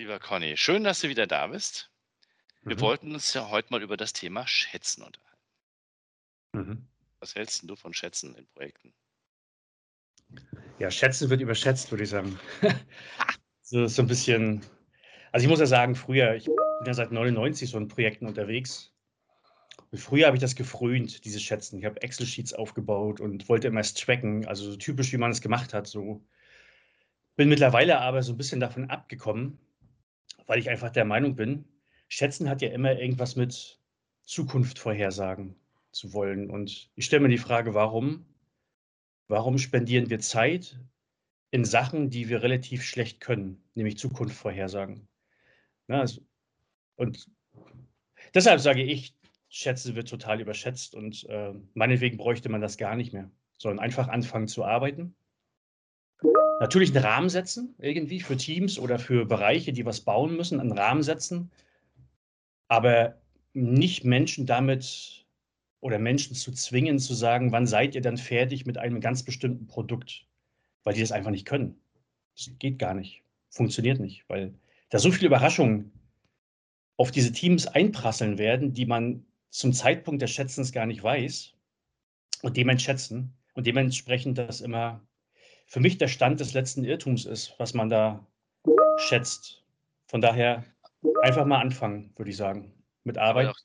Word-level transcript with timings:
Lieber 0.00 0.18
Conny, 0.18 0.56
schön, 0.56 0.82
dass 0.82 1.02
du 1.02 1.10
wieder 1.10 1.26
da 1.26 1.48
bist. 1.48 1.90
Wir 2.62 2.76
Mhm. 2.76 2.80
wollten 2.80 3.12
uns 3.12 3.34
ja 3.34 3.50
heute 3.50 3.70
mal 3.70 3.82
über 3.82 3.98
das 3.98 4.14
Thema 4.14 4.46
Schätzen 4.46 5.02
unterhalten. 5.02 5.44
Mhm. 6.54 6.88
Was 7.18 7.34
hältst 7.34 7.68
du 7.68 7.76
von 7.76 7.92
Schätzen 7.92 8.34
in 8.34 8.46
Projekten? 8.46 8.94
Ja, 10.78 10.90
schätzen 10.90 11.28
wird 11.28 11.42
überschätzt, 11.42 11.90
würde 11.90 12.04
ich 12.04 12.08
sagen. 12.08 12.40
so, 13.60 13.86
so 13.88 14.00
ein 14.00 14.08
bisschen. 14.08 14.64
Also 15.32 15.44
ich 15.44 15.50
muss 15.50 15.60
ja 15.60 15.66
sagen, 15.66 15.94
früher, 15.94 16.34
ich 16.34 16.46
bin 16.46 16.86
ja 16.86 16.94
seit 16.94 17.12
99 17.12 17.68
so 17.68 17.76
in 17.76 17.88
Projekten 17.88 18.24
unterwegs. 18.24 18.94
Und 19.90 19.98
früher 19.98 20.28
habe 20.28 20.36
ich 20.38 20.40
das 20.40 20.54
gefrönt, 20.56 21.26
diese 21.26 21.40
Schätzen. 21.40 21.78
Ich 21.78 21.84
habe 21.84 22.00
Excel-Sheets 22.00 22.54
aufgebaut 22.54 23.20
und 23.20 23.50
wollte 23.50 23.68
immer 23.68 23.80
es 23.80 23.92
tracken, 23.92 24.46
also 24.46 24.64
so 24.70 24.78
typisch, 24.78 25.12
wie 25.12 25.18
man 25.18 25.30
es 25.30 25.42
gemacht 25.42 25.74
hat. 25.74 25.86
So. 25.86 26.24
Bin 27.36 27.50
mittlerweile 27.50 28.00
aber 28.00 28.22
so 28.22 28.32
ein 28.32 28.38
bisschen 28.38 28.60
davon 28.60 28.88
abgekommen, 28.88 29.58
weil 30.50 30.58
ich 30.58 30.68
einfach 30.68 30.90
der 30.90 31.04
Meinung 31.04 31.36
bin, 31.36 31.64
Schätzen 32.08 32.48
hat 32.48 32.60
ja 32.60 32.70
immer 32.70 32.98
irgendwas 32.98 33.36
mit 33.36 33.80
Zukunft 34.24 34.78
vorhersagen 34.78 35.54
zu 35.92 36.12
wollen. 36.12 36.50
Und 36.50 36.90
ich 36.96 37.04
stelle 37.04 37.22
mir 37.22 37.28
die 37.28 37.38
Frage, 37.38 37.72
warum 37.74 38.26
Warum 39.30 39.58
spendieren 39.58 40.10
wir 40.10 40.18
Zeit 40.18 40.80
in 41.52 41.64
Sachen, 41.64 42.10
die 42.10 42.28
wir 42.28 42.42
relativ 42.42 42.82
schlecht 42.82 43.20
können, 43.20 43.62
nämlich 43.76 43.96
Zukunft 43.96 44.34
vorhersagen? 44.34 45.06
Na, 45.86 46.00
also, 46.00 46.22
und 46.96 47.30
deshalb 48.34 48.58
sage 48.58 48.82
ich, 48.82 49.14
Schätze 49.48 49.94
wird 49.94 50.08
total 50.08 50.40
überschätzt 50.40 50.96
und 50.96 51.28
äh, 51.28 51.54
meinetwegen 51.74 52.16
bräuchte 52.16 52.48
man 52.48 52.60
das 52.60 52.76
gar 52.76 52.96
nicht 52.96 53.12
mehr, 53.12 53.30
sondern 53.56 53.78
einfach 53.78 54.08
anfangen 54.08 54.48
zu 54.48 54.64
arbeiten. 54.64 55.14
Natürlich 56.60 56.94
einen 56.94 57.04
Rahmen 57.04 57.28
setzen, 57.30 57.74
irgendwie 57.78 58.20
für 58.20 58.36
Teams 58.36 58.78
oder 58.78 58.98
für 58.98 59.24
Bereiche, 59.24 59.72
die 59.72 59.86
was 59.86 60.00
bauen 60.00 60.36
müssen, 60.36 60.60
einen 60.60 60.72
Rahmen 60.72 61.02
setzen, 61.02 61.50
aber 62.68 63.18
nicht 63.54 64.04
Menschen 64.04 64.46
damit 64.46 65.26
oder 65.80 65.98
Menschen 65.98 66.36
zu 66.36 66.52
zwingen, 66.52 66.98
zu 66.98 67.14
sagen, 67.14 67.52
wann 67.52 67.66
seid 67.66 67.94
ihr 67.94 68.02
dann 68.02 68.18
fertig 68.18 68.66
mit 68.66 68.76
einem 68.76 69.00
ganz 69.00 69.22
bestimmten 69.22 69.66
Produkt, 69.66 70.26
weil 70.84 70.94
die 70.94 71.00
das 71.00 71.12
einfach 71.12 71.30
nicht 71.30 71.46
können. 71.46 71.80
Das 72.36 72.50
geht 72.58 72.78
gar 72.78 72.94
nicht, 72.94 73.22
funktioniert 73.48 73.98
nicht, 73.98 74.24
weil 74.28 74.54
da 74.90 74.98
so 74.98 75.10
viele 75.10 75.28
Überraschungen 75.28 75.90
auf 76.96 77.10
diese 77.10 77.32
Teams 77.32 77.66
einprasseln 77.66 78.36
werden, 78.36 78.74
die 78.74 78.84
man 78.84 79.24
zum 79.48 79.72
Zeitpunkt 79.72 80.20
des 80.20 80.30
Schätzens 80.30 80.72
gar 80.72 80.86
nicht 80.86 81.02
weiß 81.02 81.54
und 82.42 82.56
dementsprechend 82.56 83.30
und 83.54 83.66
dementsprechend 83.66 84.38
das 84.38 84.60
immer 84.60 85.00
für 85.70 85.78
mich 85.78 85.98
der 85.98 86.08
Stand 86.08 86.40
des 86.40 86.52
letzten 86.52 86.82
Irrtums 86.82 87.24
ist, 87.24 87.54
was 87.58 87.74
man 87.74 87.88
da 87.88 88.26
schätzt. 88.98 89.62
Von 90.08 90.20
daher 90.20 90.64
einfach 91.22 91.46
mal 91.46 91.60
anfangen, 91.60 92.12
würde 92.16 92.32
ich 92.32 92.36
sagen, 92.36 92.74
mit 93.04 93.18
Arbeit. 93.18 93.46
Aber, 93.46 93.54
doch, 93.54 93.60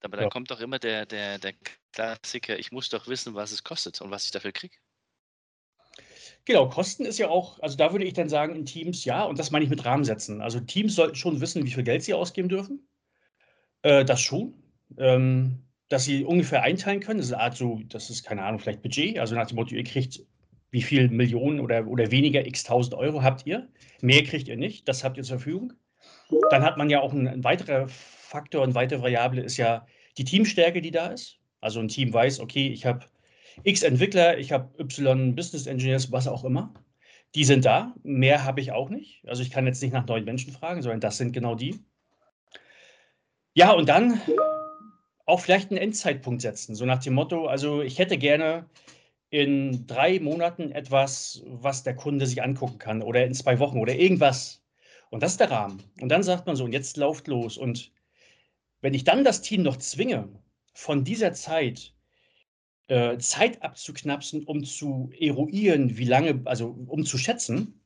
aber 0.00 0.16
dann 0.16 0.24
Ja. 0.24 0.30
kommt 0.30 0.50
doch 0.50 0.60
immer 0.60 0.78
der, 0.78 1.04
der, 1.04 1.38
der 1.38 1.52
Klassiker, 1.92 2.58
ich 2.58 2.72
muss 2.72 2.88
doch 2.88 3.06
wissen, 3.06 3.34
was 3.34 3.52
es 3.52 3.62
kostet 3.62 4.00
und 4.00 4.10
was 4.10 4.24
ich 4.24 4.30
dafür 4.30 4.52
kriege. 4.52 4.74
Genau, 6.46 6.70
Kosten 6.70 7.04
ist 7.04 7.18
ja 7.18 7.28
auch, 7.28 7.60
also 7.60 7.76
da 7.76 7.92
würde 7.92 8.06
ich 8.06 8.14
dann 8.14 8.30
sagen, 8.30 8.56
in 8.56 8.64
Teams 8.64 9.04
ja, 9.04 9.24
und 9.24 9.38
das 9.38 9.50
meine 9.50 9.64
ich 9.64 9.70
mit 9.70 9.84
Rahmen 9.84 10.04
setzen. 10.04 10.40
Also 10.40 10.58
Teams 10.58 10.94
sollten 10.94 11.16
schon 11.16 11.42
wissen, 11.42 11.66
wie 11.66 11.70
viel 11.70 11.84
Geld 11.84 12.02
sie 12.02 12.14
ausgeben 12.14 12.48
dürfen. 12.48 12.88
Äh, 13.82 14.06
das 14.06 14.22
schon. 14.22 14.54
Ähm, 14.96 15.64
dass 15.88 16.04
sie 16.04 16.24
ungefähr 16.24 16.62
einteilen 16.62 17.00
können. 17.00 17.18
Das 17.18 17.26
ist 17.26 17.34
eine 17.34 17.42
Art 17.42 17.56
so, 17.56 17.82
das 17.88 18.08
ist 18.08 18.24
keine 18.24 18.42
Ahnung, 18.42 18.58
vielleicht 18.58 18.80
Budget. 18.80 19.18
Also 19.18 19.34
nach 19.34 19.46
dem 19.46 19.56
Motto, 19.56 19.74
ihr 19.74 19.84
kriegt 19.84 20.22
wie 20.74 20.82
viel 20.82 21.08
Millionen 21.08 21.60
oder, 21.60 21.86
oder 21.86 22.10
weniger 22.10 22.44
x 22.44 22.64
tausend 22.64 22.94
Euro 22.94 23.22
habt 23.22 23.46
ihr. 23.46 23.68
Mehr 24.02 24.24
kriegt 24.24 24.48
ihr 24.48 24.56
nicht, 24.56 24.88
das 24.88 25.04
habt 25.04 25.16
ihr 25.16 25.22
zur 25.22 25.38
Verfügung. 25.38 25.72
Dann 26.50 26.64
hat 26.64 26.76
man 26.76 26.90
ja 26.90 27.00
auch 27.00 27.12
ein, 27.12 27.28
ein 27.28 27.44
weiterer 27.44 27.86
Faktor, 27.86 28.64
eine 28.64 28.74
weitere 28.74 29.00
Variable 29.00 29.40
ist 29.40 29.56
ja 29.56 29.86
die 30.18 30.24
Teamstärke, 30.24 30.82
die 30.82 30.90
da 30.90 31.06
ist. 31.06 31.38
Also 31.60 31.78
ein 31.78 31.86
Team 31.86 32.12
weiß, 32.12 32.40
okay, 32.40 32.66
ich 32.66 32.84
habe 32.86 33.06
X 33.62 33.84
Entwickler, 33.84 34.36
ich 34.36 34.50
habe 34.50 34.68
Y 34.82 35.36
Business 35.36 35.68
Engineers, 35.68 36.10
was 36.10 36.26
auch 36.26 36.42
immer. 36.42 36.74
Die 37.36 37.44
sind 37.44 37.64
da. 37.64 37.94
Mehr 38.02 38.44
habe 38.44 38.60
ich 38.60 38.72
auch 38.72 38.90
nicht. 38.90 39.22
Also 39.28 39.42
ich 39.42 39.50
kann 39.52 39.66
jetzt 39.66 39.80
nicht 39.80 39.92
nach 39.92 40.06
neuen 40.06 40.24
Menschen 40.24 40.52
fragen, 40.52 40.82
sondern 40.82 41.00
das 41.00 41.18
sind 41.18 41.30
genau 41.30 41.54
die. 41.54 41.78
Ja, 43.54 43.70
und 43.70 43.88
dann 43.88 44.20
auch 45.24 45.38
vielleicht 45.38 45.70
einen 45.70 45.78
Endzeitpunkt 45.78 46.42
setzen. 46.42 46.74
So 46.74 46.84
nach 46.84 46.98
dem 46.98 47.14
Motto, 47.14 47.46
also 47.46 47.80
ich 47.80 48.00
hätte 48.00 48.18
gerne 48.18 48.66
in 49.34 49.84
drei 49.88 50.20
Monaten 50.20 50.70
etwas, 50.70 51.42
was 51.46 51.82
der 51.82 51.96
Kunde 51.96 52.24
sich 52.24 52.40
angucken 52.40 52.78
kann 52.78 53.02
oder 53.02 53.26
in 53.26 53.34
zwei 53.34 53.58
Wochen 53.58 53.80
oder 53.80 53.96
irgendwas. 53.96 54.64
Und 55.10 55.24
das 55.24 55.32
ist 55.32 55.40
der 55.40 55.50
Rahmen. 55.50 55.82
Und 56.00 56.08
dann 56.10 56.22
sagt 56.22 56.46
man 56.46 56.54
so, 56.54 56.62
und 56.62 56.72
jetzt 56.72 56.96
lauft 56.96 57.26
los. 57.26 57.58
Und 57.58 57.90
wenn 58.80 58.94
ich 58.94 59.02
dann 59.02 59.24
das 59.24 59.42
Team 59.42 59.64
noch 59.64 59.78
zwinge, 59.78 60.28
von 60.72 61.02
dieser 61.02 61.32
Zeit 61.32 61.94
äh, 62.86 63.18
Zeit 63.18 63.60
abzuknapsen, 63.60 64.44
um 64.44 64.62
zu 64.62 65.10
eruieren, 65.18 65.98
wie 65.98 66.04
lange, 66.04 66.40
also 66.44 66.68
um 66.86 67.04
zu 67.04 67.18
schätzen, 67.18 67.80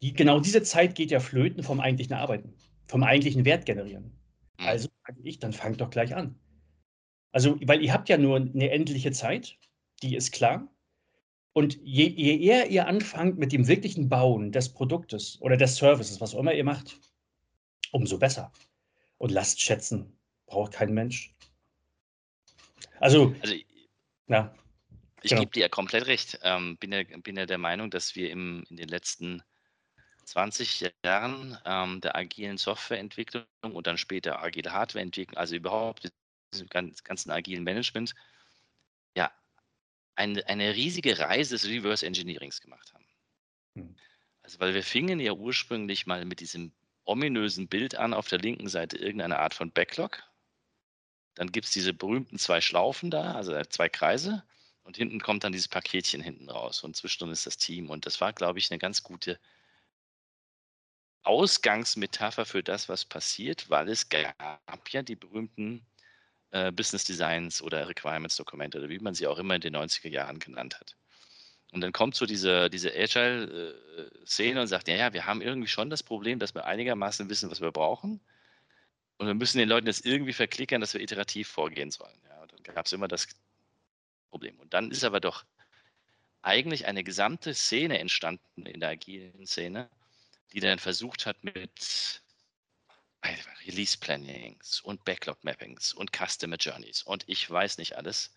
die, 0.00 0.14
genau 0.14 0.40
diese 0.40 0.62
Zeit 0.62 0.94
geht 0.94 1.10
ja 1.10 1.20
flöten 1.20 1.62
vom 1.62 1.78
eigentlichen 1.78 2.14
Arbeiten, 2.14 2.54
vom 2.86 3.02
eigentlichen 3.02 3.44
Wert 3.44 3.66
generieren. 3.66 4.18
Mhm. 4.58 4.66
Also 4.66 4.88
sage 5.06 5.20
ich, 5.24 5.40
dann 5.40 5.52
fangt 5.52 5.82
doch 5.82 5.90
gleich 5.90 6.16
an. 6.16 6.36
Also, 7.32 7.58
weil 7.66 7.82
ihr 7.82 7.92
habt 7.92 8.08
ja 8.08 8.16
nur 8.16 8.36
eine 8.36 8.70
endliche 8.70 9.12
Zeit, 9.12 9.58
die 10.02 10.16
ist 10.16 10.32
klar. 10.32 10.68
Und 11.52 11.78
je, 11.82 12.06
je 12.06 12.38
eher 12.38 12.70
ihr 12.70 12.86
anfangt 12.86 13.38
mit 13.38 13.52
dem 13.52 13.66
wirklichen 13.66 14.08
Bauen 14.08 14.52
des 14.52 14.72
Produktes 14.72 15.40
oder 15.40 15.56
des 15.56 15.76
Services, 15.76 16.20
was 16.20 16.34
auch 16.34 16.40
immer 16.40 16.54
ihr 16.54 16.64
macht, 16.64 17.00
umso 17.90 18.18
besser. 18.18 18.52
Und 19.16 19.32
lasst 19.32 19.60
schätzen, 19.60 20.16
braucht 20.46 20.72
kein 20.72 20.94
Mensch. 20.94 21.34
Also, 23.00 23.34
Also 23.40 23.54
ich, 23.54 23.66
ja, 24.28 24.54
ich 25.22 25.30
Genau. 25.30 25.40
gebe 25.40 25.52
dir 25.52 25.60
ja 25.62 25.68
komplett 25.68 26.06
recht. 26.06 26.38
Ähm, 26.42 26.76
bin, 26.76 26.92
ja, 26.92 27.02
bin 27.02 27.36
ja 27.36 27.46
der 27.46 27.58
Meinung, 27.58 27.90
dass 27.90 28.14
wir 28.14 28.30
im, 28.30 28.64
in 28.70 28.76
den 28.76 28.88
letzten 28.88 29.42
20 30.26 30.92
Jahren 31.04 31.58
ähm, 31.64 32.00
der 32.00 32.14
agilen 32.14 32.58
Softwareentwicklung 32.58 33.44
und 33.62 33.86
dann 33.86 33.98
später 33.98 34.42
agile 34.42 34.72
Hardwareentwicklung, 34.72 35.36
also 35.36 35.56
überhaupt 35.56 36.12
diesem 36.52 36.68
gan- 36.68 36.94
ganzen 37.02 37.30
agilen 37.30 37.64
Management, 37.64 38.14
eine, 40.18 40.44
eine 40.48 40.74
riesige 40.74 41.18
Reise 41.18 41.54
des 41.54 41.66
Reverse 41.66 42.04
Engineerings 42.04 42.60
gemacht 42.60 42.92
haben. 42.92 43.06
Hm. 43.76 43.96
Also, 44.42 44.58
weil 44.58 44.74
wir 44.74 44.82
fingen 44.82 45.20
ja 45.20 45.32
ursprünglich 45.32 46.06
mal 46.06 46.24
mit 46.24 46.40
diesem 46.40 46.72
ominösen 47.04 47.68
Bild 47.68 47.94
an, 47.94 48.12
auf 48.12 48.28
der 48.28 48.40
linken 48.40 48.68
Seite 48.68 48.98
irgendeine 48.98 49.38
Art 49.38 49.54
von 49.54 49.70
Backlog. 49.70 50.22
Dann 51.34 51.52
gibt 51.52 51.66
es 51.66 51.72
diese 51.72 51.94
berühmten 51.94 52.38
zwei 52.38 52.60
Schlaufen 52.60 53.10
da, 53.10 53.34
also 53.34 53.52
äh, 53.54 53.68
zwei 53.68 53.88
Kreise. 53.88 54.42
Und 54.82 54.96
hinten 54.96 55.20
kommt 55.20 55.44
dann 55.44 55.52
dieses 55.52 55.68
Paketchen 55.68 56.20
hinten 56.20 56.50
raus. 56.50 56.82
Und 56.82 56.96
zwischendrin 56.96 57.32
ist 57.32 57.46
das 57.46 57.56
Team. 57.56 57.88
Und 57.88 58.04
das 58.06 58.20
war, 58.20 58.32
glaube 58.32 58.58
ich, 58.58 58.70
eine 58.70 58.78
ganz 58.78 59.02
gute 59.02 59.38
Ausgangsmetapher 61.22 62.44
für 62.46 62.62
das, 62.62 62.88
was 62.88 63.04
passiert, 63.04 63.70
weil 63.70 63.88
es 63.88 64.08
gab 64.08 64.88
ja 64.90 65.02
die 65.02 65.16
berühmten 65.16 65.86
äh, 66.50 66.72
Business 66.72 67.04
Designs 67.04 67.62
oder 67.62 67.88
Requirements 67.88 68.36
Dokumente 68.36 68.78
oder 68.78 68.88
wie 68.88 68.98
man 68.98 69.14
sie 69.14 69.26
auch 69.26 69.38
immer 69.38 69.54
in 69.54 69.60
den 69.60 69.76
90er 69.76 70.08
Jahren 70.08 70.38
genannt 70.38 70.78
hat. 70.80 70.96
Und 71.72 71.82
dann 71.82 71.92
kommt 71.92 72.14
so 72.14 72.24
diese, 72.24 72.70
diese 72.70 72.94
Agile-Szene 72.94 74.60
und 74.60 74.68
sagt, 74.68 74.88
ja, 74.88 74.96
ja, 74.96 75.12
wir 75.12 75.26
haben 75.26 75.42
irgendwie 75.42 75.68
schon 75.68 75.90
das 75.90 76.02
Problem, 76.02 76.38
dass 76.38 76.54
wir 76.54 76.64
einigermaßen 76.64 77.28
wissen, 77.28 77.50
was 77.50 77.60
wir 77.60 77.70
brauchen. 77.72 78.20
Und 79.18 79.26
wir 79.26 79.34
müssen 79.34 79.58
den 79.58 79.68
Leuten 79.68 79.86
jetzt 79.86 80.06
irgendwie 80.06 80.32
verklickern, 80.32 80.80
dass 80.80 80.94
wir 80.94 81.02
iterativ 81.02 81.48
vorgehen 81.48 81.90
sollen. 81.90 82.16
Ja, 82.26 82.46
dann 82.46 82.62
gab 82.74 82.86
es 82.86 82.92
immer 82.92 83.08
das 83.08 83.28
Problem. 84.30 84.58
Und 84.60 84.72
dann 84.72 84.90
ist 84.90 85.04
aber 85.04 85.20
doch 85.20 85.44
eigentlich 86.40 86.86
eine 86.86 87.04
gesamte 87.04 87.52
Szene 87.52 87.98
entstanden 87.98 88.64
in 88.64 88.80
der 88.80 88.90
agilen 88.90 89.46
Szene, 89.46 89.90
die 90.52 90.60
dann 90.60 90.78
versucht 90.78 91.26
hat 91.26 91.42
mit 91.44 92.22
Release 93.66 93.98
Plannings 93.98 94.80
und 94.80 95.04
Backlog 95.04 95.42
Mappings 95.44 95.92
und 95.92 96.10
Customer 96.16 96.56
Journeys 96.56 97.02
und 97.02 97.24
ich 97.26 97.48
weiß 97.50 97.78
nicht 97.78 97.96
alles, 97.96 98.32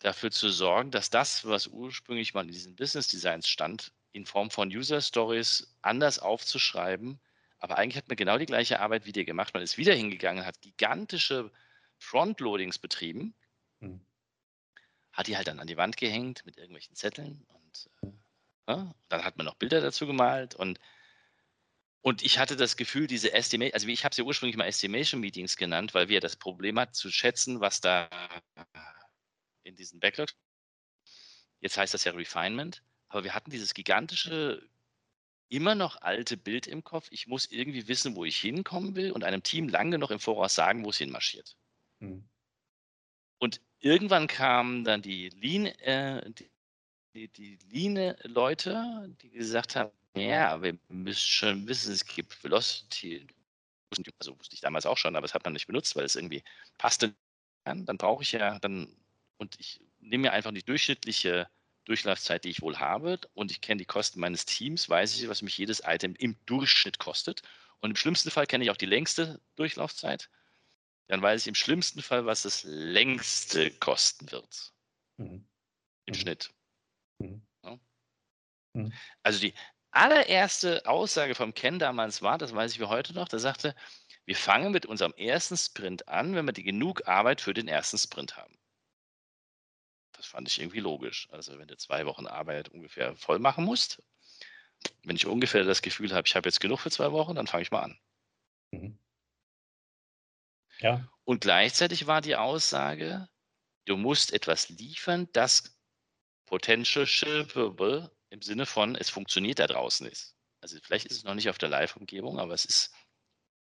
dafür 0.00 0.30
zu 0.30 0.50
sorgen, 0.50 0.90
dass 0.90 1.10
das, 1.10 1.44
was 1.44 1.66
ursprünglich 1.66 2.34
mal 2.34 2.42
in 2.42 2.52
diesen 2.52 2.76
Business 2.76 3.08
Designs 3.08 3.48
stand, 3.48 3.92
in 4.12 4.26
Form 4.26 4.50
von 4.50 4.68
User 4.68 5.00
Stories 5.00 5.76
anders 5.82 6.18
aufzuschreiben. 6.18 7.20
Aber 7.58 7.76
eigentlich 7.78 7.96
hat 7.96 8.08
man 8.08 8.16
genau 8.16 8.38
die 8.38 8.46
gleiche 8.46 8.80
Arbeit 8.80 9.04
wie 9.06 9.12
dir 9.12 9.24
gemacht. 9.24 9.54
Man 9.54 9.62
ist 9.62 9.78
wieder 9.78 9.94
hingegangen, 9.94 10.46
hat 10.46 10.60
gigantische 10.60 11.50
Frontloadings 11.98 12.78
betrieben, 12.78 13.34
mhm. 13.80 14.00
hat 15.12 15.26
die 15.26 15.36
halt 15.36 15.48
dann 15.48 15.58
an 15.58 15.66
die 15.66 15.76
Wand 15.76 15.96
gehängt 15.96 16.46
mit 16.46 16.56
irgendwelchen 16.56 16.94
Zetteln 16.94 17.44
und 17.48 17.90
äh, 18.02 18.12
ja, 18.68 18.94
dann 19.08 19.24
hat 19.24 19.36
man 19.36 19.46
noch 19.46 19.54
Bilder 19.54 19.80
dazu 19.80 20.06
gemalt 20.06 20.54
und 20.54 20.78
und 22.00 22.22
ich 22.22 22.38
hatte 22.38 22.56
das 22.56 22.76
Gefühl, 22.76 23.06
diese 23.06 23.32
Estimation, 23.32 23.74
also 23.74 23.88
ich 23.88 24.04
habe 24.04 24.14
sie 24.14 24.22
ursprünglich 24.22 24.56
mal 24.56 24.66
Estimation 24.66 25.20
Meetings 25.20 25.56
genannt, 25.56 25.94
weil 25.94 26.08
wir 26.08 26.20
das 26.20 26.36
Problem 26.36 26.78
hatten 26.78 26.94
zu 26.94 27.10
schätzen, 27.10 27.60
was 27.60 27.80
da 27.80 28.08
in 29.64 29.74
diesen 29.76 30.00
Backlogs. 30.00 30.36
Jetzt 31.60 31.76
heißt 31.76 31.94
das 31.94 32.04
ja 32.04 32.12
Refinement, 32.12 32.82
aber 33.08 33.24
wir 33.24 33.34
hatten 33.34 33.50
dieses 33.50 33.74
gigantische, 33.74 34.62
immer 35.48 35.74
noch 35.74 36.00
alte 36.02 36.36
Bild 36.36 36.66
im 36.66 36.84
Kopf. 36.84 37.08
Ich 37.10 37.26
muss 37.26 37.46
irgendwie 37.46 37.88
wissen, 37.88 38.14
wo 38.14 38.24
ich 38.24 38.36
hinkommen 38.36 38.94
will 38.94 39.12
und 39.12 39.24
einem 39.24 39.42
Team 39.42 39.68
lange 39.68 39.92
genug 39.92 40.10
im 40.10 40.20
Voraus 40.20 40.54
sagen, 40.54 40.84
wo 40.84 40.90
es 40.90 40.98
hinmarschiert. 40.98 41.56
Mhm. 41.98 42.28
Und 43.38 43.60
irgendwann 43.80 44.26
kamen 44.26 44.84
dann 44.84 45.02
die 45.02 45.30
Lean, 45.30 45.66
äh, 45.66 46.30
die, 47.14 47.28
die 47.28 47.58
Lean-Leute, 47.70 49.16
die 49.22 49.30
gesagt 49.30 49.74
haben, 49.74 49.90
ja, 50.18 50.62
wir 50.62 50.78
müssen 50.88 51.18
schon 51.18 51.68
wissen, 51.68 51.92
es 51.92 52.04
gibt 52.04 52.42
Velocity. 52.42 53.26
Also 54.18 54.38
wusste 54.38 54.54
ich 54.54 54.60
damals 54.60 54.86
auch 54.86 54.98
schon, 54.98 55.16
aber 55.16 55.26
das 55.26 55.34
hat 55.34 55.44
man 55.44 55.54
nicht 55.54 55.66
benutzt, 55.66 55.96
weil 55.96 56.04
es 56.04 56.16
irgendwie 56.16 56.44
passte. 56.76 57.14
Dann 57.64 57.84
brauche 57.98 58.22
ich 58.22 58.32
ja 58.32 58.58
dann, 58.58 58.94
und 59.38 59.58
ich 59.58 59.80
nehme 60.00 60.22
mir 60.22 60.32
einfach 60.32 60.52
die 60.52 60.62
durchschnittliche 60.62 61.48
Durchlaufzeit, 61.84 62.44
die 62.44 62.50
ich 62.50 62.60
wohl 62.60 62.78
habe, 62.78 63.18
und 63.34 63.50
ich 63.50 63.60
kenne 63.60 63.78
die 63.78 63.86
Kosten 63.86 64.20
meines 64.20 64.44
Teams, 64.44 64.88
weiß 64.88 65.18
ich, 65.18 65.28
was 65.28 65.42
mich 65.42 65.56
jedes 65.56 65.82
Item 65.84 66.14
im 66.16 66.36
Durchschnitt 66.44 66.98
kostet. 66.98 67.42
Und 67.80 67.90
im 67.90 67.96
schlimmsten 67.96 68.30
Fall 68.30 68.46
kenne 68.46 68.64
ich 68.64 68.70
auch 68.70 68.76
die 68.76 68.86
längste 68.86 69.40
Durchlaufzeit. 69.56 70.28
Dann 71.06 71.22
weiß 71.22 71.42
ich 71.42 71.48
im 71.48 71.54
schlimmsten 71.54 72.02
Fall, 72.02 72.26
was 72.26 72.42
das 72.42 72.64
längste 72.64 73.70
kosten 73.70 74.30
wird. 74.30 74.74
Mhm. 75.16 75.46
Im 76.06 76.14
mhm. 76.14 76.14
Schnitt. 76.14 76.50
Mhm. 77.18 77.42
Ja. 77.64 77.78
Mhm. 78.74 78.92
Also 79.22 79.40
die 79.40 79.54
allererste 79.90 80.86
Aussage 80.86 81.34
vom 81.34 81.54
Ken 81.54 81.78
damals 81.78 82.22
war, 82.22 82.38
das 82.38 82.54
weiß 82.54 82.72
ich 82.72 82.80
wie 82.80 82.84
heute 82.84 83.14
noch, 83.14 83.28
der 83.28 83.38
sagte, 83.38 83.74
wir 84.24 84.36
fangen 84.36 84.72
mit 84.72 84.86
unserem 84.86 85.14
ersten 85.14 85.56
Sprint 85.56 86.08
an, 86.08 86.34
wenn 86.34 86.44
wir 86.44 86.52
die 86.52 86.62
genug 86.62 87.08
Arbeit 87.08 87.40
für 87.40 87.54
den 87.54 87.68
ersten 87.68 87.98
Sprint 87.98 88.36
haben. 88.36 88.58
Das 90.12 90.26
fand 90.26 90.48
ich 90.48 90.60
irgendwie 90.60 90.80
logisch. 90.80 91.28
Also 91.30 91.58
wenn 91.58 91.68
du 91.68 91.76
zwei 91.76 92.04
Wochen 92.04 92.26
Arbeit 92.26 92.68
ungefähr 92.68 93.16
voll 93.16 93.38
machen 93.38 93.64
musst, 93.64 94.02
wenn 95.04 95.16
ich 95.16 95.26
ungefähr 95.26 95.64
das 95.64 95.82
Gefühl 95.82 96.12
habe, 96.12 96.26
ich 96.26 96.36
habe 96.36 96.48
jetzt 96.48 96.60
genug 96.60 96.80
für 96.80 96.90
zwei 96.90 97.12
Wochen, 97.12 97.34
dann 97.34 97.46
fange 97.46 97.62
ich 97.62 97.70
mal 97.70 97.82
an. 97.82 97.98
Mhm. 98.72 98.98
Ja. 100.80 101.08
Und 101.24 101.40
gleichzeitig 101.40 102.06
war 102.06 102.20
die 102.20 102.36
Aussage, 102.36 103.28
du 103.86 103.96
musst 103.96 104.32
etwas 104.32 104.68
liefern, 104.68 105.28
das 105.32 105.78
potential 106.46 107.06
shippable 107.06 108.10
im 108.30 108.42
Sinne 108.42 108.66
von, 108.66 108.94
es 108.94 109.10
funktioniert 109.10 109.58
da 109.58 109.66
draußen 109.66 110.06
ist. 110.06 110.36
Also 110.60 110.78
vielleicht 110.82 111.06
ist 111.06 111.16
es 111.16 111.24
noch 111.24 111.34
nicht 111.34 111.48
auf 111.48 111.58
der 111.58 111.68
Live-Umgebung, 111.68 112.38
aber 112.38 112.54
es 112.54 112.64
ist, 112.64 112.94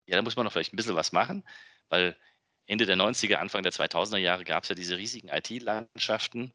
ja, 0.05 0.15
da 0.15 0.21
muss 0.21 0.35
man 0.35 0.45
noch 0.45 0.51
vielleicht 0.51 0.73
ein 0.73 0.77
bisschen 0.77 0.95
was 0.95 1.11
machen, 1.11 1.47
weil 1.89 2.17
Ende 2.65 2.85
der 2.85 2.95
90er, 2.95 3.35
Anfang 3.35 3.63
der 3.63 3.73
2000er 3.73 4.17
Jahre 4.17 4.43
gab 4.43 4.63
es 4.63 4.69
ja 4.69 4.75
diese 4.75 4.97
riesigen 4.97 5.29
IT-Landschaften. 5.29 6.53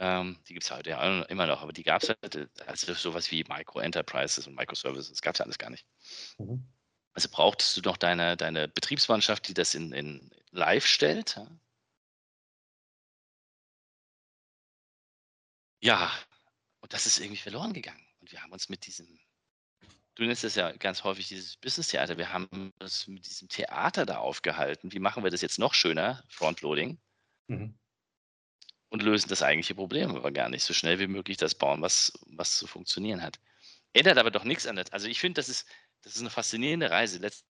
Ähm, 0.00 0.38
die 0.48 0.54
gibt 0.54 0.64
es 0.64 0.70
heute 0.70 0.90
ja 0.90 1.22
immer 1.24 1.46
noch, 1.46 1.62
aber 1.62 1.72
die 1.72 1.82
gab 1.82 2.02
es 2.02 2.08
halt, 2.08 2.48
also 2.66 2.94
sowas 2.94 3.30
wie 3.30 3.44
Micro-Enterprises 3.44 4.46
und 4.46 4.54
Microservices, 4.54 5.10
das 5.10 5.22
gab 5.22 5.34
es 5.34 5.38
ja 5.38 5.44
alles 5.44 5.58
gar 5.58 5.70
nicht. 5.70 5.86
Mhm. 6.38 6.66
Also 7.14 7.28
brauchtest 7.30 7.76
du 7.76 7.80
noch 7.82 7.96
deine, 7.96 8.36
deine 8.36 8.68
Betriebsmannschaft, 8.68 9.48
die 9.48 9.54
das 9.54 9.74
in, 9.74 9.92
in 9.92 10.30
live 10.52 10.86
stellt. 10.86 11.40
Ja? 15.80 16.10
Und 16.80 16.92
das 16.92 17.06
ist 17.06 17.18
irgendwie 17.18 17.40
verloren 17.40 17.72
gegangen. 17.72 18.04
Und 18.20 18.32
wir 18.32 18.42
haben 18.42 18.52
uns 18.52 18.68
mit 18.68 18.86
diesem, 18.86 19.18
du 20.14 20.24
nennst 20.24 20.44
es 20.44 20.54
ja 20.54 20.72
ganz 20.72 21.04
häufig 21.04 21.28
dieses 21.28 21.56
Business-Theater, 21.56 22.18
wir 22.18 22.32
haben 22.32 22.72
uns 22.80 23.06
mit 23.06 23.26
diesem 23.26 23.48
Theater 23.48 24.06
da 24.06 24.18
aufgehalten. 24.18 24.92
Wie 24.92 24.98
machen 24.98 25.24
wir 25.24 25.30
das 25.30 25.42
jetzt 25.42 25.58
noch 25.58 25.74
schöner, 25.74 26.24
Frontloading? 26.28 26.98
Mhm. 27.48 27.78
Und 28.90 29.02
lösen 29.02 29.28
das 29.28 29.42
eigentliche 29.42 29.74
Problem 29.74 30.16
aber 30.16 30.32
gar 30.32 30.48
nicht. 30.48 30.64
So 30.64 30.72
schnell 30.72 30.98
wie 30.98 31.08
möglich 31.08 31.36
das 31.36 31.54
bauen, 31.54 31.82
was, 31.82 32.12
was 32.26 32.56
zu 32.56 32.66
funktionieren 32.66 33.22
hat. 33.22 33.38
Ändert 33.92 34.18
aber 34.18 34.30
doch 34.30 34.44
nichts 34.44 34.66
an 34.66 34.76
das. 34.76 34.92
Also 34.92 35.08
ich 35.08 35.20
finde, 35.20 35.38
das 35.38 35.48
ist, 35.48 35.68
das 36.02 36.14
ist 36.14 36.20
eine 36.20 36.30
faszinierende 36.30 36.90
Reise. 36.90 37.18
Letzten 37.18 37.44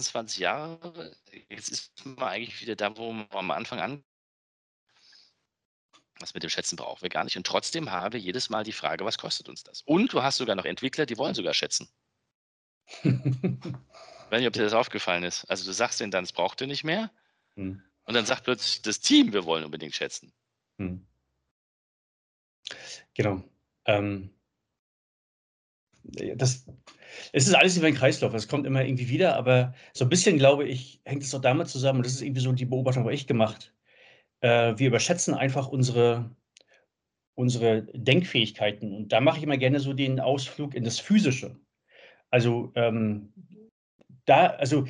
20 0.00 0.38
Jahre, 0.38 1.16
jetzt 1.48 1.68
ist 1.68 2.04
man 2.04 2.28
eigentlich 2.28 2.60
wieder 2.60 2.76
da, 2.76 2.96
wo 2.96 3.12
man 3.12 3.26
am 3.30 3.50
Anfang 3.50 3.80
was 6.20 6.34
mit 6.34 6.42
dem 6.42 6.50
Schätzen 6.50 6.76
brauchen 6.76 7.02
wir 7.02 7.08
gar 7.08 7.24
nicht. 7.24 7.36
Und 7.36 7.46
trotzdem 7.46 7.90
haben 7.90 8.12
wir 8.12 8.20
jedes 8.20 8.50
Mal 8.50 8.64
die 8.64 8.72
Frage, 8.72 9.04
was 9.04 9.18
kostet 9.18 9.48
uns 9.48 9.64
das? 9.64 9.82
Und 9.82 10.12
du 10.12 10.22
hast 10.22 10.36
sogar 10.36 10.56
noch 10.56 10.64
Entwickler, 10.64 11.06
die 11.06 11.18
wollen 11.18 11.34
sogar 11.34 11.54
schätzen. 11.54 11.88
ich 13.02 13.10
weiß 13.12 14.38
nicht, 14.38 14.46
ob 14.46 14.52
dir 14.52 14.62
das 14.62 14.72
aufgefallen 14.74 15.24
ist. 15.24 15.44
Also 15.46 15.64
du 15.64 15.72
sagst 15.72 16.00
denen 16.00 16.10
dann, 16.10 16.24
es 16.24 16.32
braucht 16.32 16.60
ihr 16.60 16.66
nicht 16.66 16.84
mehr. 16.84 17.10
Hm. 17.56 17.82
Und 18.04 18.14
dann 18.14 18.26
sagt 18.26 18.44
plötzlich 18.44 18.82
das 18.82 19.00
Team, 19.00 19.32
wir 19.32 19.44
wollen 19.44 19.64
unbedingt 19.64 19.94
schätzen. 19.94 20.32
Hm. 20.78 21.06
Genau. 23.14 23.42
Ähm, 23.86 24.30
das, 26.04 26.66
es 27.32 27.46
ist 27.46 27.54
alles 27.54 27.80
wie 27.80 27.86
ein 27.86 27.94
Kreislauf. 27.94 28.34
Es 28.34 28.48
kommt 28.48 28.66
immer 28.66 28.84
irgendwie 28.84 29.08
wieder, 29.08 29.36
aber 29.36 29.74
so 29.92 30.04
ein 30.04 30.08
bisschen, 30.08 30.38
glaube 30.38 30.66
ich, 30.66 31.00
hängt 31.04 31.22
es 31.22 31.34
auch 31.34 31.40
damit 31.40 31.68
zusammen, 31.68 31.98
und 31.98 32.06
das 32.06 32.14
ist 32.14 32.22
irgendwie 32.22 32.40
so 32.40 32.52
die 32.52 32.66
Beobachtung, 32.66 33.04
habe 33.04 33.14
ich 33.14 33.26
gemacht, 33.26 33.73
äh, 34.44 34.78
wir 34.78 34.88
überschätzen 34.88 35.34
einfach 35.34 35.68
unsere, 35.68 36.30
unsere 37.34 37.82
Denkfähigkeiten. 37.94 38.92
Und 38.92 39.08
da 39.12 39.20
mache 39.20 39.38
ich 39.38 39.44
immer 39.44 39.56
gerne 39.56 39.80
so 39.80 39.94
den 39.94 40.20
Ausflug 40.20 40.74
in 40.74 40.84
das 40.84 41.00
Physische. 41.00 41.56
Also 42.30 42.70
ähm, 42.74 43.32
da, 44.26 44.48
also 44.48 44.86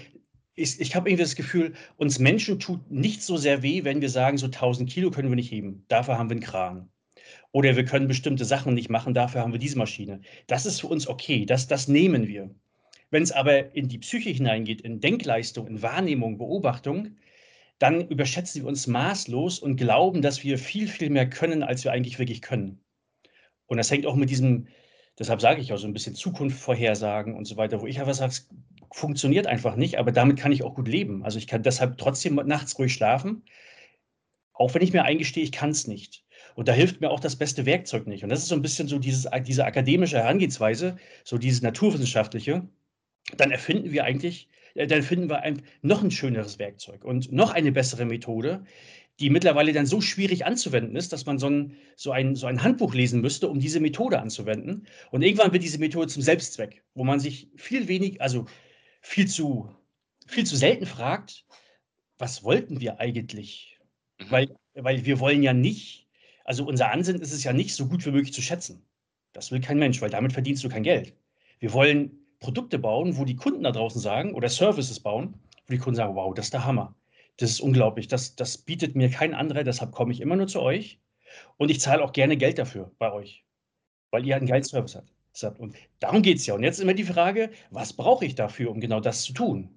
ich, 0.57 0.81
ich 0.81 0.97
habe 0.97 1.09
irgendwie 1.09 1.23
das 1.23 1.37
Gefühl, 1.37 1.75
uns 1.97 2.19
Menschen 2.19 2.59
tut 2.59 2.91
nicht 2.91 3.23
so 3.23 3.37
sehr 3.37 3.63
weh, 3.63 3.85
wenn 3.85 4.01
wir 4.01 4.11
sagen, 4.11 4.39
so 4.39 4.47
1000 4.47 4.91
Kilo 4.91 5.13
können 5.13 5.29
wir 5.29 5.37
nicht 5.37 5.53
heben. 5.53 5.85
Dafür 5.87 6.19
haben 6.19 6.31
wir 6.31 6.35
einen 6.35 6.45
Kran. 6.45 6.89
Oder 7.53 7.77
wir 7.77 7.85
können 7.85 8.09
bestimmte 8.09 8.45
Sachen 8.45 8.75
nicht 8.75 8.91
machen, 8.91 9.15
dafür 9.15 9.41
haben 9.41 9.53
wir 9.53 9.61
diese 9.61 9.79
Maschine. 9.79 10.21
Das 10.49 10.67
ist 10.67 10.81
für 10.81 10.89
uns 10.89 11.07
okay, 11.07 11.47
das, 11.47 11.69
das 11.69 11.87
nehmen 11.87 12.27
wir. 12.27 12.53
Wenn 13.11 13.23
es 13.23 13.31
aber 13.31 13.77
in 13.77 13.89
die 13.89 13.99
Psyche 13.99 14.31
hineingeht, 14.31 14.81
in 14.81 14.99
Denkleistung, 14.99 15.69
in 15.69 15.83
Wahrnehmung, 15.83 16.39
Beobachtung, 16.39 17.17
dann 17.79 18.09
überschätzen 18.09 18.63
wir 18.63 18.69
uns 18.69 18.87
maßlos 18.87 19.59
und 19.59 19.77
glauben, 19.77 20.23
dass 20.23 20.45
wir 20.45 20.59
viel, 20.59 20.89
viel 20.89 21.11
mehr 21.11 21.29
können, 21.29 21.63
als 21.63 21.85
wir 21.85 21.93
eigentlich 21.93 22.19
wirklich 22.19 22.41
können. 22.43 22.81
Und 23.67 23.79
das 23.79 23.91
hängt 23.91 24.07
auch 24.07 24.15
mit 24.15 24.31
diesem, 24.31 24.69
deshalb 25.19 25.41
sage 25.41 25.61
ich 25.61 25.73
auch 25.73 25.79
so 25.79 25.87
ein 25.87 25.93
bisschen 25.93 26.15
Zukunft 26.15 26.59
vorhersagen 26.59 27.35
und 27.35 27.47
so 27.47 27.57
weiter, 27.57 27.81
wo 27.81 27.87
ich 27.87 27.99
einfach 27.99 28.15
sage, 28.15 28.33
es 28.33 28.49
funktioniert 28.93 29.47
einfach 29.47 29.77
nicht, 29.77 29.99
aber 29.99 30.13
damit 30.13 30.39
kann 30.39 30.53
ich 30.53 30.63
auch 30.63 30.75
gut 30.75 30.89
leben. 30.89 31.25
Also 31.25 31.39
ich 31.39 31.47
kann 31.47 31.63
deshalb 31.63 31.99
trotzdem 31.99 32.37
nachts 32.37 32.79
ruhig 32.79 32.93
schlafen, 32.93 33.43
auch 34.53 34.73
wenn 34.75 34.83
ich 34.83 34.93
mir 34.93 35.03
eingestehe, 35.03 35.43
ich 35.43 35.53
kann 35.53 35.71
es 35.71 35.87
nicht. 35.87 36.25
Und 36.55 36.69
da 36.69 36.73
hilft 36.73 37.01
mir 37.01 37.11
auch 37.11 37.19
das 37.19 37.35
beste 37.35 37.67
Werkzeug 37.67 38.07
nicht. 38.07 38.23
Und 38.23 38.31
das 38.31 38.41
ist 38.41 38.49
so 38.49 38.55
ein 38.55 38.63
bisschen 38.63 38.87
so 38.87 39.01
dieses, 39.01 39.29
diese 39.43 39.65
akademische 39.65 40.19
Herangehensweise, 40.19 40.97
so 41.25 41.39
dieses 41.39 41.63
naturwissenschaftliche. 41.63 42.69
Dann 43.37 43.51
erfinden 43.51 43.91
wir 43.91 44.05
eigentlich 44.05 44.49
dann 44.75 45.03
finden 45.03 45.29
wir 45.29 45.41
ein, 45.43 45.63
noch 45.83 46.03
ein 46.03 46.11
schöneres 46.11 46.59
Werkzeug 46.59 47.05
und 47.05 47.33
noch 47.33 47.53
eine 47.53 47.73
bessere 47.73 48.05
Methode, 48.05 48.65
die 49.21 49.31
mittlerweile 49.31 49.73
dann 49.73 49.87
so 49.87 50.01
schwierig 50.01 50.45
anzuwenden 50.45 50.97
ist, 50.97 51.13
dass 51.13 51.25
man 51.25 51.39
so 51.39 51.49
ein, 51.49 51.77
so, 51.97 52.11
ein, 52.11 52.35
so 52.35 52.47
ein 52.47 52.63
Handbuch 52.63 52.95
lesen 52.95 53.21
müsste, 53.21 53.49
um 53.49 53.61
diese 53.61 53.79
Methode 53.79 54.21
anzuwenden. 54.21 54.87
Und 55.11 55.23
irgendwann 55.23 55.53
wird 55.53 55.63
diese 55.63 55.79
Methode 55.79 56.09
zum 56.09 56.23
Selbstzweck, 56.23 56.83
wo 56.95 57.05
man 57.05 57.21
sich 57.21 57.49
viel 57.57 57.87
wenig, 57.87 58.21
also 58.21 58.47
viel 59.01 59.29
zu, 59.29 59.71
viel 60.27 60.45
zu 60.45 60.57
selten 60.57 60.87
fragt, 60.87 61.47
was 62.19 62.43
wollten 62.43 62.81
wir 62.81 62.99
eigentlich? 62.99 63.79
Mhm. 64.19 64.31
Weil, 64.31 64.57
weil 64.75 65.05
wir 65.05 65.21
wollen 65.21 65.45
ja 65.45 65.53
nicht, 65.53 66.09
also 66.45 66.67
unser 66.67 66.91
Ansinnen 66.91 67.23
ist 67.23 67.33
es 67.33 67.45
ja 67.45 67.53
nicht, 67.53 67.75
so 67.75 67.87
gut 67.87 68.05
wie 68.05 68.11
möglich 68.11 68.33
zu 68.33 68.43
schätzen. 68.43 68.85
Das 69.33 69.53
will 69.53 69.61
kein 69.61 69.79
Mensch, 69.79 70.01
weil 70.01 70.11
damit 70.11 70.33
verdienst 70.33 70.65
du 70.65 70.69
kein 70.69 70.83
Geld. 70.83 71.15
Wir 71.61 71.73
wollen 71.73 72.24
Produkte 72.45 72.79
bauen, 72.79 73.17
wo 73.17 73.25
die 73.25 73.37
Kunden 73.37 73.63
da 73.63 73.73
draußen 73.73 74.01
sagen, 74.01 74.35
oder 74.35 74.51
Services 74.51 75.01
bauen, 75.01 75.41
wo 75.67 75.73
die 75.73 75.79
Kunden 75.79 75.97
sagen, 75.97 76.15
wow, 76.15 76.35
das 76.35 76.47
ist 76.47 76.53
der 76.53 76.67
Hammer. 76.67 76.95
Das 77.39 77.51
ist 77.51 77.61
unglaublich. 77.61 78.07
Das, 78.07 78.37
das 78.37 78.59
bietet 78.59 78.95
mir 78.95 79.09
kein 79.09 79.33
anderer, 79.33 79.65
deshalb 79.65 79.93
komme 79.93 80.13
ich 80.13 80.21
immer 80.21 80.37
nur 80.37 80.47
zu 80.47 80.61
euch. 80.61 81.01
Und 81.57 81.71
ich 81.71 81.81
zahle 81.81 82.05
auch 82.05 82.13
gerne 82.13 82.37
Geld 82.37 82.59
dafür 82.59 82.93
bei 82.99 83.11
euch, 83.13 83.45
weil 84.11 84.27
ihr 84.27 84.37
einen 84.37 84.47
geilen 84.47 84.63
Service 84.63 84.95
habt. 84.95 85.59
Und 85.59 85.75
darum 86.01 86.21
geht 86.21 86.37
es 86.37 86.47
ja. 86.47 86.55
Und 86.55 86.63
jetzt 86.63 86.77
ist 86.77 86.83
immer 86.83 86.95
die 86.95 87.05
Frage, 87.05 87.51
was 87.71 87.95
brauche 87.95 88.27
ich 88.27 88.35
dafür, 88.35 88.71
um 88.71 88.79
genau 88.79 89.01
das 89.01 89.23
zu 89.23 89.33
tun? 89.33 89.71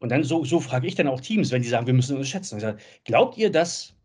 Und 0.00 0.10
dann 0.10 0.22
so, 0.22 0.44
so 0.44 0.60
frage 0.60 0.86
ich 0.86 0.94
dann 0.94 1.08
auch 1.08 1.20
Teams, 1.20 1.50
wenn 1.50 1.62
die 1.62 1.68
sagen, 1.68 1.86
wir 1.86 1.94
müssen 1.94 2.16
uns 2.16 2.28
schätzen. 2.28 2.60
Sage, 2.60 2.78
glaubt 3.04 3.38
ihr, 3.38 3.50
dass 3.50 3.96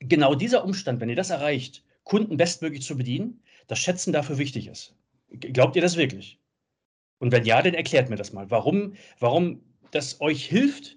genau 0.00 0.34
dieser 0.34 0.64
Umstand, 0.64 1.00
wenn 1.00 1.08
ihr 1.08 1.16
das 1.16 1.30
erreicht, 1.30 1.84
Kunden 2.02 2.36
bestmöglich 2.36 2.82
zu 2.82 2.96
bedienen, 2.96 3.42
dass 3.68 3.78
Schätzen 3.78 4.12
dafür 4.12 4.38
wichtig 4.38 4.66
ist. 4.66 4.94
Glaubt 5.30 5.76
ihr 5.76 5.82
das 5.82 5.96
wirklich? 5.96 6.38
Und 7.18 7.32
wenn 7.32 7.44
ja, 7.44 7.60
dann 7.62 7.74
erklärt 7.74 8.10
mir 8.10 8.16
das 8.16 8.32
mal. 8.32 8.50
Warum, 8.50 8.94
warum 9.18 9.60
das 9.90 10.20
euch 10.20 10.44
hilft, 10.44 10.96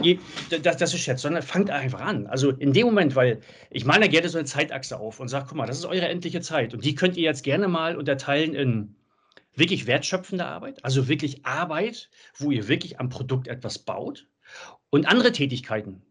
je, 0.00 0.18
dass, 0.62 0.76
dass 0.76 0.92
ihr 0.92 0.98
schätzt, 0.98 1.22
sondern 1.22 1.42
fangt 1.42 1.70
einfach 1.70 2.00
an. 2.00 2.26
Also 2.26 2.50
in 2.50 2.72
dem 2.72 2.86
Moment, 2.86 3.16
weil 3.16 3.40
ich 3.70 3.84
male 3.84 4.08
gerne 4.08 4.28
so 4.28 4.38
eine 4.38 4.46
Zeitachse 4.46 4.98
auf 4.98 5.20
und 5.20 5.28
sage, 5.28 5.46
guck 5.48 5.56
mal, 5.56 5.66
das 5.66 5.78
ist 5.78 5.86
eure 5.86 6.08
endliche 6.08 6.40
Zeit. 6.40 6.74
Und 6.74 6.84
die 6.84 6.94
könnt 6.94 7.16
ihr 7.16 7.24
jetzt 7.24 7.42
gerne 7.42 7.68
mal 7.68 7.96
unterteilen 7.96 8.54
in 8.54 8.96
wirklich 9.54 9.86
wertschöpfende 9.86 10.46
Arbeit, 10.46 10.84
also 10.84 11.08
wirklich 11.08 11.44
Arbeit, 11.44 12.10
wo 12.36 12.50
ihr 12.50 12.68
wirklich 12.68 13.00
am 13.00 13.08
Produkt 13.08 13.48
etwas 13.48 13.78
baut 13.78 14.26
und 14.90 15.06
andere 15.06 15.32
Tätigkeiten. 15.32 16.02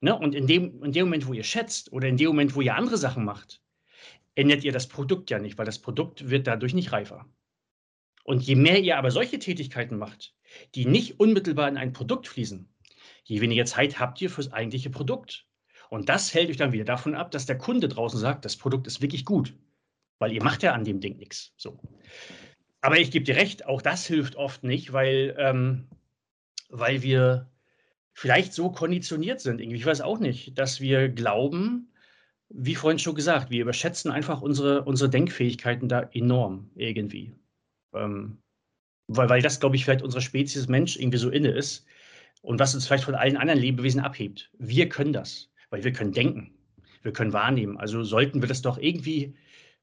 Ne? 0.00 0.16
Und 0.16 0.34
in 0.34 0.46
dem, 0.46 0.82
in 0.82 0.92
dem 0.92 1.06
Moment, 1.06 1.26
wo 1.26 1.32
ihr 1.32 1.44
schätzt 1.44 1.92
oder 1.92 2.08
in 2.08 2.16
dem 2.16 2.28
Moment, 2.28 2.54
wo 2.54 2.60
ihr 2.60 2.74
andere 2.74 2.96
Sachen 2.96 3.24
macht, 3.24 3.60
ändert 4.34 4.64
ihr 4.64 4.72
das 4.72 4.86
Produkt 4.86 5.30
ja 5.30 5.38
nicht, 5.38 5.58
weil 5.58 5.66
das 5.66 5.80
Produkt 5.80 6.30
wird 6.30 6.46
dadurch 6.46 6.72
nicht 6.72 6.92
reifer. 6.92 7.26
Und 8.28 8.42
je 8.42 8.56
mehr 8.56 8.78
ihr 8.78 8.98
aber 8.98 9.10
solche 9.10 9.38
Tätigkeiten 9.38 9.96
macht, 9.96 10.34
die 10.74 10.84
nicht 10.84 11.18
unmittelbar 11.18 11.66
in 11.66 11.78
ein 11.78 11.94
Produkt 11.94 12.28
fließen, 12.28 12.68
je 13.24 13.40
weniger 13.40 13.64
Zeit 13.64 13.98
habt 13.98 14.20
ihr 14.20 14.28
fürs 14.28 14.52
eigentliche 14.52 14.90
Produkt. 14.90 15.46
Und 15.88 16.10
das 16.10 16.34
hält 16.34 16.50
euch 16.50 16.58
dann 16.58 16.72
wieder 16.72 16.84
davon 16.84 17.14
ab, 17.14 17.30
dass 17.30 17.46
der 17.46 17.56
Kunde 17.56 17.88
draußen 17.88 18.20
sagt, 18.20 18.44
das 18.44 18.58
Produkt 18.58 18.86
ist 18.86 19.00
wirklich 19.00 19.24
gut, 19.24 19.54
weil 20.18 20.30
ihr 20.30 20.44
macht 20.44 20.62
ja 20.62 20.74
an 20.74 20.84
dem 20.84 21.00
Ding 21.00 21.16
nichts. 21.16 21.54
So. 21.56 21.80
Aber 22.82 22.98
ich 22.98 23.10
gebe 23.10 23.24
dir 23.24 23.36
recht, 23.36 23.64
auch 23.64 23.80
das 23.80 24.04
hilft 24.04 24.36
oft 24.36 24.62
nicht, 24.62 24.92
weil, 24.92 25.34
ähm, 25.38 25.88
weil 26.68 27.00
wir 27.00 27.50
vielleicht 28.12 28.52
so 28.52 28.70
konditioniert 28.70 29.40
sind. 29.40 29.58
Ich 29.58 29.86
weiß 29.86 30.02
auch 30.02 30.18
nicht, 30.18 30.58
dass 30.58 30.82
wir 30.82 31.08
glauben, 31.08 31.94
wie 32.50 32.74
vorhin 32.74 32.98
schon 32.98 33.14
gesagt, 33.14 33.48
wir 33.48 33.62
überschätzen 33.62 34.10
einfach 34.10 34.42
unsere, 34.42 34.84
unsere 34.84 35.08
Denkfähigkeiten 35.08 35.88
da 35.88 36.02
enorm 36.12 36.70
irgendwie. 36.74 37.34
Ähm, 37.94 38.38
weil, 39.08 39.28
weil 39.28 39.42
das, 39.42 39.58
glaube 39.60 39.76
ich, 39.76 39.84
vielleicht 39.84 40.02
unserer 40.02 40.20
Spezies 40.20 40.68
Mensch 40.68 40.96
irgendwie 40.96 41.18
so 41.18 41.30
inne 41.30 41.50
ist 41.50 41.86
und 42.42 42.60
was 42.60 42.74
uns 42.74 42.86
vielleicht 42.86 43.04
von 43.04 43.14
allen 43.14 43.36
anderen 43.36 43.60
Lebewesen 43.60 44.00
abhebt. 44.00 44.50
Wir 44.58 44.88
können 44.88 45.12
das, 45.12 45.50
weil 45.70 45.82
wir 45.82 45.92
können 45.92 46.12
denken, 46.12 46.54
wir 47.02 47.12
können 47.12 47.32
wahrnehmen. 47.32 47.78
Also 47.78 48.02
sollten 48.02 48.42
wir 48.42 48.48
das 48.48 48.62
doch 48.62 48.78
irgendwie, 48.78 49.34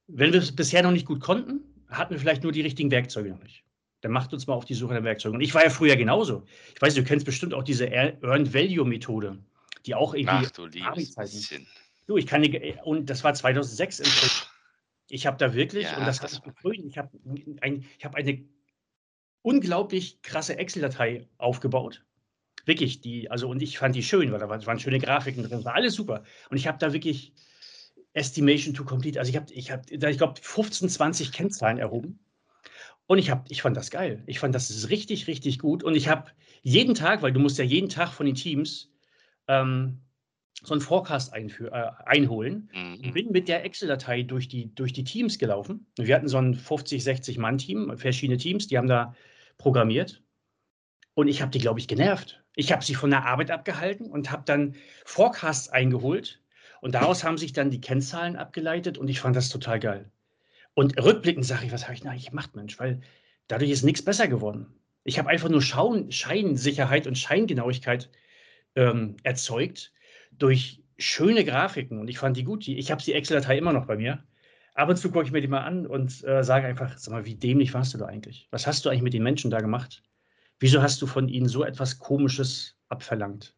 wenn 0.07 0.31
wir 0.31 0.39
es 0.39 0.55
bisher 0.55 0.83
noch 0.83 0.91
nicht 0.91 1.05
gut 1.05 1.21
konnten, 1.21 1.61
hatten 1.89 2.13
wir 2.13 2.19
vielleicht 2.19 2.43
nur 2.43 2.51
die 2.51 2.61
richtigen 2.61 2.91
Werkzeuge 2.91 3.29
noch 3.29 3.43
nicht. 3.43 3.63
Dann 4.01 4.11
macht 4.11 4.33
uns 4.33 4.45
mal 4.45 4.53
auf 4.53 4.65
die 4.65 4.75
Suche 4.75 4.93
nach 4.93 5.03
Werkzeugen. 5.03 5.35
Und 5.35 5.41
ich 5.41 5.53
war 5.55 5.63
ja 5.63 5.69
früher 5.69 5.95
genauso. 5.95 6.45
Ich 6.75 6.81
weiß, 6.81 6.93
du 6.93 7.03
kennst 7.03 7.25
bestimmt 7.25 7.53
auch 7.53 7.63
diese 7.63 7.87
Earned 7.87 8.53
Value 8.53 8.85
Methode, 8.85 9.39
die 9.85 9.95
auch 9.95 10.13
irgendwie. 10.13 10.45
Ach 10.45 10.51
du 10.51 10.67
liebes 10.67 11.15
bisschen. 11.15 11.65
Du, 12.05 12.17
ich 12.17 12.27
kann 12.27 12.43
und 12.83 13.09
das 13.09 13.23
war 13.23 13.33
2006 13.33 13.99
im 14.01 14.05
Ich 15.15 15.25
habe 15.25 15.37
da 15.37 15.53
wirklich, 15.53 15.85
Ja, 15.85 15.97
und 15.97 16.05
das, 16.05 16.19
das 16.19 16.33
ich 16.33 16.83
ich 16.83 16.97
habe 16.97 17.09
ein, 17.61 17.85
hab 18.03 18.15
eine 18.15 18.43
unglaublich 19.41 20.21
krasse 20.21 20.57
Excel-Datei 20.57 21.29
aufgebaut. 21.37 22.03
Wirklich, 22.65 22.99
die, 22.99 23.31
also, 23.31 23.47
und 23.47 23.61
ich 23.61 23.77
fand 23.77 23.95
die 23.95 24.03
schön, 24.03 24.33
weil 24.33 24.39
da 24.39 24.49
waren, 24.49 24.79
schöne 24.79 24.99
Grafiken 24.99 25.43
drin, 25.43 25.63
war 25.63 25.75
alles 25.75 25.93
super. 25.93 26.23
Und 26.49 26.57
ich 26.57 26.67
habe 26.67 26.79
da 26.79 26.91
wirklich 26.91 27.31
Estimation 28.11 28.73
to 28.73 28.83
Complete, 28.83 29.17
also 29.17 29.29
ich 29.29 29.37
habe, 29.37 29.53
ich 29.53 29.71
habe, 29.71 29.83
ich 29.89 30.17
glaube, 30.17 30.33
15, 30.41 30.89
20 30.89 31.31
Kennzahlen 31.31 31.77
erhoben. 31.77 32.19
Und 33.07 33.17
ich, 33.17 33.29
hab, 33.29 33.49
ich 33.49 33.61
fand 33.61 33.77
das 33.77 33.91
geil. 33.91 34.21
Ich 34.25 34.39
fand 34.39 34.53
das 34.53 34.89
richtig, 34.89 35.27
richtig 35.27 35.59
gut. 35.59 35.81
Und 35.81 35.95
ich 35.95 36.09
habe 36.09 36.31
jeden 36.61 36.93
Tag, 36.93 37.21
weil 37.21 37.31
du 37.31 37.39
musst 37.39 37.57
ja 37.57 37.63
jeden 37.63 37.87
Tag 37.87 38.09
von 38.11 38.25
den 38.25 38.35
Teams 38.35 38.91
ähm, 39.47 40.01
so 40.65 40.73
einen 40.73 40.81
Forecast 40.81 41.33
äh, 41.33 41.59
einholen 42.05 42.69
Mhm. 42.73 43.13
bin 43.13 43.31
mit 43.31 43.47
der 43.47 43.63
Excel-Datei 43.65 44.23
durch 44.23 44.47
die, 44.47 44.73
durch 44.75 44.93
die 44.93 45.03
Teams 45.03 45.37
gelaufen. 45.37 45.85
Wir 45.97 46.15
hatten 46.15 46.27
so 46.27 46.37
ein 46.37 46.53
50, 46.53 47.03
60 47.03 47.37
Mann-Team, 47.37 47.97
verschiedene 47.97 48.37
Teams, 48.37 48.67
die 48.67 48.77
haben 48.77 48.87
da 48.87 49.15
programmiert. 49.57 50.21
Und 51.13 51.27
ich 51.27 51.41
habe 51.41 51.51
die, 51.51 51.59
glaube 51.59 51.79
ich, 51.79 51.87
genervt. 51.87 52.43
Ich 52.55 52.71
habe 52.71 52.83
sie 52.83 52.95
von 52.95 53.09
der 53.09 53.25
Arbeit 53.25 53.51
abgehalten 53.51 54.09
und 54.11 54.31
habe 54.31 54.43
dann 54.45 54.75
Forecasts 55.05 55.69
eingeholt. 55.69 56.41
Und 56.81 56.93
daraus 56.95 57.23
haben 57.23 57.37
sich 57.37 57.53
dann 57.53 57.69
die 57.69 57.81
Kennzahlen 57.81 58.35
abgeleitet 58.35 58.97
und 58.97 59.07
ich 59.07 59.19
fand 59.19 59.35
das 59.35 59.49
total 59.49 59.79
geil. 59.79 60.11
Und 60.73 61.01
rückblickend 61.01 61.45
sage 61.45 61.65
ich, 61.65 61.71
was 61.71 61.83
habe 61.83 61.93
ich 61.93 62.01
denn 62.01 62.11
eigentlich 62.11 62.29
gemacht, 62.29 62.55
Mensch? 62.55 62.77
Weil 62.79 63.01
dadurch 63.47 63.71
ist 63.71 63.83
nichts 63.83 64.03
besser 64.03 64.27
geworden. 64.27 64.67
Ich 65.05 65.17
habe 65.19 65.29
einfach 65.29 65.49
nur 65.49 65.61
Schauen, 65.61 66.11
Scheinsicherheit 66.11 67.07
und 67.07 67.17
Scheingenauigkeit 67.17 68.09
ähm, 68.75 69.15
erzeugt 69.23 69.93
durch 70.37 70.81
schöne 70.97 71.43
Grafiken. 71.43 71.99
Und 71.99 72.07
ich 72.07 72.17
fand 72.17 72.37
die 72.37 72.43
gut. 72.43 72.67
Ich 72.67 72.91
habe 72.91 73.01
die 73.03 73.13
Excel-Datei 73.13 73.57
immer 73.57 73.73
noch 73.73 73.85
bei 73.85 73.97
mir. 73.97 74.23
Ab 74.73 74.89
und 74.89 74.97
zu 74.97 75.09
gucke 75.11 75.25
ich 75.25 75.31
mir 75.31 75.41
die 75.41 75.47
mal 75.47 75.63
an 75.63 75.87
und 75.87 76.23
äh, 76.25 76.43
sage 76.43 76.67
einfach, 76.67 76.97
sag 76.97 77.11
mal, 77.13 77.25
wie 77.25 77.35
dämlich 77.35 77.73
warst 77.73 77.93
du 77.93 77.97
da 77.97 78.05
eigentlich? 78.07 78.47
Was 78.51 78.67
hast 78.67 78.85
du 78.85 78.89
eigentlich 78.89 79.03
mit 79.03 79.13
den 79.13 79.23
Menschen 79.23 79.49
da 79.49 79.61
gemacht? 79.61 80.03
Wieso 80.59 80.81
hast 80.81 81.01
du 81.01 81.07
von 81.07 81.29
ihnen 81.29 81.47
so 81.47 81.63
etwas 81.63 81.99
Komisches 81.99 82.77
abverlangt? 82.89 83.55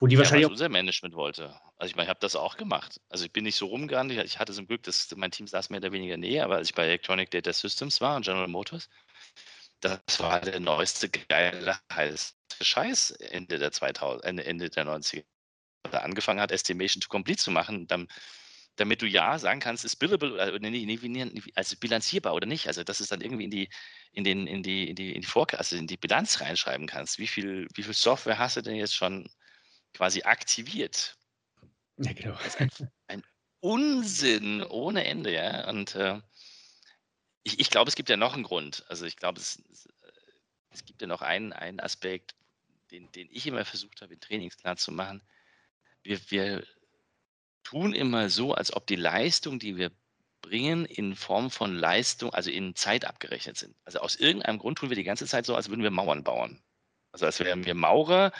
Wo 0.00 0.06
die 0.06 0.16
Ja, 0.16 0.20
wahrscheinlich 0.20 0.46
auch. 0.46 0.50
unser 0.50 0.68
Management 0.68 1.14
wollte. 1.14 1.54
Also 1.76 1.90
ich 1.90 1.96
meine, 1.96 2.06
ich 2.06 2.10
habe 2.10 2.20
das 2.20 2.36
auch 2.36 2.56
gemacht. 2.56 3.00
Also 3.08 3.24
ich 3.24 3.32
bin 3.32 3.44
nicht 3.44 3.56
so 3.56 3.66
rumgerannt. 3.66 4.12
Ich 4.12 4.38
hatte 4.38 4.52
zum 4.52 4.66
Glück, 4.66 4.82
dass 4.82 5.14
mein 5.16 5.30
Team 5.30 5.46
saß 5.46 5.70
mehr 5.70 5.80
oder 5.80 5.92
weniger 5.92 6.16
näher, 6.16 6.44
aber 6.44 6.56
als 6.56 6.68
ich 6.70 6.74
bei 6.74 6.84
Electronic 6.84 7.30
Data 7.30 7.52
Systems 7.52 8.00
war 8.00 8.16
und 8.16 8.24
General 8.24 8.48
Motors, 8.48 8.88
das 9.80 10.00
war 10.20 10.40
der 10.40 10.60
neueste 10.60 11.10
geile 11.10 11.76
heiße 11.92 12.32
Scheiß 12.62 13.10
Ende 13.12 13.58
der 13.58 13.72
2000, 13.72 14.24
Ende, 14.24 14.44
Ende 14.44 14.70
der 14.70 14.86
90er. 14.86 15.24
Angefangen 15.92 16.40
hat, 16.40 16.50
Estimation 16.50 17.00
to 17.00 17.08
Complete 17.08 17.38
zu 17.38 17.50
machen, 17.50 17.86
dann, 17.86 18.08
damit 18.76 19.02
du 19.02 19.06
ja 19.06 19.38
sagen 19.38 19.60
kannst, 19.60 19.84
ist 19.84 19.96
billable 19.96 20.32
oder 20.32 20.58
nee, 20.58 20.84
nee, 20.84 20.98
nee, 21.02 21.42
also 21.54 21.76
bilanzierbar 21.76 22.34
oder 22.34 22.46
nicht. 22.46 22.66
Also 22.66 22.82
dass 22.84 23.00
es 23.00 23.08
dann 23.08 23.20
irgendwie 23.20 23.44
in 23.44 23.50
die 23.50 23.68
in 24.12 24.24
den 24.24 24.46
in 24.46 24.62
die 24.62 24.88
in 24.88 24.96
die 24.96 25.14
in 25.14 25.20
die 25.20 25.26
Forecast, 25.26 25.60
also 25.60 25.76
in 25.76 25.86
die 25.86 25.96
Bilanz 25.96 26.40
reinschreiben 26.40 26.86
kannst. 26.86 27.18
Wie 27.18 27.28
viel 27.28 27.68
wie 27.74 27.82
viel 27.82 27.94
Software 27.94 28.38
hast 28.38 28.56
du 28.56 28.62
denn 28.62 28.76
jetzt 28.76 28.94
schon 28.94 29.28
quasi 29.92 30.22
aktiviert? 30.22 31.16
Ja, 31.98 32.12
genau. 32.12 32.36
Unsinn 33.60 34.62
ohne 34.62 35.04
Ende, 35.06 35.32
ja. 35.32 35.68
Und 35.70 35.94
äh, 35.94 36.20
ich, 37.44 37.60
ich 37.60 37.70
glaube, 37.70 37.88
es 37.88 37.94
gibt 37.94 38.10
ja 38.10 38.16
noch 38.16 38.34
einen 38.34 38.42
Grund. 38.42 38.84
Also 38.88 39.06
ich 39.06 39.16
glaube, 39.16 39.40
es, 39.40 39.62
es, 39.70 39.86
äh, 39.86 40.12
es 40.70 40.84
gibt 40.84 41.00
ja 41.00 41.06
noch 41.06 41.22
einen, 41.22 41.52
einen 41.52 41.80
Aspekt, 41.80 42.34
den, 42.90 43.10
den 43.12 43.28
ich 43.30 43.46
immer 43.46 43.64
versucht 43.64 44.02
habe, 44.02 44.14
in 44.14 44.20
Trainings 44.20 44.56
klar 44.56 44.76
zu 44.76 44.92
machen. 44.92 45.22
Wir, 46.04 46.20
wir 46.30 46.64
tun 47.64 47.94
immer 47.94 48.30
so, 48.30 48.54
als 48.54 48.72
ob 48.72 48.86
die 48.86 48.96
Leistung, 48.96 49.58
die 49.58 49.76
wir 49.76 49.90
bringen, 50.42 50.84
in 50.84 51.16
Form 51.16 51.50
von 51.50 51.74
Leistung, 51.74 52.32
also 52.32 52.50
in 52.50 52.76
Zeit 52.76 53.06
abgerechnet 53.06 53.56
sind. 53.56 53.74
Also 53.84 54.00
aus 54.00 54.14
irgendeinem 54.14 54.58
Grund 54.58 54.78
tun 54.78 54.90
wir 54.90 54.96
die 54.96 55.04
ganze 55.04 55.26
Zeit 55.26 55.46
so, 55.46 55.56
als 55.56 55.70
würden 55.70 55.82
wir 55.82 55.90
Mauern 55.90 56.22
bauen. 56.22 56.62
Also 57.12 57.26
als 57.26 57.40
wären 57.40 57.64
wir 57.64 57.74
Maurer, 57.74 58.32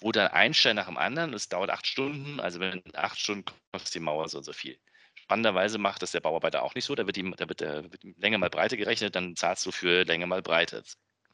wo 0.00 0.12
dann 0.12 0.28
ein 0.28 0.54
Stein 0.54 0.76
nach 0.76 0.86
dem 0.86 0.96
anderen, 0.96 1.34
es 1.34 1.48
dauert 1.48 1.70
acht 1.70 1.86
Stunden, 1.86 2.40
also 2.40 2.60
wenn 2.60 2.82
acht 2.94 3.18
Stunden 3.18 3.44
kostet 3.72 3.94
die 3.94 4.00
Mauer 4.00 4.28
so 4.28 4.38
und 4.38 4.44
so 4.44 4.52
viel. 4.52 4.78
Spannenderweise 5.14 5.78
macht 5.78 6.02
das 6.02 6.12
der 6.12 6.20
Bauarbeiter 6.20 6.62
auch 6.62 6.74
nicht 6.74 6.84
so, 6.84 6.94
da 6.94 7.06
wird 7.06 7.16
die, 7.16 7.30
da 7.30 7.48
wird, 7.48 7.60
der, 7.60 7.84
wird 7.84 8.02
die 8.02 8.14
Länge 8.16 8.38
mal 8.38 8.50
Breite 8.50 8.76
gerechnet, 8.76 9.14
dann 9.14 9.36
zahlst 9.36 9.66
du 9.66 9.72
für 9.72 10.04
Länge 10.04 10.26
mal 10.26 10.42
Breite. 10.42 10.82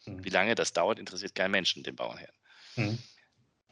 Mhm. 0.05 0.25
Wie 0.25 0.31
lange 0.31 0.55
das 0.55 0.73
dauert, 0.73 0.99
interessiert 0.99 1.35
keinen 1.35 1.53
Menschen, 1.53 1.83
den 1.83 1.97
Bauernherrn. 1.97 2.35
Mhm. 2.77 2.99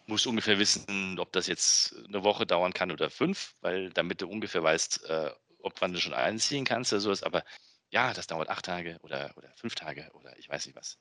Musst 0.07 0.27
ungefähr 0.27 0.59
wissen, 0.59 1.19
ob 1.21 1.33
das 1.33 1.47
jetzt 1.47 1.95
eine 2.09 2.25
Woche 2.25 2.47
dauern 2.47 2.73
kann 2.73 2.91
oder 2.91 3.09
fünf, 3.11 3.55
weil 3.61 3.91
damit 3.91 4.21
du 4.21 4.29
ungefähr 4.29 4.63
weißt, 4.63 5.05
äh, 5.05 5.31
ob 5.61 5.81
wann 5.81 5.93
du 5.93 6.01
schon 6.01 6.13
einziehen 6.15 6.65
kannst 6.65 6.93
oder 6.93 7.01
sowas. 7.01 7.23
Aber 7.23 7.45
ja, 7.91 8.13
das 8.13 8.27
dauert 8.27 8.49
acht 8.49 8.65
Tage 8.65 8.99
oder, 9.03 9.33
oder 9.37 9.53
fünf 9.57 9.75
Tage 9.77 10.11
oder 10.15 10.37
ich 10.39 10.49
weiß 10.49 10.67
nicht 10.67 10.77
was. 10.77 10.99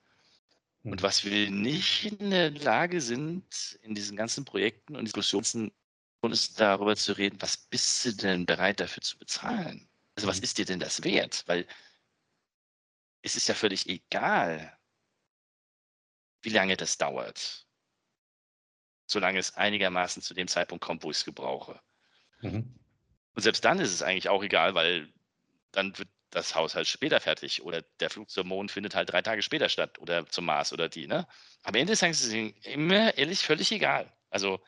Und 0.86 1.02
Mhm. 1.02 1.04
was 1.04 1.24
wir 1.26 1.50
nicht 1.52 2.06
in 2.06 2.30
der 2.32 2.52
Lage 2.52 3.02
sind, 3.02 3.80
in 3.84 3.96
diesen 3.96 4.18
ganzen 4.18 4.46
Projekten 4.46 4.96
und 4.96 5.06
Diskussionen, 5.06 5.72
ist 6.32 6.60
darüber 6.60 6.96
zu 6.96 7.14
reden, 7.18 7.42
was 7.42 7.58
bist 7.58 8.06
du 8.06 8.14
denn 8.14 8.46
bereit 8.46 8.80
dafür 8.80 9.02
zu 9.04 9.18
bezahlen? 9.18 9.90
Also 10.16 10.28
was 10.28 10.40
Mhm. 10.40 10.44
ist 10.44 10.58
dir 10.60 10.66
denn 10.66 10.80
das 10.80 11.04
wert? 11.04 11.44
Weil 11.48 11.68
es 13.24 13.36
ist 13.36 13.48
ja 13.48 13.56
völlig 13.56 13.88
egal, 13.90 14.78
wie 16.44 16.50
lange 16.50 16.78
das 16.78 16.98
dauert, 17.00 17.68
solange 19.12 19.40
es 19.40 19.56
einigermaßen 19.56 20.22
zu 20.22 20.34
dem 20.34 20.48
Zeitpunkt 20.48 20.84
kommt, 20.84 21.04
wo 21.04 21.12
ich 21.12 21.18
es 21.18 21.26
gebrauche. 21.26 21.82
Mhm. 22.42 22.80
Und 23.34 23.42
selbst 23.42 23.64
dann 23.66 23.80
ist 23.80 23.94
es 23.94 24.02
eigentlich 24.02 24.30
auch 24.30 24.44
egal, 24.44 24.76
weil 24.76 25.14
dann 25.72 25.98
wird 25.98 26.10
das 26.32 26.56
Haus 26.56 26.76
halt 26.76 26.88
später 26.88 27.20
fertig 27.20 27.62
oder 27.64 27.82
der 28.00 28.10
Flug 28.10 28.30
zum 28.30 28.48
Mond 28.48 28.72
findet 28.72 28.96
halt 28.96 29.12
drei 29.12 29.22
Tage 29.22 29.42
später 29.42 29.70
statt 29.70 30.00
oder 30.00 30.26
zum 30.28 30.46
Mars 30.46 30.74
oder 30.74 30.90
die, 30.90 31.08
ne? 31.08 31.28
Am 31.64 31.76
Ende 31.76 31.94
ist 31.94 32.04
es 32.04 32.28
immer 32.64 33.18
ehrlich 33.18 33.42
völlig 33.42 33.72
egal. 33.72 34.12
Also 34.30 34.62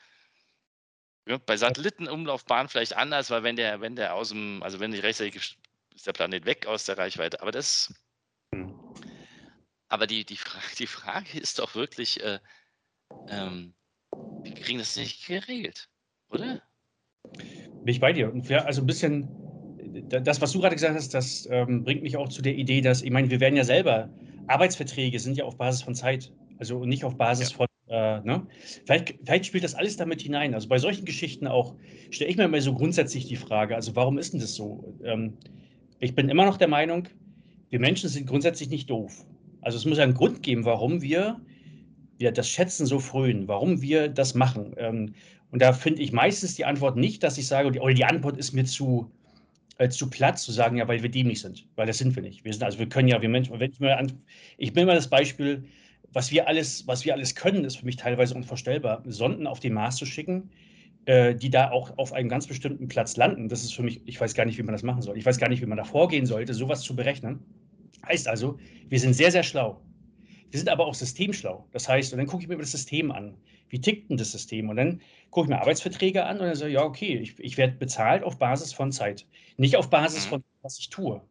ja, 1.25 1.37
bei 1.37 1.55
Satellitenumlaufbahn 1.57 2.67
vielleicht 2.69 2.93
anders, 2.95 3.29
weil 3.29 3.43
wenn 3.43 3.55
der, 3.55 3.81
wenn 3.81 3.95
der 3.95 4.13
aus 4.13 4.29
dem, 4.29 4.61
also 4.63 4.79
wenn 4.79 4.91
nicht 4.91 5.03
rechtzeitig 5.03 5.35
ist, 5.35 5.57
ist 5.95 6.07
der 6.07 6.13
Planet 6.13 6.45
weg 6.45 6.65
aus 6.67 6.85
der 6.85 6.97
Reichweite. 6.97 7.41
Aber 7.41 7.51
das, 7.51 7.93
Mhm. 8.51 8.83
aber 9.87 10.07
die, 10.07 10.25
die, 10.25 10.37
Frage, 10.37 10.75
die 10.77 10.87
Frage 10.87 11.39
ist 11.39 11.59
doch 11.59 11.75
wirklich, 11.75 12.21
äh, 12.23 12.39
ähm, 13.27 13.75
wir 14.43 14.53
kriegen 14.53 14.79
das 14.79 14.95
nicht 14.97 15.27
geregelt, 15.27 15.89
oder? 16.29 16.61
Bin 17.23 17.93
ich 17.93 17.99
bei 17.99 18.13
dir. 18.13 18.33
Ja, 18.47 18.59
also 18.65 18.81
ein 18.81 18.87
bisschen, 18.87 19.29
das, 20.09 20.41
was 20.41 20.51
du 20.51 20.59
gerade 20.59 20.75
gesagt 20.75 20.95
hast, 20.95 21.13
das 21.13 21.47
ähm, 21.51 21.83
bringt 21.83 22.03
mich 22.03 22.17
auch 22.17 22.29
zu 22.29 22.41
der 22.41 22.55
Idee, 22.55 22.81
dass, 22.81 23.01
ich 23.01 23.11
meine, 23.11 23.29
wir 23.29 23.39
werden 23.39 23.55
ja 23.55 23.63
selber, 23.63 24.09
Arbeitsverträge 24.47 25.19
sind 25.19 25.37
ja 25.37 25.45
auf 25.45 25.57
Basis 25.57 25.81
von 25.81 25.95
Zeit, 25.95 26.31
also 26.57 26.85
nicht 26.85 27.03
auf 27.03 27.17
Basis 27.17 27.51
ja. 27.51 27.57
von, 27.57 27.67
äh, 27.87 28.21
ne? 28.21 28.47
Vielleicht, 28.85 29.15
vielleicht, 29.23 29.45
spielt 29.45 29.63
das 29.63 29.75
alles 29.75 29.97
damit 29.97 30.21
hinein. 30.21 30.53
Also 30.53 30.67
bei 30.67 30.77
solchen 30.77 31.05
Geschichten 31.05 31.47
auch, 31.47 31.75
stelle 32.09 32.29
ich 32.29 32.37
mir 32.37 32.45
immer 32.45 32.61
so 32.61 32.73
grundsätzlich 32.73 33.27
die 33.27 33.35
Frage, 33.35 33.75
also 33.75 33.95
warum 33.95 34.17
ist 34.17 34.33
denn 34.33 34.39
das 34.39 34.55
so? 34.55 34.95
Ähm, 35.03 35.37
ich 35.99 36.15
bin 36.15 36.29
immer 36.29 36.45
noch 36.45 36.57
der 36.57 36.67
Meinung, 36.67 37.07
wir 37.69 37.79
Menschen 37.79 38.09
sind 38.09 38.27
grundsätzlich 38.27 38.69
nicht 38.69 38.89
doof. 38.89 39.25
Also 39.61 39.77
es 39.77 39.85
muss 39.85 39.99
einen 39.99 40.13
Grund 40.13 40.43
geben, 40.43 40.65
warum 40.65 41.01
wir, 41.01 41.39
wir 42.17 42.31
das 42.31 42.49
Schätzen 42.49 42.85
so 42.85 42.99
frühen, 42.99 43.47
warum 43.47 43.81
wir 43.81 44.07
das 44.07 44.35
machen. 44.35 44.73
Ähm, 44.77 45.13
und 45.51 45.61
da 45.61 45.73
finde 45.73 46.01
ich 46.01 46.11
meistens 46.11 46.55
die 46.55 46.65
Antwort 46.65 46.97
nicht, 46.97 47.23
dass 47.23 47.37
ich 47.37 47.47
sage, 47.47 47.79
oder 47.79 47.93
die 47.93 48.05
Antwort 48.05 48.37
ist 48.37 48.53
mir 48.53 48.65
zu, 48.65 49.11
äh, 49.77 49.89
zu 49.89 50.09
platt 50.09 50.39
zu 50.39 50.51
sagen, 50.51 50.77
ja, 50.77 50.87
weil 50.87 51.03
wir 51.03 51.09
dämlich 51.09 51.41
sind. 51.41 51.67
Weil 51.75 51.87
das 51.87 51.97
sind 51.97 52.15
wir 52.15 52.23
nicht. 52.23 52.43
Wir 52.43 52.53
sind, 52.53 52.63
also 52.63 52.79
wir 52.79 52.89
können 52.89 53.07
ja, 53.07 53.21
wir 53.21 53.29
Menschen, 53.29 53.59
wenn 53.59 53.71
ich 53.71 53.79
mal 53.79 53.93
an, 53.93 54.11
ich 54.57 54.73
bin 54.73 54.87
mal 54.87 54.95
das 54.95 55.09
Beispiel, 55.09 55.63
was 56.11 56.31
wir 56.31 56.47
alles, 56.47 56.87
was 56.87 57.05
wir 57.05 57.13
alles 57.13 57.35
können, 57.35 57.65
ist 57.65 57.77
für 57.77 57.85
mich 57.85 57.97
teilweise 57.97 58.35
unvorstellbar. 58.35 59.03
Sonden 59.05 59.47
auf 59.47 59.59
den 59.59 59.73
Mars 59.73 59.97
zu 59.97 60.05
schicken, 60.05 60.49
äh, 61.05 61.35
die 61.35 61.49
da 61.49 61.71
auch 61.71 61.97
auf 61.97 62.13
einem 62.13 62.29
ganz 62.29 62.47
bestimmten 62.47 62.87
Platz 62.87 63.17
landen. 63.17 63.49
Das 63.49 63.63
ist 63.63 63.73
für 63.73 63.83
mich, 63.83 64.01
ich 64.05 64.19
weiß 64.19 64.33
gar 64.35 64.45
nicht, 64.45 64.57
wie 64.57 64.63
man 64.63 64.73
das 64.73 64.83
machen 64.83 65.01
soll. 65.01 65.17
Ich 65.17 65.25
weiß 65.25 65.37
gar 65.37 65.49
nicht, 65.49 65.61
wie 65.61 65.65
man 65.65 65.77
da 65.77 65.83
vorgehen 65.83 66.25
sollte, 66.25 66.53
sowas 66.53 66.81
zu 66.81 66.95
berechnen. 66.95 67.39
Heißt 68.07 68.27
also, 68.27 68.57
wir 68.89 68.99
sind 68.99 69.13
sehr, 69.13 69.31
sehr 69.31 69.43
schlau. 69.43 69.81
Wir 70.53 70.59
sind 70.59 70.69
aber 70.69 70.85
auch 70.85 70.93
systemschlau. 70.93 71.67
Das 71.71 71.89
heißt, 71.89 72.13
und 72.13 72.19
dann 72.19 72.27
gucke 72.27 72.43
ich 72.43 72.47
mir 72.47 72.55
das 72.57 72.69
System 72.69 73.11
an. 73.11 73.35
Wie 73.69 73.81
tickt 73.81 74.11
denn 74.11 74.17
das 74.17 74.33
System? 74.33 74.69
Und 74.69 74.75
dann 74.75 75.01
gucke 75.31 75.45
ich 75.45 75.49
mir 75.49 75.59
Arbeitsverträge 75.59 76.25
an 76.25 76.39
und 76.39 76.45
dann 76.45 76.55
sage 76.55 76.69
ich, 76.69 76.75
ja, 76.75 76.83
okay, 76.83 77.17
ich, 77.17 77.39
ich 77.39 77.57
werde 77.57 77.73
bezahlt 77.73 78.21
auf 78.21 78.37
Basis 78.37 78.71
von 78.71 78.91
Zeit, 78.91 79.25
nicht 79.57 79.75
auf 79.77 79.89
Basis 79.89 80.25
mhm. 80.25 80.29
von 80.29 80.43
was 80.61 80.77
ich 80.77 80.91
tue. 80.91 81.23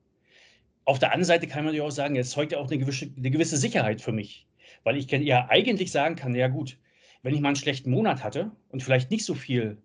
Auf 0.87 0.99
der 0.99 1.11
anderen 1.11 1.27
Seite 1.27 1.47
kann 1.47 1.65
man 1.65 1.73
ja 1.73 1.85
auch 1.85 1.93
sagen, 1.93 2.17
jetzt 2.17 2.33
zeugt 2.33 2.51
ja 2.51 2.59
auch 2.59 2.67
eine 2.67 2.79
gewisse, 2.79 3.13
eine 3.17 3.31
gewisse 3.31 3.57
Sicherheit 3.57 4.01
für 4.01 4.11
mich, 4.11 4.49
weil 4.83 4.97
ich 4.97 5.09
ja 5.09 5.47
eigentlich 5.49 5.93
sagen 5.93 6.17
kann, 6.17 6.35
ja 6.35 6.49
gut, 6.49 6.77
wenn 7.23 7.33
ich 7.33 7.41
mal 7.41 7.51
einen 7.51 7.57
schlechten 7.57 7.93
Monat 7.93 8.25
hatte 8.25 8.51
und 8.71 8.83
vielleicht 8.83 9.13
nicht 9.13 9.25
so 9.25 9.37
viel 9.37 9.79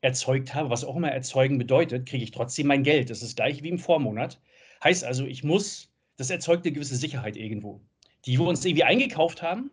erzeugt 0.00 0.54
habe, 0.54 0.70
was 0.70 0.84
auch 0.84 0.96
immer 0.96 1.10
erzeugen 1.10 1.58
bedeutet, 1.58 2.08
kriege 2.08 2.24
ich 2.24 2.30
trotzdem 2.30 2.68
mein 2.68 2.82
Geld. 2.82 3.10
Das 3.10 3.22
ist 3.22 3.36
gleich 3.36 3.62
wie 3.62 3.68
im 3.68 3.78
Vormonat. 3.78 4.40
Heißt 4.82 5.04
also, 5.04 5.26
ich 5.26 5.44
muss, 5.44 5.92
das 6.16 6.30
erzeugt 6.30 6.64
eine 6.64 6.72
gewisse 6.72 6.96
Sicherheit 6.96 7.36
irgendwo, 7.36 7.82
die 8.26 8.38
wir 8.38 8.46
uns 8.46 8.64
irgendwie 8.64 8.84
eingekauft 8.84 9.42
haben 9.42 9.70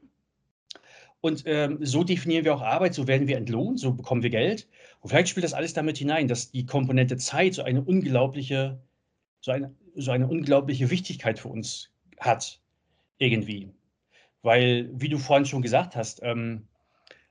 und 1.21 1.43
ähm, 1.45 1.79
so 1.81 2.03
definieren 2.03 2.45
wir 2.45 2.55
auch 2.55 2.61
Arbeit, 2.61 2.93
so 2.93 3.07
werden 3.07 3.27
wir 3.27 3.37
entlohnt, 3.37 3.79
so 3.79 3.93
bekommen 3.93 4.23
wir 4.23 4.29
Geld. 4.29 4.67
Und 5.01 5.09
vielleicht 5.09 5.29
spielt 5.29 5.43
das 5.43 5.53
alles 5.53 5.73
damit 5.73 5.97
hinein, 5.97 6.27
dass 6.27 6.51
die 6.51 6.65
Komponente 6.65 7.17
Zeit 7.17 7.55
so 7.55 7.63
eine 7.63 7.81
unglaubliche, 7.81 8.79
so 9.41 9.51
eine, 9.51 9.73
so 9.95 10.11
eine 10.11 10.27
unglaubliche 10.27 10.89
Wichtigkeit 10.89 11.39
für 11.39 11.49
uns 11.49 11.89
hat, 12.19 12.61
irgendwie. 13.17 13.73
Weil, 14.43 14.89
wie 14.93 15.09
du 15.09 15.17
vorhin 15.17 15.45
schon 15.45 15.61
gesagt 15.61 15.95
hast, 15.95 16.21
ähm, 16.23 16.67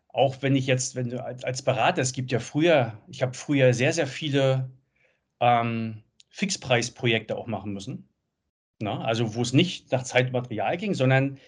auch 0.08 0.42
wenn 0.42 0.56
ich 0.56 0.66
jetzt, 0.66 0.96
wenn 0.96 1.10
du 1.10 1.22
als 1.24 1.62
Berater, 1.62 2.02
es 2.02 2.12
gibt 2.12 2.32
ja 2.32 2.40
früher, 2.40 2.98
ich 3.08 3.22
habe 3.22 3.34
früher 3.34 3.72
sehr, 3.72 3.92
sehr 3.92 4.06
viele 4.06 4.70
ähm, 5.40 6.02
Fixpreisprojekte 6.30 7.36
auch 7.36 7.46
machen 7.46 7.72
müssen. 7.72 8.08
Na, 8.78 9.00
also 9.02 9.34
wo 9.34 9.42
es 9.42 9.52
nicht 9.52 9.90
nach 9.92 10.02
Zeitmaterial 10.02 10.76
ging, 10.76 10.94
sondern 10.94 11.38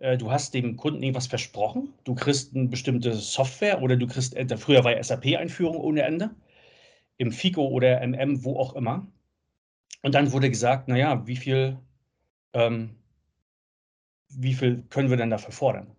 äh, 0.00 0.18
du 0.18 0.30
hast 0.30 0.54
dem 0.54 0.76
Kunden 0.76 1.02
irgendwas 1.02 1.26
versprochen, 1.26 1.94
du 2.04 2.14
kriegst 2.14 2.54
eine 2.54 2.68
bestimmte 2.68 3.14
Software 3.14 3.82
oder 3.82 3.96
du 3.96 4.06
kriegst, 4.06 4.36
äh, 4.36 4.56
früher 4.58 4.84
war 4.84 4.92
ja 4.92 5.02
SAP-Einführung 5.02 5.76
ohne 5.76 6.02
Ende, 6.02 6.30
im 7.18 7.32
FICO 7.32 7.66
oder 7.66 8.02
MM, 8.02 8.44
wo 8.44 8.58
auch 8.58 8.74
immer. 8.74 9.06
Und 10.02 10.14
dann 10.14 10.32
wurde 10.32 10.50
gesagt, 10.50 10.88
naja, 10.88 11.26
wie 11.26 11.36
viel, 11.36 11.78
ähm, 12.52 12.96
wie 14.28 14.54
viel 14.54 14.84
können 14.90 15.10
wir 15.10 15.16
denn 15.16 15.30
dafür 15.30 15.52
fordern? 15.52 15.96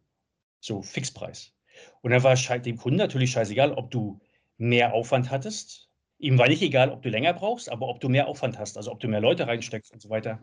So, 0.60 0.82
Fixpreis. 0.82 1.54
Und 2.02 2.12
dann 2.12 2.24
war 2.24 2.36
dem 2.36 2.78
Kunden 2.78 2.98
natürlich 2.98 3.32
scheißegal, 3.32 3.74
ob 3.74 3.92
du 3.92 4.20
mehr 4.58 4.94
Aufwand 4.94 5.32
hattest. 5.32 5.90
Ihm 6.20 6.38
war 6.38 6.48
nicht 6.48 6.62
egal, 6.62 6.92
ob 6.92 7.02
du 7.04 7.10
länger 7.10 7.34
brauchst, 7.34 7.70
aber 7.72 7.88
ob 7.88 8.00
du 8.00 8.10
mehr 8.10 8.28
Aufwand 8.28 8.58
hast, 8.58 8.78
also 8.78 8.92
ob 8.92 9.00
du 9.00 9.08
mehr 9.08 9.22
Leute 9.22 9.48
reinsteckst 9.48 9.92
und 9.94 10.02
so 10.02 10.10
weiter. 10.10 10.40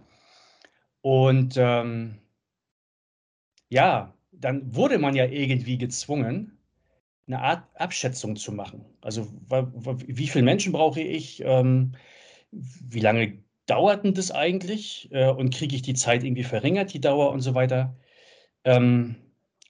Und 1.05 1.59
ähm, 1.59 2.15
ja, 3.69 4.15
dann 4.33 4.75
wurde 4.75 4.99
man 4.99 5.15
ja 5.15 5.27
irgendwie 5.27 5.77
gezwungen, 5.77 6.57
eine 7.27 7.41
Art 7.41 7.69
Abschätzung 7.79 8.37
zu 8.37 8.53
machen. 8.53 8.87
Also 9.03 9.29
wie 10.07 10.29
viele 10.29 10.47
Menschen 10.47 10.73
brauche 10.73 11.03
ich? 11.03 11.43
Ähm, 11.45 11.93
wie 12.53 13.01
lange 13.01 13.39
dauert 13.67 14.05
denn 14.05 14.15
das 14.15 14.31
eigentlich? 14.31 15.11
Äh, 15.13 15.29
und 15.29 15.53
kriege 15.53 15.77
ich 15.77 15.83
die 15.83 15.93
Zeit 15.93 16.25
irgendwie 16.25 16.43
verringert, 16.43 16.95
die 16.95 17.03
Dauer 17.03 17.33
und 17.33 17.43
so 17.43 17.55
weiter? 17.55 17.95
Ähm, 18.65 19.17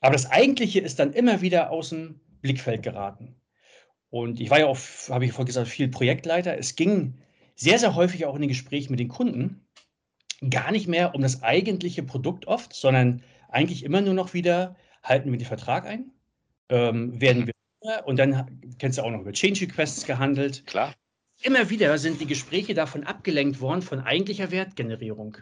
aber 0.01 0.13
das 0.13 0.31
Eigentliche 0.31 0.79
ist 0.79 1.01
dann 1.01 1.13
immer 1.13 1.41
wieder 1.41 1.73
aus 1.73 1.89
dem 1.89 2.21
Blickfeld 2.43 2.85
geraten. 2.85 3.35
Und 4.09 4.39
ich 4.39 4.51
war 4.51 4.61
ja 4.61 4.67
auch, 4.67 4.79
habe 5.09 5.25
ich 5.25 5.33
vorhin 5.33 5.47
gesagt, 5.47 5.67
viel 5.67 5.89
Projektleiter. 5.89 6.57
Es 6.57 6.77
ging 6.77 7.19
sehr, 7.57 7.81
sehr 7.81 7.97
häufig 7.97 8.25
auch 8.25 8.37
in 8.37 8.43
den 8.43 8.49
Gesprächen 8.49 8.93
mit 8.93 9.01
den 9.01 9.09
Kunden 9.09 9.64
gar 10.51 10.73
nicht 10.73 10.89
mehr 10.89 11.15
um 11.15 11.23
das 11.23 11.43
eigentliche 11.43 12.03
Produkt 12.03 12.47
oft, 12.47 12.73
sondern 12.73 13.23
eigentlich 13.49 13.85
immer 13.85 14.01
nur 14.01 14.15
noch 14.15 14.35
wieder, 14.35 14.77
halten 15.03 15.31
wir 15.31 15.39
den 15.39 15.47
Vertrag 15.47 15.87
ein, 15.87 16.11
ähm, 16.69 17.21
werden 17.21 17.43
mhm. 17.43 17.47
wir 17.47 18.07
und 18.07 18.19
dann 18.19 18.61
kennst 18.79 18.99
du 18.99 19.03
auch 19.03 19.11
noch 19.11 19.21
über 19.21 19.33
Change 19.33 19.63
Requests 19.63 20.07
gehandelt. 20.07 20.65
Klar. 20.67 20.95
Immer 21.43 21.69
wieder 21.69 21.99
sind 21.99 22.21
die 22.21 22.27
Gespräche 22.27 22.73
davon 22.73 23.05
abgelenkt 23.05 23.61
worden 23.61 23.83
von 23.83 24.01
eigentlicher 24.01 24.51
Wertgenerierung. 24.51 25.37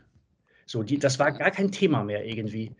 So, 0.66 0.82
die, 0.82 0.98
das 0.98 1.18
war 1.18 1.32
gar 1.32 1.50
kein 1.50 1.70
Thema 1.70 2.02
mehr 2.02 2.24
irgendwie. 2.24 2.74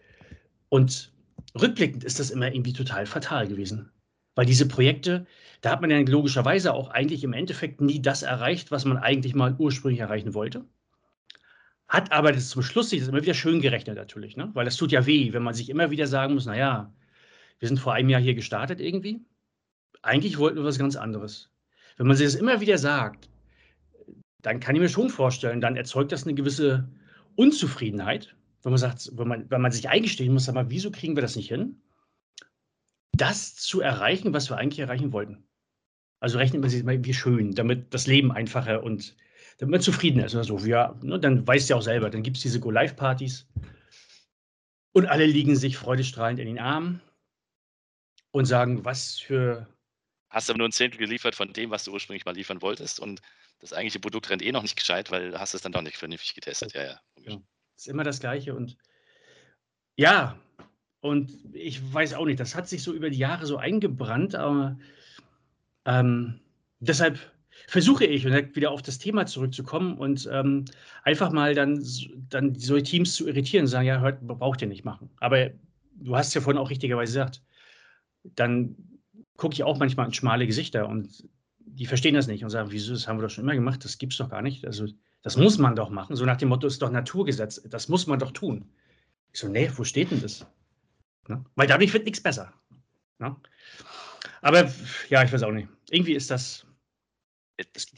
Und 0.68 1.12
rückblickend 1.60 2.02
ist 2.02 2.18
das 2.18 2.30
immer 2.30 2.52
irgendwie 2.52 2.72
total 2.72 3.06
fatal 3.06 3.46
gewesen. 3.46 3.92
Weil 4.34 4.46
diese 4.46 4.66
Projekte, 4.66 5.26
da 5.60 5.70
hat 5.70 5.80
man 5.80 5.90
ja 5.90 5.98
logischerweise 6.00 6.72
auch 6.72 6.88
eigentlich 6.88 7.22
im 7.22 7.34
Endeffekt 7.34 7.80
nie 7.80 8.00
das 8.00 8.22
erreicht, 8.22 8.70
was 8.70 8.84
man 8.84 8.96
eigentlich 8.96 9.34
mal 9.34 9.54
ursprünglich 9.58 10.00
erreichen 10.00 10.34
wollte. 10.34 10.64
Hat 11.92 12.10
aber 12.10 12.32
das 12.32 12.48
zum 12.48 12.62
Schluss 12.62 12.88
sich 12.88 13.00
das 13.00 13.10
immer 13.10 13.20
wieder 13.20 13.34
schön 13.34 13.60
gerechnet 13.60 13.96
natürlich, 13.96 14.34
ne? 14.34 14.50
weil 14.54 14.64
das 14.64 14.78
tut 14.78 14.92
ja 14.92 15.04
weh, 15.04 15.34
wenn 15.34 15.42
man 15.42 15.52
sich 15.52 15.68
immer 15.68 15.90
wieder 15.90 16.06
sagen 16.06 16.32
muss, 16.32 16.46
naja, 16.46 16.90
wir 17.58 17.68
sind 17.68 17.78
vor 17.78 17.92
einem 17.92 18.08
Jahr 18.08 18.22
hier 18.22 18.34
gestartet 18.34 18.80
irgendwie. 18.80 19.20
Eigentlich 20.00 20.38
wollten 20.38 20.56
wir 20.56 20.64
was 20.64 20.78
ganz 20.78 20.96
anderes. 20.96 21.50
Wenn 21.98 22.06
man 22.06 22.16
sich 22.16 22.24
das 22.24 22.34
immer 22.34 22.62
wieder 22.62 22.78
sagt, 22.78 23.28
dann 24.40 24.58
kann 24.58 24.74
ich 24.74 24.80
mir 24.80 24.88
schon 24.88 25.10
vorstellen, 25.10 25.60
dann 25.60 25.76
erzeugt 25.76 26.12
das 26.12 26.22
eine 26.22 26.32
gewisse 26.32 26.88
Unzufriedenheit, 27.36 28.34
wenn 28.62 28.72
man 28.72 28.78
sagt, 28.78 29.10
wenn 29.12 29.28
man, 29.28 29.50
wenn 29.50 29.60
man 29.60 29.70
sich 29.70 29.90
eingestehen 29.90 30.32
muss, 30.32 30.46
sag 30.46 30.54
mal, 30.54 30.70
wieso 30.70 30.90
kriegen 30.90 31.14
wir 31.14 31.20
das 31.20 31.36
nicht 31.36 31.48
hin, 31.48 31.82
das 33.12 33.54
zu 33.54 33.82
erreichen, 33.82 34.32
was 34.32 34.48
wir 34.48 34.56
eigentlich 34.56 34.78
erreichen 34.78 35.12
wollten. 35.12 35.44
Also 36.20 36.38
rechnet 36.38 36.62
man 36.62 36.70
sich 36.70 36.84
mal, 36.84 37.04
wie 37.04 37.12
schön, 37.12 37.54
damit 37.54 37.92
das 37.92 38.06
Leben 38.06 38.32
einfacher 38.32 38.82
und 38.82 39.14
damit 39.62 39.70
man 39.74 39.80
zufrieden 39.80 40.18
ist 40.18 40.34
oder 40.34 40.42
so. 40.42 40.58
Ja, 40.58 40.98
ne, 41.02 41.20
dann 41.20 41.46
weißt 41.46 41.68
du 41.68 41.74
ja 41.74 41.78
auch 41.78 41.82
selber, 41.82 42.10
dann 42.10 42.24
gibt 42.24 42.36
es 42.36 42.42
diese 42.42 42.58
Go-Live-Partys 42.58 43.46
und 44.90 45.06
alle 45.06 45.24
liegen 45.24 45.54
sich 45.54 45.76
freudestrahlend 45.76 46.40
in 46.40 46.48
den 46.48 46.58
Armen 46.58 47.00
und 48.32 48.46
sagen, 48.46 48.84
was 48.84 49.20
für. 49.20 49.68
Hast 50.30 50.48
du 50.48 50.54
nur 50.54 50.66
ein 50.66 50.72
Zehntel 50.72 50.98
geliefert 50.98 51.36
von 51.36 51.52
dem, 51.52 51.70
was 51.70 51.84
du 51.84 51.92
ursprünglich 51.92 52.24
mal 52.24 52.34
liefern 52.34 52.60
wolltest 52.60 52.98
und 52.98 53.22
das 53.60 53.72
eigentliche 53.72 54.00
Produkt 54.00 54.30
rennt 54.30 54.42
eh 54.42 54.50
noch 54.50 54.62
nicht 54.62 54.74
gescheit, 54.74 55.12
weil 55.12 55.30
du 55.30 55.38
hast 55.38 55.54
es 55.54 55.62
dann 55.62 55.70
doch 55.70 55.82
nicht 55.82 55.96
vernünftig 55.96 56.34
getestet. 56.34 56.72
Ja, 56.72 56.82
ja. 56.82 57.00
ja. 57.18 57.38
Ist 57.76 57.86
immer 57.86 58.02
das 58.02 58.18
Gleiche 58.18 58.56
und 58.56 58.76
ja, 59.94 60.40
und 60.98 61.30
ich 61.52 61.80
weiß 61.94 62.14
auch 62.14 62.24
nicht, 62.24 62.40
das 62.40 62.56
hat 62.56 62.68
sich 62.68 62.82
so 62.82 62.92
über 62.92 63.10
die 63.10 63.18
Jahre 63.18 63.46
so 63.46 63.58
eingebrannt, 63.58 64.34
aber 64.34 64.76
ähm, 65.84 66.40
deshalb 66.80 67.31
versuche 67.66 68.04
ich, 68.04 68.26
und 68.26 68.56
wieder 68.56 68.70
auf 68.70 68.82
das 68.82 68.98
Thema 68.98 69.26
zurückzukommen 69.26 69.96
und 69.96 70.28
ähm, 70.32 70.64
einfach 71.04 71.32
mal 71.32 71.54
dann, 71.54 71.84
dann 72.28 72.54
solche 72.54 72.84
Teams 72.84 73.14
zu 73.14 73.26
irritieren, 73.26 73.66
sagen, 73.66 73.86
ja, 73.86 74.00
hört, 74.00 74.20
braucht 74.22 74.62
ihr 74.62 74.68
nicht 74.68 74.84
machen. 74.84 75.10
Aber 75.20 75.50
du 75.94 76.16
hast 76.16 76.34
ja 76.34 76.40
vorhin 76.40 76.60
auch 76.60 76.70
richtigerweise 76.70 77.12
gesagt, 77.12 77.42
dann 78.24 78.76
gucke 79.36 79.54
ich 79.54 79.64
auch 79.64 79.78
manchmal 79.78 80.06
in 80.06 80.12
schmale 80.12 80.46
Gesichter 80.46 80.88
und 80.88 81.28
die 81.58 81.86
verstehen 81.86 82.14
das 82.14 82.26
nicht 82.26 82.44
und 82.44 82.50
sagen, 82.50 82.70
wieso, 82.70 82.92
das 82.92 83.08
haben 83.08 83.18
wir 83.18 83.22
doch 83.22 83.30
schon 83.30 83.44
immer 83.44 83.54
gemacht, 83.54 83.84
das 83.84 83.98
gibt 83.98 84.12
es 84.12 84.18
doch 84.18 84.28
gar 84.28 84.42
nicht. 84.42 84.66
Also 84.66 84.86
das 85.22 85.36
muss 85.36 85.58
man 85.58 85.74
doch 85.74 85.90
machen. 85.90 86.16
So 86.16 86.24
nach 86.24 86.36
dem 86.36 86.48
Motto, 86.48 86.66
ist 86.66 86.82
doch 86.82 86.90
Naturgesetz, 86.90 87.62
das 87.68 87.88
muss 87.88 88.06
man 88.06 88.18
doch 88.18 88.32
tun. 88.32 88.66
Ich 89.32 89.40
so, 89.40 89.48
nee, 89.48 89.70
wo 89.76 89.84
steht 89.84 90.10
denn 90.10 90.20
das? 90.20 90.46
Ne? 91.28 91.44
Weil 91.54 91.66
dadurch 91.66 91.92
wird 91.92 92.04
nichts 92.04 92.22
besser. 92.22 92.52
Ne? 93.18 93.34
Aber 94.42 94.70
ja, 95.08 95.22
ich 95.22 95.32
weiß 95.32 95.44
auch 95.44 95.52
nicht. 95.52 95.68
Irgendwie 95.90 96.14
ist 96.14 96.30
das, 96.30 96.66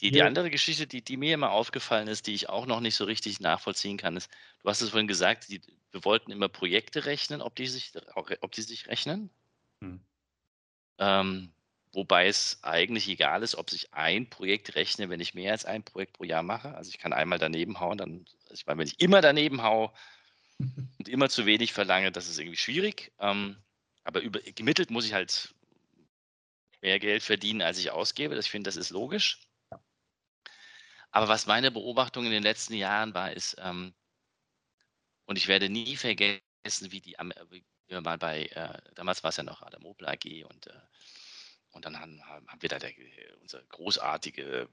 die, 0.00 0.10
die 0.10 0.22
andere 0.22 0.50
Geschichte, 0.50 0.86
die, 0.86 1.02
die 1.02 1.16
mir 1.16 1.34
immer 1.34 1.50
aufgefallen 1.50 2.08
ist, 2.08 2.26
die 2.26 2.34
ich 2.34 2.48
auch 2.48 2.66
noch 2.66 2.80
nicht 2.80 2.94
so 2.94 3.04
richtig 3.04 3.40
nachvollziehen 3.40 3.96
kann, 3.96 4.16
ist, 4.16 4.30
du 4.62 4.68
hast 4.68 4.80
es 4.80 4.90
vorhin 4.90 5.08
gesagt, 5.08 5.48
die, 5.48 5.60
wir 5.90 6.04
wollten 6.04 6.32
immer 6.32 6.48
Projekte 6.48 7.06
rechnen, 7.06 7.40
ob 7.40 7.54
die 7.54 7.66
sich, 7.66 7.92
ob 8.14 8.52
die 8.52 8.62
sich 8.62 8.88
rechnen. 8.88 9.30
Hm. 9.80 10.00
Ähm, 10.98 11.52
wobei 11.92 12.26
es 12.26 12.58
eigentlich 12.62 13.08
egal 13.08 13.42
ist, 13.42 13.54
ob 13.54 13.70
sich 13.70 13.92
ein 13.94 14.28
Projekt 14.28 14.74
rechne, 14.74 15.08
wenn 15.10 15.20
ich 15.20 15.34
mehr 15.34 15.52
als 15.52 15.64
ein 15.64 15.84
Projekt 15.84 16.14
pro 16.14 16.24
Jahr 16.24 16.42
mache. 16.42 16.74
Also 16.74 16.90
ich 16.90 16.98
kann 16.98 17.12
einmal 17.12 17.38
daneben 17.38 17.80
hauen, 17.80 17.98
dann, 17.98 18.26
also 18.44 18.54
ich 18.54 18.66
meine, 18.66 18.80
wenn 18.80 18.88
ich 18.88 19.00
immer 19.00 19.20
daneben 19.20 19.62
haue 19.62 19.92
und 20.98 21.08
immer 21.08 21.28
zu 21.28 21.46
wenig 21.46 21.72
verlange, 21.72 22.12
das 22.12 22.28
ist 22.28 22.38
irgendwie 22.38 22.58
schwierig. 22.58 23.12
Ähm, 23.20 23.56
aber 24.04 24.20
über, 24.20 24.40
gemittelt 24.40 24.90
muss 24.90 25.06
ich 25.06 25.14
halt 25.14 25.54
mehr 26.82 26.98
Geld 26.98 27.22
verdienen, 27.22 27.62
als 27.62 27.78
ich 27.78 27.90
ausgebe. 27.90 28.38
Ich 28.38 28.50
finde, 28.50 28.68
das 28.68 28.76
ist 28.76 28.90
logisch. 28.90 29.40
Aber 31.14 31.28
was 31.28 31.46
meine 31.46 31.70
Beobachtung 31.70 32.24
in 32.24 32.32
den 32.32 32.42
letzten 32.42 32.74
Jahren 32.74 33.14
war, 33.14 33.30
ist, 33.32 33.54
ähm, 33.60 33.94
und 35.26 35.36
ich 35.36 35.46
werde 35.46 35.68
nie 35.68 35.94
vergessen, 35.96 36.42
wie 36.90 37.00
die, 37.00 37.16
wie 37.50 37.64
wir 37.86 38.00
mal 38.00 38.18
bei, 38.18 38.46
äh, 38.46 38.82
damals 38.96 39.22
war 39.22 39.28
es 39.28 39.36
ja 39.36 39.44
noch 39.44 39.62
Adam 39.62 39.86
Opel 39.86 40.08
AG 40.08 40.44
und, 40.44 40.66
äh, 40.66 40.72
und 41.70 41.84
dann 41.84 42.00
haben, 42.00 42.20
haben 42.26 42.48
wir 42.60 42.68
da 42.68 42.80
der, 42.80 42.90
unsere 43.40 43.64
großartige 43.66 44.62
äh, 44.62 44.68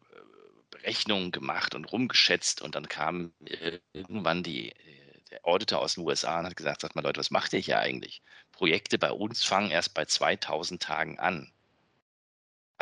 Berechnungen 0.71 1.31
gemacht 1.31 1.75
und 1.75 1.85
rumgeschätzt 1.85 2.63
und 2.63 2.73
dann 2.73 2.87
kam 2.87 3.33
irgendwann 3.93 4.41
die, 4.41 4.73
der 5.29 5.45
Auditor 5.45 5.79
aus 5.79 5.93
den 5.93 6.07
USA 6.07 6.39
und 6.39 6.47
hat 6.47 6.55
gesagt, 6.55 6.81
sagt 6.81 6.95
mal 6.95 7.03
Leute, 7.03 7.19
was 7.19 7.29
macht 7.29 7.53
ihr 7.53 7.59
hier 7.59 7.77
eigentlich? 7.77 8.23
Projekte 8.51 8.97
bei 8.97 9.11
uns 9.11 9.43
fangen 9.43 9.69
erst 9.69 9.93
bei 9.93 10.05
2000 10.05 10.81
Tagen 10.81 11.19
an. 11.19 11.53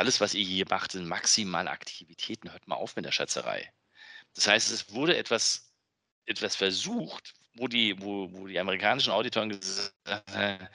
Alles, 0.00 0.18
was 0.18 0.32
ihr 0.32 0.46
hier 0.46 0.64
macht, 0.70 0.92
sind 0.92 1.06
maximal 1.06 1.68
Aktivitäten. 1.68 2.50
Hört 2.50 2.66
mal 2.66 2.76
auf 2.76 2.96
mit 2.96 3.04
der 3.04 3.12
Schätzerei. 3.12 3.70
Das 4.34 4.46
heißt, 4.48 4.70
es 4.70 4.94
wurde 4.94 5.14
etwas, 5.14 5.74
etwas 6.24 6.56
versucht, 6.56 7.34
wo 7.52 7.68
die, 7.68 8.00
wo, 8.00 8.32
wo 8.32 8.46
die 8.46 8.58
amerikanischen 8.58 9.12
Auditoren 9.12 9.50
gesagt 9.50 9.92
haben, 10.32 10.68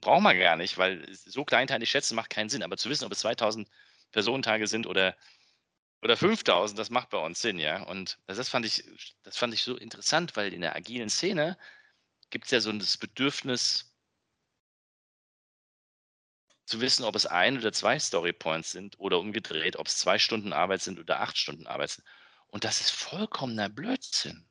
brauchen 0.00 0.22
wir 0.22 0.36
gar 0.36 0.54
nicht, 0.54 0.78
weil 0.78 1.04
so 1.12 1.44
kleinteilig 1.44 1.90
schätzen 1.90 2.14
macht 2.14 2.30
keinen 2.30 2.48
Sinn. 2.48 2.62
Aber 2.62 2.76
zu 2.76 2.88
wissen, 2.88 3.06
ob 3.06 3.10
es 3.10 3.18
2000 3.18 3.68
Personentage 4.12 4.68
sind 4.68 4.86
oder, 4.86 5.16
oder 6.00 6.16
5000, 6.16 6.78
das 6.78 6.90
macht 6.90 7.10
bei 7.10 7.18
uns 7.18 7.42
Sinn, 7.42 7.58
ja. 7.58 7.82
Und 7.82 8.18
das 8.28 8.48
fand 8.48 8.66
ich, 8.66 8.84
das 9.24 9.36
fand 9.36 9.52
ich 9.52 9.64
so 9.64 9.76
interessant, 9.76 10.36
weil 10.36 10.52
in 10.54 10.60
der 10.60 10.76
agilen 10.76 11.10
Szene 11.10 11.58
gibt 12.30 12.44
es 12.44 12.52
ja 12.52 12.60
so 12.60 12.70
das 12.70 12.96
Bedürfnis, 12.96 13.89
zu 16.70 16.80
wissen, 16.80 17.04
ob 17.04 17.16
es 17.16 17.26
ein 17.26 17.58
oder 17.58 17.72
zwei 17.72 17.98
Storypoints 17.98 18.70
sind 18.70 18.98
oder 18.98 19.18
umgedreht, 19.18 19.76
ob 19.76 19.88
es 19.88 19.98
zwei 19.98 20.18
Stunden 20.18 20.52
Arbeit 20.52 20.82
sind 20.82 20.98
oder 20.98 21.20
acht 21.20 21.36
Stunden 21.36 21.66
Arbeit 21.66 21.90
sind. 21.90 22.04
Und 22.48 22.64
das 22.64 22.80
ist 22.80 22.90
vollkommener 22.90 23.68
Blödsinn. 23.68 24.46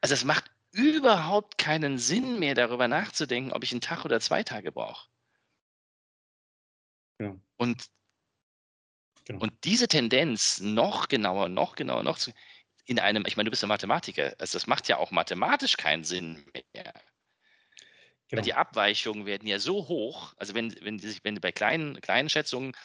Also 0.00 0.14
es 0.14 0.24
macht 0.24 0.50
überhaupt 0.72 1.58
keinen 1.58 1.98
Sinn 1.98 2.38
mehr, 2.38 2.54
darüber 2.54 2.88
nachzudenken, 2.88 3.52
ob 3.52 3.62
ich 3.62 3.72
einen 3.72 3.80
Tag 3.80 4.04
oder 4.04 4.20
zwei 4.20 4.42
Tage 4.42 4.72
brauche. 4.72 5.08
Ja. 7.20 7.36
Und, 7.56 7.86
genau. 9.26 9.40
und 9.40 9.52
diese 9.64 9.88
Tendenz 9.88 10.60
noch 10.60 11.08
genauer, 11.08 11.50
noch 11.50 11.74
genauer, 11.74 12.02
noch 12.02 12.16
zu, 12.16 12.32
in 12.86 12.98
einem, 12.98 13.24
ich 13.26 13.36
meine, 13.36 13.48
du 13.48 13.50
bist 13.50 13.62
ein 13.62 13.68
Mathematiker, 13.68 14.34
also 14.38 14.56
das 14.56 14.66
macht 14.66 14.88
ja 14.88 14.96
auch 14.96 15.10
mathematisch 15.10 15.76
keinen 15.76 16.04
Sinn 16.04 16.44
mehr. 16.54 16.94
Genau. 18.30 18.38
Weil 18.38 18.44
die 18.44 18.54
Abweichungen 18.54 19.26
werden 19.26 19.48
ja 19.48 19.58
so 19.58 19.88
hoch, 19.88 20.34
also 20.36 20.54
wenn, 20.54 20.72
wenn, 20.84 21.02
wenn 21.24 21.34
du 21.34 21.40
bei 21.40 21.50
kleinen, 21.50 22.00
kleinen 22.00 22.28
Schätzungen 22.28 22.76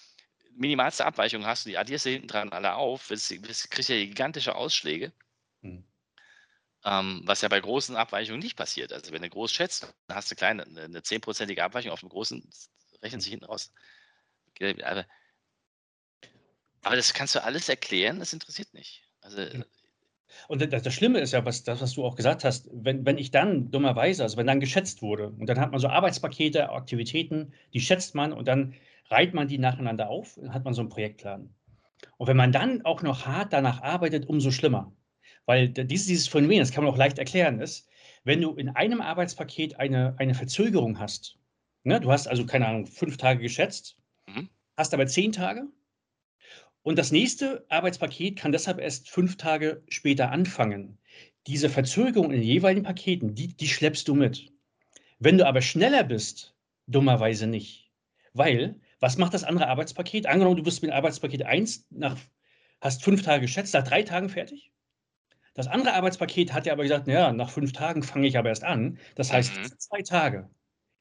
minimalste 0.55 1.05
Abweichungen 1.05 1.45
hast 1.45 1.65
und 1.65 1.71
die 1.71 1.77
addierst 1.77 2.05
du 2.05 2.09
hinten 2.09 2.27
dran 2.27 2.51
alle 2.51 2.73
auf, 2.73 3.09
das, 3.09 3.31
das 3.41 3.69
kriegst 3.69 3.89
du 3.89 3.93
ja 3.93 4.05
gigantische 4.05 4.55
Ausschläge. 4.55 5.13
Hm. 5.61 5.83
Ähm, 6.83 7.21
was 7.25 7.41
ja 7.41 7.49
bei 7.49 7.59
großen 7.59 7.95
Abweichungen 7.95 8.39
nicht 8.39 8.55
passiert. 8.55 8.91
Also 8.91 9.11
wenn 9.11 9.21
du 9.21 9.29
groß 9.29 9.51
schätzt, 9.51 9.93
dann 10.07 10.17
hast 10.17 10.31
du 10.31 10.35
kleine, 10.35 10.63
eine 10.63 11.03
zehnprozentige 11.03 11.63
Abweichung 11.63 11.91
auf 11.91 12.01
einem 12.01 12.09
großen, 12.09 12.47
rechnet 13.03 13.21
sich 13.21 13.31
hinten 13.31 13.45
raus. 13.45 13.71
Aber, 14.59 15.05
aber 16.81 16.95
das 16.95 17.13
kannst 17.13 17.35
du 17.35 17.43
alles 17.43 17.69
erklären, 17.69 18.17
das 18.17 18.33
interessiert 18.33 18.73
nicht. 18.73 19.03
Also 19.21 19.45
und 20.47 20.61
das, 20.61 20.83
das 20.83 20.93
Schlimme 20.93 21.19
ist 21.19 21.33
ja, 21.33 21.45
was, 21.45 21.63
das, 21.63 21.81
was 21.81 21.93
du 21.93 22.03
auch 22.03 22.15
gesagt 22.15 22.43
hast, 22.43 22.69
wenn, 22.71 23.05
wenn 23.05 23.17
ich 23.17 23.31
dann 23.31 23.71
dummerweise, 23.71 24.23
also 24.23 24.37
wenn 24.37 24.47
dann 24.47 24.59
geschätzt 24.59 25.01
wurde 25.01 25.29
und 25.29 25.47
dann 25.47 25.59
hat 25.59 25.71
man 25.71 25.79
so 25.79 25.87
Arbeitspakete, 25.87 26.69
Aktivitäten, 26.69 27.53
die 27.73 27.81
schätzt 27.81 28.15
man 28.15 28.33
und 28.33 28.47
dann 28.47 28.73
reiht 29.09 29.33
man 29.33 29.47
die 29.47 29.57
nacheinander 29.57 30.09
auf, 30.09 30.35
dann 30.35 30.53
hat 30.53 30.65
man 30.65 30.73
so 30.73 30.81
einen 30.81 30.89
Projektplan. 30.89 31.49
Und 32.17 32.27
wenn 32.27 32.37
man 32.37 32.51
dann 32.51 32.83
auch 32.83 33.01
noch 33.01 33.25
hart 33.25 33.53
danach 33.53 33.81
arbeitet, 33.81 34.27
umso 34.27 34.51
schlimmer. 34.51 34.93
Weil 35.45 35.69
dieses, 35.69 36.07
dieses 36.07 36.27
Phänomen, 36.27 36.59
das 36.59 36.71
kann 36.71 36.83
man 36.83 36.93
auch 36.93 36.97
leicht 36.97 37.19
erklären, 37.19 37.59
ist, 37.59 37.87
wenn 38.23 38.41
du 38.41 38.55
in 38.55 38.69
einem 38.69 39.01
Arbeitspaket 39.01 39.79
eine, 39.79 40.15
eine 40.17 40.33
Verzögerung 40.33 40.99
hast, 40.99 41.37
ne, 41.83 41.99
du 41.99 42.11
hast 42.11 42.27
also, 42.27 42.45
keine 42.45 42.67
Ahnung, 42.67 42.87
fünf 42.87 43.17
Tage 43.17 43.41
geschätzt, 43.41 43.97
mhm. 44.27 44.49
hast 44.75 44.93
aber 44.93 45.05
zehn 45.07 45.31
Tage 45.31 45.67
und 46.85 46.99
das 46.99 47.11
nächste 47.11 47.65
Arbeitspaket 47.69 48.37
kann 48.37 48.51
deshalb 48.51 48.79
erst 48.79 49.09
fünf 49.09 49.37
Tage 49.37 49.81
später 49.89 50.29
anfangen. 50.29 50.99
Diese 51.47 51.67
Verzögerung 51.67 52.27
in 52.31 52.41
den 52.41 52.47
jeweiligen 52.47 52.83
Paketen, 52.83 53.33
die, 53.33 53.57
die 53.57 53.67
schleppst 53.67 54.07
du 54.07 54.13
mit. 54.13 54.53
Wenn 55.17 55.39
du 55.39 55.47
aber 55.47 55.63
schneller 55.63 56.03
bist, 56.03 56.55
dummerweise 56.85 57.47
nicht. 57.47 57.91
Weil, 58.33 58.79
was 58.99 59.17
macht 59.17 59.33
das 59.33 59.43
andere 59.43 59.67
Arbeitspaket? 59.67 60.27
Angenommen, 60.27 60.57
du 60.57 60.63
bist 60.63 60.83
mit 60.83 60.91
Arbeitspaket 60.91 61.41
1 61.41 61.87
nach, 61.89 62.19
hast 62.81 63.03
fünf 63.03 63.23
Tage 63.23 63.41
geschätzt, 63.41 63.73
nach 63.73 63.83
drei 63.83 64.03
Tagen 64.03 64.29
fertig. 64.29 64.71
Das 65.55 65.65
andere 65.65 65.95
Arbeitspaket 65.95 66.53
hat 66.53 66.67
ja 66.67 66.73
aber 66.73 66.83
gesagt, 66.83 67.07
naja, 67.07 67.33
nach 67.33 67.49
fünf 67.49 67.73
Tagen 67.73 68.03
fange 68.03 68.27
ich 68.27 68.37
aber 68.37 68.49
erst 68.49 68.63
an. 68.63 68.99
Das 69.15 69.33
heißt, 69.33 69.57
mhm. 69.57 69.79
zwei 69.79 70.03
Tage, 70.03 70.51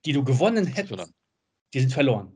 die 0.07 0.15
du 0.15 0.25
gewonnen 0.25 0.67
hättest, 0.67 1.13
die 1.75 1.81
sind 1.81 1.93
verloren. 1.93 2.35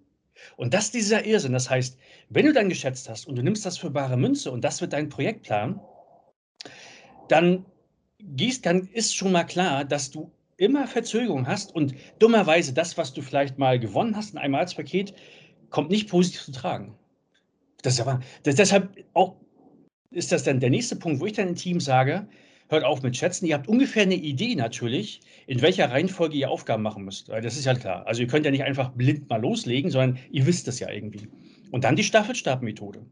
Und 0.57 0.75
das 0.75 0.87
ist 0.87 0.95
dieser 0.95 1.25
Irrsinn. 1.25 1.53
Das 1.53 1.71
heißt, 1.71 1.99
wenn 2.29 2.47
du 2.47 2.53
dann 2.53 2.69
geschätzt 2.69 3.09
hast 3.09 3.27
und 3.27 3.37
du 3.37 3.43
nimmst 3.43 3.65
das 3.67 3.79
für 3.79 3.91
bare 3.91 4.17
Münze 4.17 4.51
und 4.51 4.63
das 4.63 4.81
wird 4.81 4.93
dein 4.93 5.09
Projektplan, 5.09 5.81
dann, 7.29 7.65
gießt, 8.21 8.65
dann 8.65 8.89
ist 8.93 9.15
schon 9.15 9.33
mal 9.33 9.45
klar, 9.45 9.85
dass 9.85 10.11
du 10.11 10.31
immer 10.57 10.87
Verzögerung 10.87 11.47
hast 11.47 11.75
und 11.75 11.95
dummerweise 12.19 12.73
das, 12.73 12.99
was 12.99 13.13
du 13.13 13.23
vielleicht 13.23 13.59
mal 13.59 13.79
gewonnen 13.79 14.17
hast 14.17 14.33
in 14.33 14.39
einem 14.39 14.57
Arztpaket, 14.57 15.15
kommt 15.71 15.91
nicht 15.91 16.09
positiv 16.09 16.43
zu 16.43 16.53
tragen. 16.53 16.99
Das 17.83 17.95
ist 17.95 18.01
aber, 18.01 18.21
das, 18.43 18.57
deshalb 18.57 19.05
auch 19.15 19.37
ist 20.11 20.33
das 20.33 20.43
dann 20.43 20.59
der 20.59 20.71
nächste 20.71 20.97
Punkt, 20.97 21.21
wo 21.21 21.27
ich 21.27 21.35
dann 21.35 21.49
im 21.49 21.55
Team 21.55 21.81
sage, 21.81 22.27
hört 22.69 22.85
auf 22.85 23.03
mit 23.03 23.17
Schätzen. 23.17 23.47
Ihr 23.47 23.55
habt 23.55 23.69
ungefähr 23.69 24.03
eine 24.03 24.15
Idee 24.15 24.55
natürlich, 24.55 25.21
in 25.47 25.63
welcher 25.63 25.91
Reihenfolge 25.91 26.37
ihr 26.37 26.51
Aufgaben 26.51 26.83
machen 26.83 27.05
müsst. 27.05 27.29
Das 27.29 27.57
ist 27.57 27.65
ja 27.65 27.75
klar. 27.75 28.07
Also 28.07 28.23
ihr 28.23 28.29
könnt 28.29 28.45
ja 28.45 28.51
nicht 28.51 28.65
einfach 28.65 28.91
blind 28.91 29.29
mal 29.29 29.41
loslegen, 29.41 29.91
sondern 29.91 30.19
ihr 30.31 30.47
wisst 30.47 30.69
es 30.69 30.79
ja 30.79 30.91
irgendwie. 30.91 31.29
Und 31.71 31.85
dann 31.85 31.97
die 31.97 32.05
Staffelstabmethode. 32.05 33.05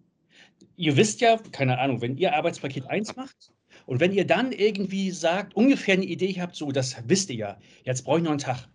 Ihr 0.76 0.96
wisst 0.96 1.20
ja, 1.20 1.38
keine 1.52 1.78
Ahnung, 1.78 2.00
wenn 2.00 2.16
ihr 2.16 2.34
Arbeitspaket 2.34 2.88
1 2.88 3.16
macht 3.16 3.52
und 3.86 4.00
wenn 4.00 4.12
ihr 4.12 4.26
dann 4.26 4.52
irgendwie 4.52 5.10
sagt, 5.10 5.54
ungefähr 5.54 5.94
eine 5.94 6.04
Idee 6.04 6.34
habt, 6.38 6.56
so, 6.56 6.70
das 6.70 6.96
wisst 7.06 7.30
ihr 7.30 7.36
ja, 7.36 7.58
jetzt 7.84 8.04
brauche 8.04 8.18
ich 8.18 8.24
noch 8.24 8.30
einen 8.30 8.38
Tag. 8.38 8.68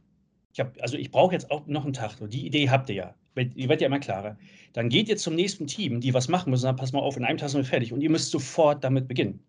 Ich 0.53 0.59
hab, 0.59 0.79
also 0.81 0.97
ich 0.97 1.11
brauche 1.11 1.33
jetzt 1.33 1.49
auch 1.49 1.65
noch 1.67 1.85
einen 1.85 1.93
Tag. 1.93 2.17
So, 2.19 2.27
die 2.27 2.45
Idee 2.45 2.69
habt 2.69 2.89
ihr 2.89 2.95
ja. 2.95 3.15
Ihr 3.35 3.69
werdet 3.69 3.81
ja 3.81 3.87
immer 3.87 3.99
klarer. 3.99 4.37
Dann 4.73 4.89
geht 4.89 5.07
ihr 5.07 5.15
zum 5.15 5.35
nächsten 5.35 5.65
Team, 5.65 6.01
die 6.01 6.13
was 6.13 6.27
machen 6.27 6.49
müssen, 6.49 6.65
dann 6.65 6.75
passt 6.75 6.93
mal 6.93 6.99
auf, 6.99 7.15
in 7.15 7.23
einem 7.23 7.37
Tag 7.37 7.49
sind 7.49 7.61
wir 7.61 7.65
fertig 7.65 7.93
und 7.93 8.01
ihr 8.01 8.09
müsst 8.09 8.31
sofort 8.31 8.83
damit 8.83 9.07
beginnen. 9.07 9.41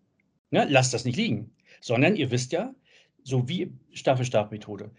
Ne? 0.53 0.67
Lasst 0.69 0.93
das 0.93 1.03
nicht 1.03 1.17
liegen, 1.17 1.51
sondern 1.81 2.15
ihr 2.15 2.29
wisst 2.29 2.51
ja, 2.51 2.75
so 3.23 3.49
wie 3.49 3.73
Staffelstabmethode. 3.91 4.91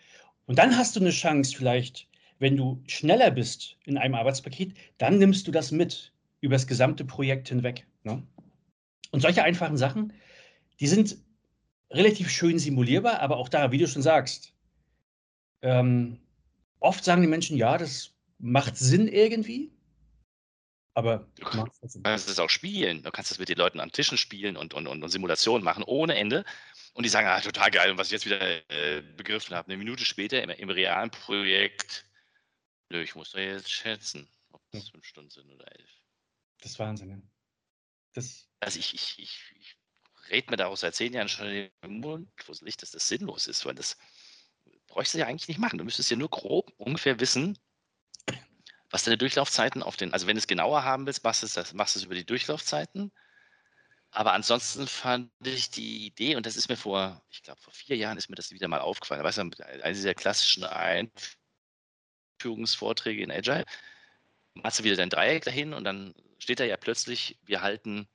Und 0.46 0.58
dann 0.58 0.76
hast 0.76 0.96
du 0.96 1.00
eine 1.00 1.10
Chance, 1.10 1.56
vielleicht, 1.56 2.08
wenn 2.40 2.56
du 2.56 2.82
schneller 2.88 3.30
bist 3.30 3.76
in 3.84 3.96
einem 3.96 4.16
Arbeitspaket, 4.16 4.74
dann 4.98 5.18
nimmst 5.18 5.46
du 5.46 5.52
das 5.52 5.70
mit 5.70 6.12
über 6.40 6.56
das 6.56 6.66
gesamte 6.66 7.04
Projekt 7.04 7.50
hinweg. 7.50 7.86
Ne? 8.02 8.20
Und 9.12 9.20
solche 9.20 9.44
einfachen 9.44 9.76
Sachen, 9.76 10.12
die 10.80 10.88
sind 10.88 11.18
relativ 11.88 12.30
schön 12.30 12.58
simulierbar, 12.58 13.20
aber 13.20 13.36
auch 13.36 13.48
da, 13.48 13.70
wie 13.70 13.78
du 13.78 13.86
schon 13.86 14.02
sagst, 14.02 14.52
ähm, 15.62 16.18
oft 16.80 17.04
sagen 17.04 17.22
die 17.22 17.28
Menschen, 17.28 17.56
ja, 17.56 17.78
das 17.78 18.12
macht 18.40 18.76
Sinn 18.76 19.06
irgendwie. 19.06 19.70
Aber 20.94 21.26
du 21.36 21.44
kannst 21.44 22.28
es 22.28 22.38
auch 22.38 22.50
spielen. 22.50 23.02
Du 23.02 23.10
kannst 23.10 23.30
es 23.32 23.38
mit 23.38 23.48
den 23.48 23.58
Leuten 23.58 23.80
an 23.80 23.90
Tischen 23.90 24.16
spielen 24.16 24.56
und, 24.56 24.74
und, 24.74 24.86
und, 24.86 25.02
und 25.02 25.08
Simulationen 25.08 25.64
machen 25.64 25.82
ohne 25.82 26.16
Ende. 26.16 26.44
Und 26.92 27.02
die 27.02 27.08
sagen, 27.08 27.26
ah, 27.26 27.40
total 27.40 27.70
geil. 27.72 27.90
Und 27.90 27.98
was 27.98 28.08
ich 28.08 28.12
jetzt 28.12 28.26
wieder 28.26 28.40
äh, 28.70 29.02
begriffen 29.02 29.56
habe, 29.56 29.66
eine 29.66 29.76
Minute 29.76 30.04
später 30.04 30.40
im, 30.40 30.50
im, 30.50 30.70
realen 30.70 31.10
Projekt, 31.10 32.06
nö, 32.90 33.02
ich 33.02 33.16
muss 33.16 33.32
doch 33.32 33.40
jetzt 33.40 33.70
schätzen, 33.70 34.28
ob 34.52 34.62
es 34.70 34.90
fünf 34.90 35.04
Stunden 35.04 35.30
sind 35.30 35.50
oder 35.50 35.66
elf. 35.76 35.90
Das 36.60 36.72
ist 36.72 36.78
Wahnsinn, 36.78 37.10
ja. 37.10 37.18
Das 38.12 38.48
also 38.64 38.78
ich, 38.78 38.94
ich, 38.94 39.18
ich, 39.18 39.52
ich 39.58 39.76
rede 40.30 40.50
mir 40.50 40.56
daraus 40.56 40.80
seit 40.80 40.94
zehn 40.94 41.12
Jahren 41.12 41.28
schon 41.28 41.48
im 41.82 42.00
Mund, 42.00 42.30
wo 42.46 42.52
es 42.52 42.62
nicht, 42.62 42.80
dass 42.82 42.92
das 42.92 43.08
sinnlos 43.08 43.46
ist, 43.46 43.66
weil 43.66 43.74
das 43.74 43.98
bräuchst 44.86 45.12
du 45.12 45.18
ja 45.18 45.26
eigentlich 45.26 45.48
nicht 45.48 45.58
machen. 45.58 45.78
Du 45.78 45.84
müsstest 45.84 46.10
ja 46.10 46.16
nur 46.16 46.30
grob 46.30 46.72
ungefähr 46.78 47.20
wissen, 47.20 47.58
was 48.94 49.02
deine 49.02 49.18
Durchlaufzeiten 49.18 49.82
auf 49.82 49.96
den, 49.96 50.12
also 50.12 50.28
wenn 50.28 50.36
du 50.36 50.38
es 50.38 50.46
genauer 50.46 50.84
haben 50.84 51.04
willst, 51.04 51.24
machst 51.24 51.42
du 51.42 51.46
es, 51.46 51.74
machst 51.74 51.96
du 51.96 51.98
es 51.98 52.04
über 52.04 52.14
die 52.14 52.24
Durchlaufzeiten. 52.24 53.10
Aber 54.12 54.34
ansonsten 54.34 54.86
fand 54.86 55.32
ich 55.44 55.70
die 55.70 56.06
Idee, 56.06 56.36
und 56.36 56.46
das 56.46 56.54
ist 56.54 56.68
mir 56.68 56.76
vor, 56.76 57.20
ich 57.28 57.42
glaube, 57.42 57.60
vor 57.60 57.72
vier 57.72 57.96
Jahren 57.96 58.16
ist 58.16 58.30
mir 58.30 58.36
das 58.36 58.52
wieder 58.52 58.68
mal 58.68 58.78
aufgefallen. 58.78 59.24
Weißt 59.24 59.38
du, 59.38 59.50
eine 59.82 59.94
dieser 59.94 60.14
klassischen 60.14 60.62
Einführungsvorträge 60.62 63.24
in 63.24 63.32
Agile, 63.32 63.64
machst 64.54 64.78
du 64.78 64.84
wieder 64.84 64.94
dein 64.94 65.10
Dreieck 65.10 65.44
dahin 65.44 65.74
und 65.74 65.82
dann 65.82 66.14
steht 66.38 66.60
da 66.60 66.64
ja 66.64 66.76
plötzlich, 66.76 67.36
wir 67.42 67.62
halten 67.62 68.06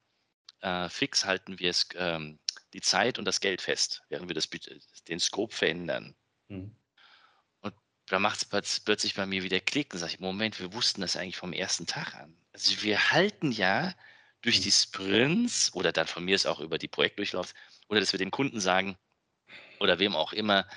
äh, 0.62 0.88
fix, 0.88 1.26
halten 1.26 1.60
wir 1.60 1.72
es 1.72 1.90
ähm, 1.96 2.40
die 2.72 2.80
Zeit 2.80 3.20
und 3.20 3.26
das 3.26 3.42
Geld 3.42 3.62
fest, 3.62 4.02
während 4.08 4.30
wir 4.30 4.36
das, 4.36 4.48
den 5.10 5.20
Scope 5.20 5.54
verändern. 5.54 6.16
Mhm. 6.48 6.74
Da 8.10 8.18
macht 8.18 8.48
es 8.52 8.80
plötzlich 8.80 9.14
bei 9.14 9.28
mir 9.28 9.44
wieder 9.44 9.60
Klick 9.60 9.94
und 9.94 10.00
sage 10.00 10.14
ich, 10.14 10.20
Moment, 10.20 10.60
wir 10.60 10.74
wussten 10.74 11.02
das 11.02 11.16
eigentlich 11.16 11.38
vom 11.38 11.54
ersten 11.54 11.86
Tag 11.86 12.16
an. 12.16 12.36
Also 12.54 12.82
wir 12.82 13.12
halten 13.12 13.52
ja 13.52 13.94
durch 14.42 14.60
mhm. 14.60 14.64
die 14.64 14.72
Sprints 14.72 15.74
oder 15.76 15.92
dann 15.92 16.08
von 16.08 16.26
mir 16.26 16.36
ist 16.36 16.48
auch 16.48 16.60
über 16.60 16.80
die 16.80 16.88
Projektdurchlauf 16.88 17.54
oder 17.88 18.00
dass 18.00 18.12
wir 18.12 18.18
dem 18.18 18.32
Kunden 18.32 18.60
sagen 18.60 18.98
oder 19.80 20.00
wem 20.00 20.16
auch 20.16 20.34
immer, 20.34 20.68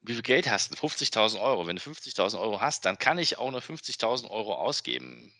wie 0.00 0.14
viel 0.14 0.22
Geld 0.22 0.48
hast 0.48 0.72
du? 0.72 0.76
50.000 0.76 1.40
Euro. 1.40 1.66
Wenn 1.66 1.76
du 1.76 1.82
50.000 1.82 2.40
Euro 2.40 2.60
hast, 2.60 2.84
dann 2.86 2.98
kann 2.98 3.18
ich 3.18 3.38
auch 3.38 3.50
nur 3.50 3.60
50.000 3.60 4.30
Euro 4.30 4.54
ausgeben. 4.54 5.32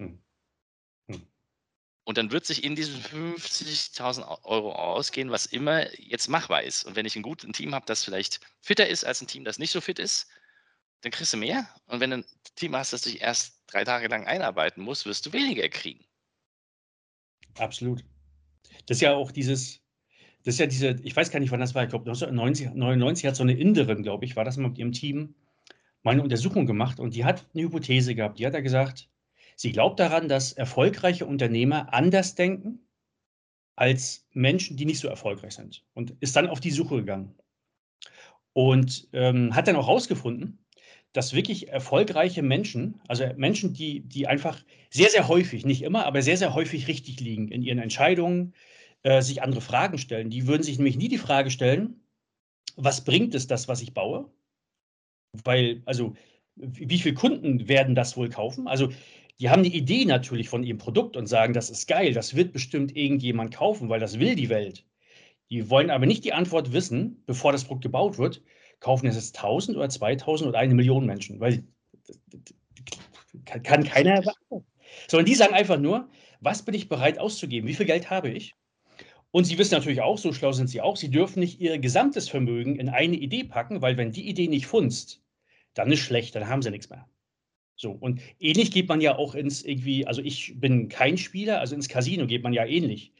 Hm. 0.00 0.18
Hm. 1.08 1.26
Und 2.04 2.18
dann 2.18 2.32
wird 2.32 2.46
sich 2.46 2.64
in 2.64 2.74
diesen 2.74 3.02
50.000 3.02 4.44
Euro 4.44 4.72
ausgehen, 4.72 5.30
was 5.30 5.46
immer 5.46 5.94
jetzt 6.00 6.28
machbar 6.28 6.62
ist. 6.62 6.84
Und 6.84 6.96
wenn 6.96 7.06
ich 7.06 7.16
ein 7.16 7.22
gutes 7.22 7.50
Team 7.52 7.74
habe, 7.74 7.86
das 7.86 8.02
vielleicht 8.02 8.40
fitter 8.60 8.88
ist 8.88 9.04
als 9.04 9.20
ein 9.20 9.26
Team, 9.26 9.44
das 9.44 9.58
nicht 9.58 9.72
so 9.72 9.80
fit 9.80 9.98
ist, 9.98 10.26
dann 11.00 11.12
kriegst 11.12 11.32
du 11.32 11.36
mehr. 11.36 11.68
Und 11.86 12.00
wenn 12.00 12.10
du 12.10 12.18
ein 12.18 12.24
Team 12.56 12.74
hast, 12.74 12.92
das 12.92 13.02
dich 13.02 13.20
erst 13.20 13.62
drei 13.66 13.84
Tage 13.84 14.08
lang 14.08 14.26
einarbeiten 14.26 14.82
muss, 14.82 15.06
wirst 15.06 15.26
du 15.26 15.32
weniger 15.32 15.68
kriegen. 15.68 16.04
Absolut. 17.58 18.04
Das 18.86 18.96
ist 18.98 19.00
ja 19.02 19.14
auch 19.14 19.30
dieses, 19.30 19.80
das 20.44 20.54
ist 20.54 20.60
ja 20.60 20.66
diese, 20.66 20.96
ich 21.02 21.14
weiß 21.14 21.30
gar 21.30 21.40
nicht, 21.40 21.50
wann 21.50 21.60
das 21.60 21.74
war, 21.74 21.84
ich 21.84 21.90
glaube 21.90 22.08
1999 22.08 23.26
hat 23.26 23.36
so 23.36 23.42
eine 23.42 23.52
Inderin, 23.52 24.02
glaube 24.02 24.24
ich, 24.24 24.36
war 24.36 24.44
das 24.44 24.56
mal 24.56 24.68
mit 24.68 24.78
ihrem 24.78 24.92
Team, 24.92 25.34
mal 26.02 26.12
eine 26.12 26.22
Untersuchung 26.22 26.66
gemacht 26.66 27.00
und 27.00 27.14
die 27.14 27.24
hat 27.24 27.46
eine 27.54 27.64
Hypothese 27.64 28.14
gehabt. 28.14 28.38
Die 28.38 28.46
hat 28.46 28.54
da 28.54 28.60
gesagt, 28.60 29.08
sie 29.56 29.72
glaubt 29.72 30.00
daran, 30.00 30.28
dass 30.28 30.52
erfolgreiche 30.52 31.26
Unternehmer 31.26 31.92
anders 31.92 32.34
denken 32.34 32.80
als 33.76 34.26
Menschen, 34.32 34.76
die 34.76 34.86
nicht 34.86 35.00
so 35.00 35.08
erfolgreich 35.08 35.54
sind 35.54 35.84
und 35.94 36.14
ist 36.20 36.34
dann 36.34 36.48
auf 36.48 36.60
die 36.60 36.70
Suche 36.70 36.96
gegangen 36.96 37.36
und 38.52 39.08
ähm, 39.12 39.54
hat 39.54 39.68
dann 39.68 39.76
auch 39.76 39.86
herausgefunden, 39.86 40.64
dass 41.12 41.32
wirklich 41.32 41.68
erfolgreiche 41.68 42.42
Menschen, 42.42 43.00
also 43.08 43.24
Menschen, 43.36 43.72
die, 43.72 44.00
die 44.00 44.26
einfach 44.26 44.62
sehr, 44.90 45.08
sehr 45.08 45.28
häufig, 45.28 45.64
nicht 45.64 45.82
immer, 45.82 46.06
aber 46.06 46.22
sehr, 46.22 46.36
sehr 46.36 46.54
häufig 46.54 46.88
richtig 46.88 47.20
liegen 47.20 47.48
in 47.48 47.62
ihren 47.62 47.78
Entscheidungen, 47.78 48.54
äh, 49.02 49.22
sich 49.22 49.42
andere 49.42 49.60
Fragen 49.60 49.98
stellen. 49.98 50.30
Die 50.30 50.46
würden 50.46 50.62
sich 50.62 50.78
nämlich 50.78 50.96
nie 50.96 51.08
die 51.08 51.18
Frage 51.18 51.50
stellen, 51.50 52.00
was 52.76 53.04
bringt 53.04 53.34
es 53.34 53.46
das, 53.46 53.68
was 53.68 53.82
ich 53.82 53.94
baue? 53.94 54.30
Weil, 55.44 55.82
also, 55.86 56.14
wie 56.56 56.98
viele 56.98 57.14
Kunden 57.14 57.68
werden 57.68 57.94
das 57.94 58.16
wohl 58.16 58.28
kaufen? 58.28 58.68
Also, 58.68 58.90
die 59.40 59.50
haben 59.50 59.62
die 59.62 59.76
Idee 59.76 60.04
natürlich 60.04 60.48
von 60.48 60.64
ihrem 60.64 60.78
Produkt 60.78 61.16
und 61.16 61.26
sagen, 61.26 61.54
das 61.54 61.70
ist 61.70 61.86
geil, 61.86 62.12
das 62.12 62.34
wird 62.34 62.52
bestimmt 62.52 62.96
irgendjemand 62.96 63.54
kaufen, 63.54 63.88
weil 63.88 64.00
das 64.00 64.18
will 64.18 64.34
die 64.34 64.48
Welt. 64.48 64.84
Die 65.50 65.70
wollen 65.70 65.90
aber 65.90 66.06
nicht 66.06 66.24
die 66.24 66.32
Antwort 66.32 66.72
wissen, 66.72 67.22
bevor 67.26 67.52
das 67.52 67.64
Produkt 67.64 67.84
gebaut 67.84 68.18
wird, 68.18 68.42
kaufen 68.80 69.06
es 69.06 69.16
jetzt 69.16 69.36
1000 69.36 69.76
oder 69.76 69.88
2000 69.88 70.48
oder 70.48 70.58
eine 70.58 70.74
Million 70.74 71.06
Menschen, 71.06 71.40
weil 71.40 71.64
kann, 73.44 73.62
kann 73.62 73.84
keiner 73.84 74.12
erwarten. 74.12 74.66
Sondern 75.08 75.26
die 75.26 75.34
sagen 75.34 75.54
einfach 75.54 75.78
nur, 75.78 76.08
was 76.40 76.64
bin 76.64 76.74
ich 76.74 76.88
bereit 76.88 77.18
auszugeben? 77.18 77.68
Wie 77.68 77.74
viel 77.74 77.86
Geld 77.86 78.10
habe 78.10 78.30
ich? 78.30 78.54
Und 79.30 79.44
sie 79.44 79.58
wissen 79.58 79.74
natürlich 79.74 80.00
auch, 80.00 80.18
so 80.18 80.32
schlau 80.32 80.52
sind 80.52 80.68
sie 80.68 80.80
auch, 80.80 80.96
sie 80.96 81.10
dürfen 81.10 81.40
nicht 81.40 81.60
ihr 81.60 81.78
gesamtes 81.78 82.28
Vermögen 82.28 82.76
in 82.76 82.88
eine 82.88 83.16
Idee 83.16 83.44
packen, 83.44 83.82
weil 83.82 83.96
wenn 83.96 84.12
die 84.12 84.28
Idee 84.28 84.48
nicht 84.48 84.66
funzt, 84.66 85.22
dann 85.74 85.92
ist 85.92 86.00
schlecht, 86.00 86.34
dann 86.34 86.48
haben 86.48 86.62
sie 86.62 86.70
nichts 86.70 86.88
mehr. 86.88 87.06
So, 87.76 87.92
und 87.92 88.20
ähnlich 88.40 88.72
geht 88.72 88.88
man 88.88 89.00
ja 89.00 89.16
auch 89.16 89.34
ins 89.34 89.62
irgendwie, 89.62 90.06
also 90.06 90.22
ich 90.22 90.58
bin 90.58 90.88
kein 90.88 91.18
Spieler, 91.18 91.60
also 91.60 91.74
ins 91.74 91.88
Casino 91.88 92.26
geht 92.26 92.42
man 92.42 92.52
ja 92.52 92.64
ähnlich. 92.64 93.12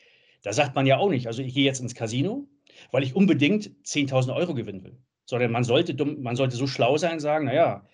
Da 0.42 0.52
sagt 0.52 0.74
man 0.74 0.86
ja 0.86 0.98
auch 0.98 1.10
nicht, 1.10 1.26
also 1.26 1.42
ich 1.42 1.54
gehe 1.54 1.64
jetzt 1.64 1.80
ins 1.80 1.94
Casino, 1.94 2.48
weil 2.90 3.02
ich 3.02 3.14
unbedingt 3.14 3.70
10.000 3.84 4.34
Euro 4.34 4.54
gewinnen 4.54 4.82
will. 4.82 4.98
Sondern 5.28 5.52
man 5.52 5.62
sollte, 5.62 5.94
dumm, 5.94 6.22
man 6.22 6.36
sollte 6.36 6.56
so 6.56 6.66
schlau 6.66 6.96
sein 6.96 7.12
und 7.14 7.20
sagen, 7.20 7.44
naja, 7.44 7.86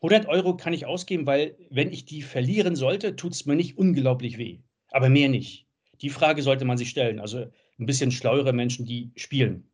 100 0.00 0.28
Euro 0.28 0.56
kann 0.56 0.72
ich 0.72 0.86
ausgeben, 0.86 1.26
weil 1.26 1.56
wenn 1.70 1.90
ich 1.90 2.04
die 2.04 2.22
verlieren 2.22 2.76
sollte, 2.76 3.16
tut 3.16 3.32
es 3.32 3.46
mir 3.46 3.56
nicht 3.56 3.76
unglaublich 3.76 4.38
weh. 4.38 4.60
Aber 4.92 5.08
mehr 5.08 5.28
nicht. 5.28 5.66
Die 6.02 6.10
Frage 6.10 6.42
sollte 6.42 6.64
man 6.64 6.78
sich 6.78 6.90
stellen. 6.90 7.18
Also 7.18 7.46
ein 7.80 7.86
bisschen 7.86 8.12
schlauere 8.12 8.52
Menschen, 8.52 8.86
die 8.86 9.10
spielen. 9.16 9.68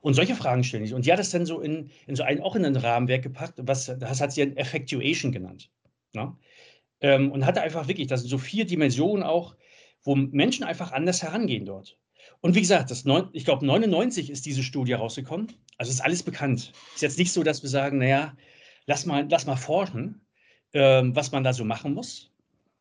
Und 0.00 0.14
solche 0.14 0.36
Fragen 0.36 0.62
stellen 0.62 0.84
sich. 0.84 0.94
Und 0.94 1.06
die 1.06 1.12
hat 1.12 1.18
es 1.18 1.30
dann 1.30 1.44
so 1.44 1.60
in, 1.60 1.90
in 2.06 2.14
so 2.14 2.22
ein, 2.22 2.40
auch 2.40 2.54
in 2.54 2.64
ein 2.64 2.76
Rahmenwerk 2.76 3.22
gepackt, 3.22 3.54
was, 3.56 3.86
das 3.86 4.20
hat 4.20 4.30
sie 4.30 4.42
ein 4.42 4.56
Effectuation 4.56 5.32
genannt. 5.32 5.72
Ne? 6.12 6.36
Ähm, 7.00 7.32
und 7.32 7.44
hatte 7.44 7.62
einfach 7.62 7.88
wirklich, 7.88 8.06
das 8.06 8.20
sind 8.20 8.28
so 8.28 8.38
vier 8.38 8.64
Dimensionen 8.64 9.24
auch, 9.24 9.56
wo 10.04 10.14
Menschen 10.14 10.62
einfach 10.62 10.92
anders 10.92 11.24
herangehen 11.24 11.64
dort. 11.64 11.98
Und 12.40 12.54
wie 12.54 12.60
gesagt, 12.60 12.90
das 12.90 13.04
neun, 13.04 13.28
ich 13.32 13.44
glaube, 13.44 13.66
99 13.66 14.30
ist 14.30 14.46
diese 14.46 14.62
Studie 14.62 14.92
rausgekommen. 14.92 15.52
Also 15.78 15.90
ist 15.90 16.00
alles 16.00 16.22
bekannt. 16.22 16.72
Ist 16.94 17.02
jetzt 17.02 17.18
nicht 17.18 17.32
so, 17.32 17.42
dass 17.42 17.62
wir 17.62 17.70
sagen, 17.70 17.98
naja, 17.98 18.36
lass 18.86 19.06
mal, 19.06 19.26
lass 19.28 19.46
mal 19.46 19.56
forschen, 19.56 20.26
ähm, 20.72 21.14
was 21.16 21.32
man 21.32 21.44
da 21.44 21.52
so 21.52 21.64
machen 21.64 21.94
muss. 21.94 22.30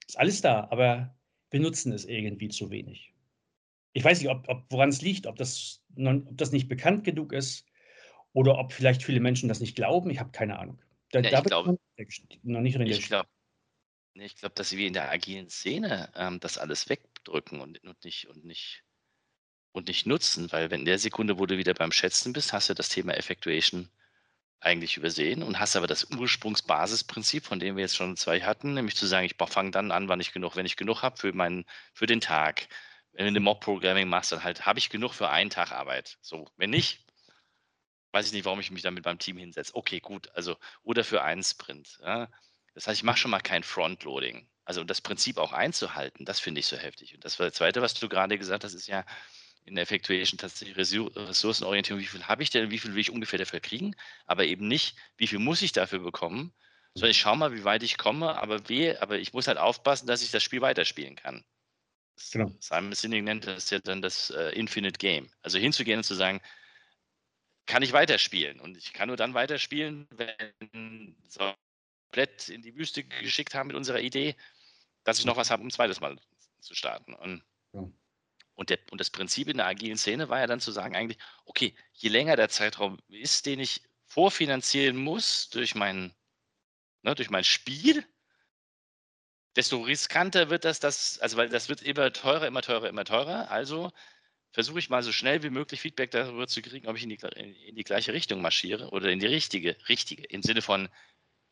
Ist 0.07 0.19
alles 0.19 0.41
da, 0.41 0.67
aber 0.69 1.15
benutzen 1.49 1.91
es 1.91 2.05
irgendwie 2.05 2.49
zu 2.49 2.69
wenig. 2.69 3.13
Ich 3.93 4.03
weiß 4.03 4.19
nicht, 4.19 4.29
ob, 4.29 4.47
ob 4.49 4.65
woran 4.69 4.89
es 4.89 5.01
liegt, 5.01 5.25
ob 5.25 5.37
das, 5.37 5.81
ob 5.97 6.37
das 6.37 6.51
nicht 6.51 6.67
bekannt 6.67 7.03
genug 7.03 7.31
ist 7.31 7.65
oder 8.33 8.57
ob 8.57 8.73
vielleicht 8.73 9.03
viele 9.03 9.21
Menschen 9.21 9.47
das 9.47 9.61
nicht 9.61 9.75
glauben. 9.75 10.09
Ich 10.09 10.19
habe 10.19 10.31
keine 10.31 10.59
Ahnung. 10.59 10.81
Da, 11.11 11.21
ja, 11.21 11.39
ich 11.39 11.43
glaube, 11.45 11.77
noch 12.43 12.61
nicht 12.61 12.77
drin. 12.77 12.87
Ich 12.87 13.07
glaube, 13.07 13.29
ich 14.15 14.35
glaube, 14.35 14.55
dass 14.55 14.71
wir 14.71 14.87
in 14.87 14.93
der 14.93 15.11
agilen 15.11 15.49
Szene 15.49 16.09
ähm, 16.15 16.39
das 16.39 16.57
alles 16.57 16.89
wegdrücken 16.89 17.59
und, 17.59 17.83
und, 17.83 18.03
nicht, 18.03 18.27
und, 18.27 18.45
nicht, 18.45 18.84
und 19.75 19.87
nicht 19.87 20.05
nutzen, 20.05 20.51
weil 20.51 20.71
wenn 20.71 20.81
in 20.81 20.85
der 20.85 20.99
Sekunde, 20.99 21.37
wo 21.37 21.45
du 21.45 21.57
wieder 21.57 21.73
beim 21.73 21.91
Schätzen 21.91 22.33
bist, 22.33 22.53
hast 22.53 22.69
du 22.69 22.73
das 22.73 22.89
Thema 22.89 23.13
Effectuation 23.13 23.89
eigentlich 24.61 24.97
übersehen 24.97 25.43
und 25.43 25.59
hast 25.59 25.75
aber 25.75 25.85
das 25.85 26.09
Ursprungsbasisprinzip, 26.11 27.45
von 27.45 27.59
dem 27.59 27.75
wir 27.75 27.83
jetzt 27.83 27.95
schon 27.95 28.15
zwei 28.15 28.41
hatten, 28.41 28.73
nämlich 28.73 28.95
zu 28.95 29.05
sagen, 29.05 29.25
ich 29.25 29.35
fange 29.49 29.71
dann 29.71 29.91
an, 29.91 30.07
wann 30.07 30.21
ich 30.21 30.31
genug, 30.31 30.55
wenn 30.55 30.65
ich 30.65 30.77
genug 30.77 31.01
habe 31.03 31.17
für 31.17 31.33
meinen, 31.33 31.65
für 31.93 32.05
den 32.05 32.21
Tag. 32.21 32.67
Wenn 33.11 33.33
du 33.33 33.39
Mob-Programming 33.39 34.07
machst, 34.07 34.31
dann 34.31 34.43
halt, 34.43 34.65
habe 34.65 34.79
ich 34.79 34.89
genug 34.89 35.13
für 35.13 35.29
einen 35.29 35.49
Tag 35.49 35.71
Arbeit. 35.71 36.17
So, 36.21 36.49
wenn 36.57 36.69
nicht, 36.69 37.05
weiß 38.11 38.27
ich 38.27 38.33
nicht, 38.33 38.45
warum 38.45 38.59
ich 38.61 38.71
mich 38.71 38.81
dann 38.81 38.93
mit 38.93 39.05
meinem 39.05 39.19
Team 39.19 39.37
hinsetze. 39.37 39.75
Okay, 39.75 39.99
gut, 39.99 40.29
also, 40.33 40.57
oder 40.83 41.03
für 41.03 41.21
einen 41.21 41.43
Sprint. 41.43 41.99
Ja. 42.01 42.29
Das 42.73 42.87
heißt, 42.87 42.99
ich 42.99 43.03
mache 43.03 43.17
schon 43.17 43.31
mal 43.31 43.41
kein 43.41 43.63
Frontloading. 43.63 44.47
Also 44.63 44.83
das 44.83 45.01
Prinzip 45.01 45.37
auch 45.37 45.53
einzuhalten, 45.53 46.25
das 46.25 46.39
finde 46.39 46.59
ich 46.59 46.65
so 46.65 46.77
heftig. 46.77 47.13
Und 47.13 47.23
das 47.23 47.39
war 47.39 47.47
das 47.47 47.55
Zweite, 47.55 47.81
was 47.81 47.93
du 47.93 48.09
gerade 48.09 48.37
gesagt 48.37 48.63
hast, 48.63 48.73
ist 48.73 48.87
ja, 48.87 49.05
in 49.65 49.75
der 49.75 49.83
Effectuation 49.83 50.37
tatsächlich 50.37 50.77
Ressourcenorientierung, 50.77 52.01
wie 52.01 52.05
viel 52.05 52.23
habe 52.23 52.43
ich 52.43 52.51
denn, 52.51 52.71
wie 52.71 52.77
viel 52.77 52.93
will 52.93 53.01
ich 53.01 53.11
ungefähr 53.11 53.39
dafür 53.39 53.59
kriegen, 53.59 53.95
aber 54.25 54.45
eben 54.45 54.67
nicht, 54.67 54.95
wie 55.17 55.27
viel 55.27 55.39
muss 55.39 55.61
ich 55.61 55.71
dafür 55.71 55.99
bekommen, 55.99 56.53
sondern 56.93 57.11
ich 57.11 57.19
schaue 57.19 57.37
mal, 57.37 57.53
wie 57.53 57.63
weit 57.63 57.83
ich 57.83 57.97
komme, 57.97 58.37
aber 58.37 58.69
weh, 58.69 58.95
aber 58.97 59.17
ich 59.17 59.33
muss 59.33 59.47
halt 59.47 59.57
aufpassen, 59.57 60.07
dass 60.07 60.21
ich 60.21 60.31
das 60.31 60.43
Spiel 60.43 60.61
weiterspielen 60.61 61.15
kann. 61.15 61.43
Genau. 62.31 62.51
Simon 62.59 62.93
Sinek 62.93 63.23
nennt 63.23 63.47
das 63.47 63.69
ja 63.69 63.79
dann 63.79 64.01
das 64.01 64.29
äh, 64.29 64.51
Infinite 64.51 64.97
Game. 64.97 65.29
Also 65.41 65.57
hinzugehen 65.57 65.97
und 65.97 66.03
zu 66.03 66.15
sagen, 66.15 66.41
kann 67.65 67.83
ich 67.83 67.91
weiterspielen? 67.91 68.59
Und 68.59 68.77
ich 68.77 68.93
kann 68.93 69.07
nur 69.07 69.17
dann 69.17 69.33
weiterspielen, 69.33 70.07
wenn 70.11 71.15
so 71.27 71.53
komplett 72.05 72.47
in 72.47 72.61
die 72.61 72.75
Wüste 72.75 73.03
geschickt 73.03 73.53
haben 73.53 73.67
mit 73.67 73.75
unserer 73.75 73.99
Idee, 73.99 74.35
dass 75.03 75.19
ich 75.19 75.25
noch 75.25 75.35
was 75.35 75.51
habe, 75.51 75.61
um 75.61 75.67
ein 75.67 75.71
zweites 75.71 75.99
Mal 75.99 76.17
zu 76.61 76.73
starten. 76.73 77.13
Und 77.13 77.43
ja. 77.73 77.83
Und, 78.55 78.69
der, 78.69 78.79
und 78.91 78.99
das 78.99 79.09
Prinzip 79.09 79.49
in 79.49 79.57
der 79.57 79.67
agilen 79.67 79.97
Szene 79.97 80.29
war 80.29 80.39
ja 80.39 80.47
dann 80.47 80.61
zu 80.61 80.71
sagen, 80.71 80.95
eigentlich, 80.95 81.19
okay, 81.45 81.75
je 81.93 82.09
länger 82.09 82.35
der 82.35 82.49
Zeitraum 82.49 82.97
ist, 83.09 83.45
den 83.45 83.59
ich 83.59 83.81
vorfinanzieren 84.05 84.97
muss 84.97 85.49
durch 85.49 85.75
mein, 85.75 86.15
ne, 87.01 87.15
durch 87.15 87.29
mein 87.29 87.43
Spiel, 87.43 88.05
desto 89.55 89.81
riskanter 89.81 90.49
wird 90.49 90.65
das, 90.65 90.79
das, 90.79 91.19
also 91.19 91.37
weil 91.37 91.49
das 91.49 91.69
wird 91.69 91.81
immer 91.81 92.11
teurer, 92.13 92.47
immer 92.47 92.61
teurer, 92.61 92.89
immer 92.89 93.05
teurer. 93.05 93.51
Also 93.51 93.91
versuche 94.51 94.79
ich 94.79 94.89
mal 94.89 95.03
so 95.03 95.11
schnell 95.11 95.43
wie 95.43 95.49
möglich 95.49 95.81
Feedback 95.81 96.11
darüber 96.11 96.47
zu 96.47 96.61
kriegen, 96.61 96.87
ob 96.87 96.95
ich 96.95 97.03
in 97.03 97.09
die, 97.09 97.19
in 97.67 97.75
die 97.75 97.83
gleiche 97.83 98.13
Richtung 98.13 98.41
marschiere 98.41 98.89
oder 98.91 99.09
in 99.09 99.19
die 99.19 99.27
richtige, 99.27 99.77
richtige, 99.89 100.23
im 100.23 100.43
Sinne 100.43 100.61
von, 100.61 100.89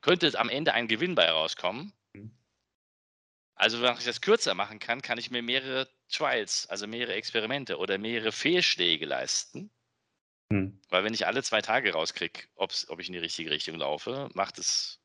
könnte 0.02 0.38
am 0.40 0.50
Ende 0.50 0.74
ein 0.74 0.88
Gewinn 0.88 1.16
bei 1.16 1.30
rauskommen? 1.30 1.94
Mhm. 2.14 2.32
Also, 3.56 3.82
wenn 3.82 3.98
ich 3.98 4.06
das 4.06 4.22
kürzer 4.22 4.56
machen 4.56 4.80
kann, 4.80 5.02
kann 5.02 5.18
ich 5.18 5.32
mir 5.32 5.44
mehrere 5.44 5.88
Trials, 6.14 6.68
also 6.68 6.88
mehrere 6.88 7.14
Experimente 7.14 7.78
oder 7.78 7.98
mehrere 7.98 8.32
Fehlschläge 8.32 9.06
leisten. 9.06 9.72
Hm. 10.50 10.80
Weil 10.90 11.04
wenn 11.04 11.14
ich 11.14 11.26
alle 11.26 11.44
zwei 11.44 11.62
Tage 11.62 11.94
rauskriege, 11.94 12.44
ob 12.56 12.72
ich 13.00 13.08
in 13.08 13.14
die 13.14 13.20
richtige 13.20 13.50
Richtung 13.50 13.76
laufe, 13.76 14.30
macht 14.34 14.60
es, 14.60 15.00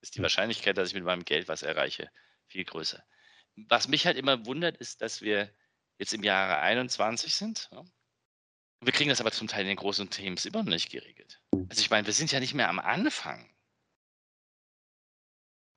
ist 0.00 0.14
die 0.14 0.18
hm. 0.18 0.24
Wahrscheinlichkeit, 0.24 0.76
dass 0.76 0.88
ich 0.88 0.94
mit 0.94 1.04
meinem 1.04 1.24
Geld 1.24 1.48
was 1.48 1.62
erreiche, 1.62 2.10
viel 2.46 2.64
größer. 2.64 3.02
Was 3.56 3.88
mich 3.88 4.06
halt 4.06 4.16
immer 4.16 4.46
wundert, 4.46 4.76
ist, 4.78 5.00
dass 5.00 5.22
wir 5.22 5.54
jetzt 5.98 6.12
im 6.12 6.24
Jahre 6.24 6.58
21 6.58 7.34
sind. 7.34 7.68
Ja? 7.70 7.84
Wir 8.80 8.92
kriegen 8.92 9.10
das 9.10 9.20
aber 9.20 9.32
zum 9.32 9.46
Teil 9.46 9.62
in 9.62 9.68
den 9.68 9.76
großen 9.76 10.10
Teams 10.10 10.44
immer 10.44 10.62
noch 10.62 10.72
nicht 10.72 10.90
geregelt. 10.90 11.40
Also 11.68 11.80
ich 11.80 11.90
meine, 11.90 12.06
wir 12.06 12.12
sind 12.12 12.32
ja 12.32 12.40
nicht 12.40 12.54
mehr 12.54 12.68
am 12.68 12.78
Anfang. 12.78 13.48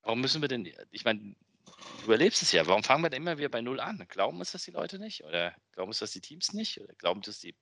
warum 0.02 0.22
müssen 0.22 0.42
wir 0.42 0.48
denn, 0.48 0.74
ich 0.92 1.06
meine, 1.06 1.36
du 1.78 2.06
überlebst 2.06 2.42
es 2.42 2.52
ja, 2.52 2.66
warum 2.68 2.84
fangen 2.84 3.04
wir 3.04 3.10
denn 3.10 3.22
immer 3.22 3.38
wieder 3.38 3.50
bei 3.50 3.62
Null 3.62 3.80
an? 3.80 4.04
Glauben 4.10 4.40
uns 4.40 4.52
das 4.52 4.64
die 4.64 4.72
Leute 4.72 5.00
nicht? 5.00 5.24
Oder 5.24 5.54
glauben 5.72 5.90
uns 5.90 6.00
das 6.00 6.12
die 6.12 6.22
Teams 6.22 6.54
nicht? 6.54 6.80
Oder 6.80 6.94
glauben 6.96 7.22
das 7.22 7.40
die 7.40 7.56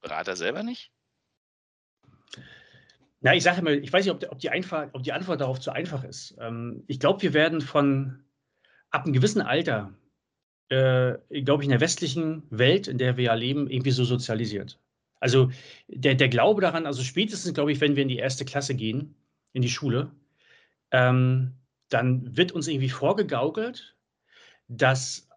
Berater 0.00 0.36
selber 0.36 0.62
nicht? 0.62 0.92
Na, 3.20 3.34
ich 3.34 3.42
sage 3.42 3.60
immer, 3.60 3.70
ich 3.72 3.92
weiß 3.92 4.04
nicht, 4.04 4.14
ob 4.14 4.20
die, 4.20 4.28
ob 4.28 4.38
die, 4.38 4.50
einfach, 4.50 4.88
ob 4.92 5.02
die 5.02 5.12
Antwort 5.12 5.40
darauf 5.40 5.58
zu 5.58 5.72
einfach 5.72 6.04
ist. 6.04 6.36
Ähm, 6.38 6.84
ich 6.86 7.00
glaube, 7.00 7.22
wir 7.22 7.34
werden 7.34 7.60
von 7.60 8.24
ab 8.90 9.04
einem 9.04 9.12
gewissen 9.12 9.42
Alter, 9.42 9.92
äh, 10.68 11.14
glaube 11.42 11.62
ich, 11.62 11.66
in 11.66 11.70
der 11.70 11.80
westlichen 11.80 12.44
Welt, 12.50 12.86
in 12.86 12.98
der 12.98 13.16
wir 13.16 13.24
ja 13.24 13.34
leben, 13.34 13.68
irgendwie 13.68 13.90
so 13.90 14.04
sozialisiert. 14.04 14.78
Also 15.20 15.50
der, 15.88 16.14
der 16.14 16.28
Glaube 16.28 16.60
daran, 16.60 16.86
also 16.86 17.02
spätestens, 17.02 17.54
glaube 17.54 17.72
ich, 17.72 17.80
wenn 17.80 17.96
wir 17.96 18.02
in 18.02 18.08
die 18.08 18.18
erste 18.18 18.44
Klasse 18.44 18.76
gehen, 18.76 19.16
in 19.52 19.62
die 19.62 19.68
Schule, 19.68 20.12
ähm, 20.92 21.57
dann 21.88 22.36
wird 22.36 22.52
uns 22.52 22.68
irgendwie 22.68 22.90
vorgegaukelt, 22.90 23.96
dass 24.68 25.28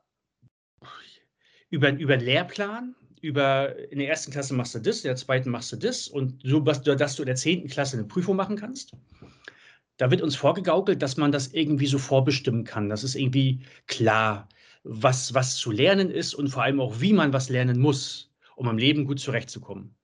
über, 1.69 1.91
über 1.91 2.17
Lehrplan, 2.17 2.95
über 3.21 3.77
in 3.91 3.99
der 3.99 4.09
ersten 4.09 4.31
Klasse 4.31 4.53
machst 4.53 4.75
du 4.75 4.79
das, 4.79 4.97
in 4.97 5.09
der 5.09 5.15
zweiten 5.15 5.49
machst 5.49 5.71
du 5.71 5.77
das 5.77 6.07
und 6.07 6.41
so, 6.43 6.59
dass 6.59 6.83
du 7.15 7.21
in 7.21 7.25
der 7.27 7.35
zehnten 7.35 7.69
Klasse 7.69 7.97
eine 7.97 8.07
Prüfung 8.07 8.35
machen 8.35 8.57
kannst. 8.57 8.91
Da 9.97 10.09
wird 10.09 10.21
uns 10.21 10.35
vorgegaukelt, 10.35 11.01
dass 11.01 11.17
man 11.17 11.31
das 11.31 11.53
irgendwie 11.53 11.85
so 11.85 11.99
vorbestimmen 11.99 12.63
kann. 12.63 12.89
Das 12.89 13.03
ist 13.03 13.15
irgendwie 13.15 13.61
klar, 13.87 14.49
was, 14.83 15.33
was 15.33 15.57
zu 15.57 15.71
lernen 15.71 16.09
ist 16.09 16.33
und 16.33 16.49
vor 16.49 16.63
allem 16.63 16.81
auch, 16.81 16.99
wie 16.99 17.13
man 17.13 17.33
was 17.33 17.49
lernen 17.49 17.79
muss, 17.79 18.31
um 18.55 18.67
im 18.67 18.77
Leben 18.77 19.05
gut 19.05 19.19
zurechtzukommen. 19.19 19.95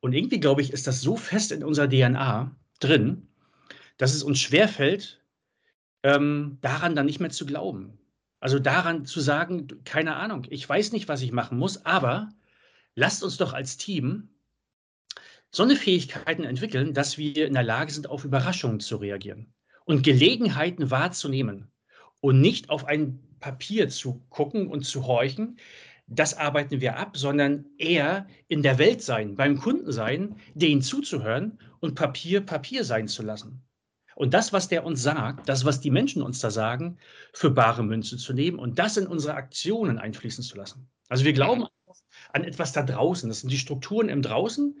Und 0.00 0.14
irgendwie, 0.14 0.40
glaube 0.40 0.62
ich, 0.62 0.72
ist 0.72 0.86
das 0.86 1.00
so 1.00 1.16
fest 1.16 1.52
in 1.52 1.62
unserer 1.62 1.88
DNA 1.88 2.56
drin, 2.80 3.28
dass 3.98 4.14
es 4.14 4.22
uns 4.22 4.40
schwerfällt, 4.40 5.21
ähm, 6.02 6.58
daran 6.60 6.94
dann 6.94 7.06
nicht 7.06 7.20
mehr 7.20 7.30
zu 7.30 7.46
glauben. 7.46 7.98
Also 8.40 8.58
daran 8.58 9.06
zu 9.06 9.20
sagen, 9.20 9.68
keine 9.84 10.16
Ahnung, 10.16 10.46
ich 10.50 10.68
weiß 10.68 10.92
nicht, 10.92 11.08
was 11.08 11.22
ich 11.22 11.32
machen 11.32 11.58
muss, 11.58 11.84
aber 11.86 12.28
lasst 12.94 13.22
uns 13.22 13.36
doch 13.36 13.52
als 13.52 13.76
Team 13.76 14.28
so 15.50 15.62
eine 15.62 15.76
Fähigkeiten 15.76 16.44
entwickeln, 16.44 16.94
dass 16.94 17.18
wir 17.18 17.46
in 17.46 17.54
der 17.54 17.62
Lage 17.62 17.92
sind, 17.92 18.08
auf 18.08 18.24
Überraschungen 18.24 18.80
zu 18.80 18.96
reagieren 18.96 19.52
und 19.84 20.02
Gelegenheiten 20.02 20.90
wahrzunehmen 20.90 21.70
und 22.20 22.40
nicht 22.40 22.70
auf 22.70 22.86
ein 22.86 23.20
Papier 23.38 23.88
zu 23.88 24.22
gucken 24.30 24.68
und 24.68 24.84
zu 24.84 25.06
horchen, 25.06 25.58
das 26.06 26.36
arbeiten 26.36 26.80
wir 26.80 26.96
ab, 26.96 27.16
sondern 27.16 27.66
eher 27.78 28.26
in 28.48 28.62
der 28.62 28.78
Welt 28.78 29.02
sein, 29.02 29.36
beim 29.36 29.58
Kunden 29.58 29.92
sein, 29.92 30.36
denen 30.54 30.82
zuzuhören 30.82 31.58
und 31.80 31.94
Papier 31.94 32.40
Papier 32.40 32.84
sein 32.84 33.08
zu 33.08 33.22
lassen. 33.22 33.62
Und 34.14 34.34
das, 34.34 34.52
was 34.52 34.68
der 34.68 34.84
uns 34.84 35.02
sagt, 35.02 35.48
das, 35.48 35.64
was 35.64 35.80
die 35.80 35.90
Menschen 35.90 36.22
uns 36.22 36.40
da 36.40 36.50
sagen, 36.50 36.98
für 37.32 37.50
bare 37.50 37.82
Münze 37.82 38.16
zu 38.16 38.32
nehmen 38.32 38.58
und 38.58 38.78
das 38.78 38.96
in 38.96 39.06
unsere 39.06 39.34
Aktionen 39.34 39.98
einfließen 39.98 40.44
zu 40.44 40.56
lassen. 40.56 40.88
Also 41.08 41.24
wir 41.24 41.32
glauben 41.32 41.66
an 42.32 42.44
etwas 42.44 42.72
da 42.72 42.82
draußen. 42.82 43.28
Das 43.28 43.40
sind 43.40 43.52
die 43.52 43.58
Strukturen 43.58 44.08
im 44.08 44.22
Draußen. 44.22 44.74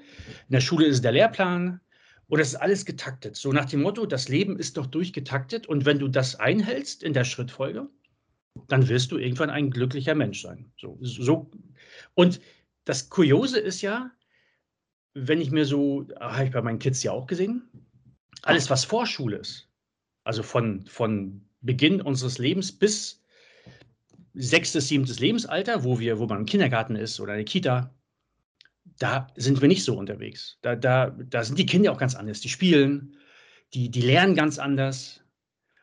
In 0.48 0.52
der 0.52 0.60
Schule 0.60 0.86
ist 0.86 1.04
der 1.04 1.12
Lehrplan 1.12 1.80
und 2.28 2.38
das 2.38 2.48
ist 2.48 2.56
alles 2.56 2.84
getaktet. 2.84 3.36
So 3.36 3.52
nach 3.52 3.66
dem 3.66 3.82
Motto, 3.82 4.06
das 4.06 4.28
Leben 4.28 4.58
ist 4.58 4.76
doch 4.76 4.86
durchgetaktet 4.86 5.66
und 5.66 5.84
wenn 5.84 5.98
du 5.98 6.08
das 6.08 6.36
einhältst 6.36 7.02
in 7.02 7.12
der 7.12 7.24
Schrittfolge, 7.24 7.88
dann 8.68 8.88
wirst 8.88 9.12
du 9.12 9.18
irgendwann 9.18 9.50
ein 9.50 9.70
glücklicher 9.70 10.14
Mensch 10.14 10.42
sein. 10.42 10.72
So, 10.78 10.98
so. 11.00 11.50
Und 12.14 12.40
das 12.84 13.08
Kuriose 13.08 13.58
ist 13.58 13.82
ja, 13.82 14.10
wenn 15.14 15.40
ich 15.40 15.50
mir 15.50 15.64
so, 15.64 16.06
habe 16.20 16.44
ich 16.44 16.52
bei 16.52 16.62
meinen 16.62 16.78
Kids 16.78 17.02
ja 17.02 17.12
auch 17.12 17.26
gesehen, 17.26 17.68
alles, 18.42 18.70
was 18.70 18.84
Vorschule 18.84 19.36
ist, 19.36 19.68
also 20.24 20.42
von, 20.42 20.86
von 20.86 21.44
Beginn 21.60 22.00
unseres 22.00 22.38
Lebens 22.38 22.72
bis 22.72 23.22
sechstes, 24.34 24.88
siebtes 24.88 25.20
Lebensalter, 25.20 25.84
wo, 25.84 25.98
wir, 25.98 26.18
wo 26.18 26.26
man 26.26 26.40
im 26.40 26.46
Kindergarten 26.46 26.96
ist 26.96 27.20
oder 27.20 27.34
eine 27.34 27.44
Kita, 27.44 27.94
da 28.98 29.26
sind 29.36 29.60
wir 29.60 29.68
nicht 29.68 29.84
so 29.84 29.96
unterwegs. 29.96 30.58
Da, 30.62 30.76
da, 30.76 31.10
da 31.10 31.44
sind 31.44 31.58
die 31.58 31.66
Kinder 31.66 31.92
auch 31.92 31.98
ganz 31.98 32.14
anders. 32.14 32.40
Die 32.40 32.48
spielen, 32.48 33.16
die, 33.74 33.90
die 33.90 34.00
lernen 34.00 34.34
ganz 34.34 34.58
anders. 34.58 35.20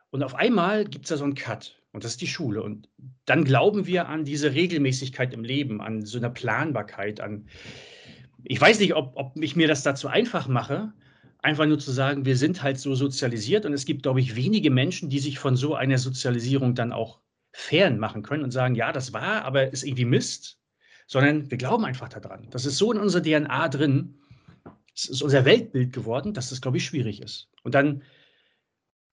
Und 0.09 0.23
auf 0.23 0.35
einmal 0.35 0.85
gibt 0.85 1.05
es 1.05 1.09
da 1.09 1.17
so 1.17 1.23
einen 1.23 1.35
Cut. 1.35 1.81
Und 1.91 2.03
das 2.03 2.11
ist 2.11 2.21
die 2.21 2.27
Schule. 2.27 2.61
Und 2.61 2.89
dann 3.25 3.43
glauben 3.43 3.87
wir 3.87 4.07
an 4.07 4.25
diese 4.25 4.53
Regelmäßigkeit 4.53 5.33
im 5.33 5.43
Leben, 5.43 5.81
an 5.81 6.05
so 6.05 6.17
eine 6.17 6.29
Planbarkeit, 6.29 7.19
an. 7.19 7.47
Ich 8.43 8.61
weiß 8.61 8.79
nicht, 8.79 8.95
ob, 8.95 9.13
ob 9.15 9.35
ich 9.41 9.55
mir 9.55 9.67
das 9.67 9.83
dazu 9.83 10.07
einfach 10.07 10.47
mache, 10.47 10.93
einfach 11.41 11.65
nur 11.65 11.79
zu 11.79 11.91
sagen, 11.91 12.25
wir 12.25 12.37
sind 12.37 12.63
halt 12.63 12.79
so 12.79 12.95
sozialisiert 12.95 13.65
und 13.65 13.73
es 13.73 13.85
gibt, 13.85 14.03
glaube 14.03 14.19
ich, 14.19 14.35
wenige 14.35 14.71
Menschen, 14.71 15.09
die 15.09 15.19
sich 15.19 15.39
von 15.39 15.55
so 15.55 15.75
einer 15.75 15.97
Sozialisierung 15.97 16.75
dann 16.75 16.91
auch 16.91 17.19
fern 17.51 17.97
machen 17.97 18.23
können 18.23 18.43
und 18.43 18.51
sagen, 18.51 18.75
ja, 18.75 18.91
das 18.91 19.13
war, 19.13 19.43
aber 19.43 19.71
ist 19.71 19.83
irgendwie 19.83 20.05
Mist, 20.05 20.59
sondern 21.07 21.49
wir 21.49 21.57
glauben 21.57 21.85
einfach 21.85 22.09
daran. 22.09 22.47
Das 22.51 22.65
ist 22.65 22.77
so 22.77 22.91
in 22.91 22.99
unserer 22.99 23.23
DNA 23.23 23.69
drin, 23.69 24.19
es 24.93 25.05
ist 25.05 25.21
unser 25.21 25.45
Weltbild 25.45 25.93
geworden, 25.93 26.33
dass 26.33 26.49
das, 26.49 26.61
glaube 26.61 26.77
ich, 26.77 26.85
schwierig 26.85 27.21
ist. 27.21 27.49
Und 27.63 27.73
dann 27.73 28.03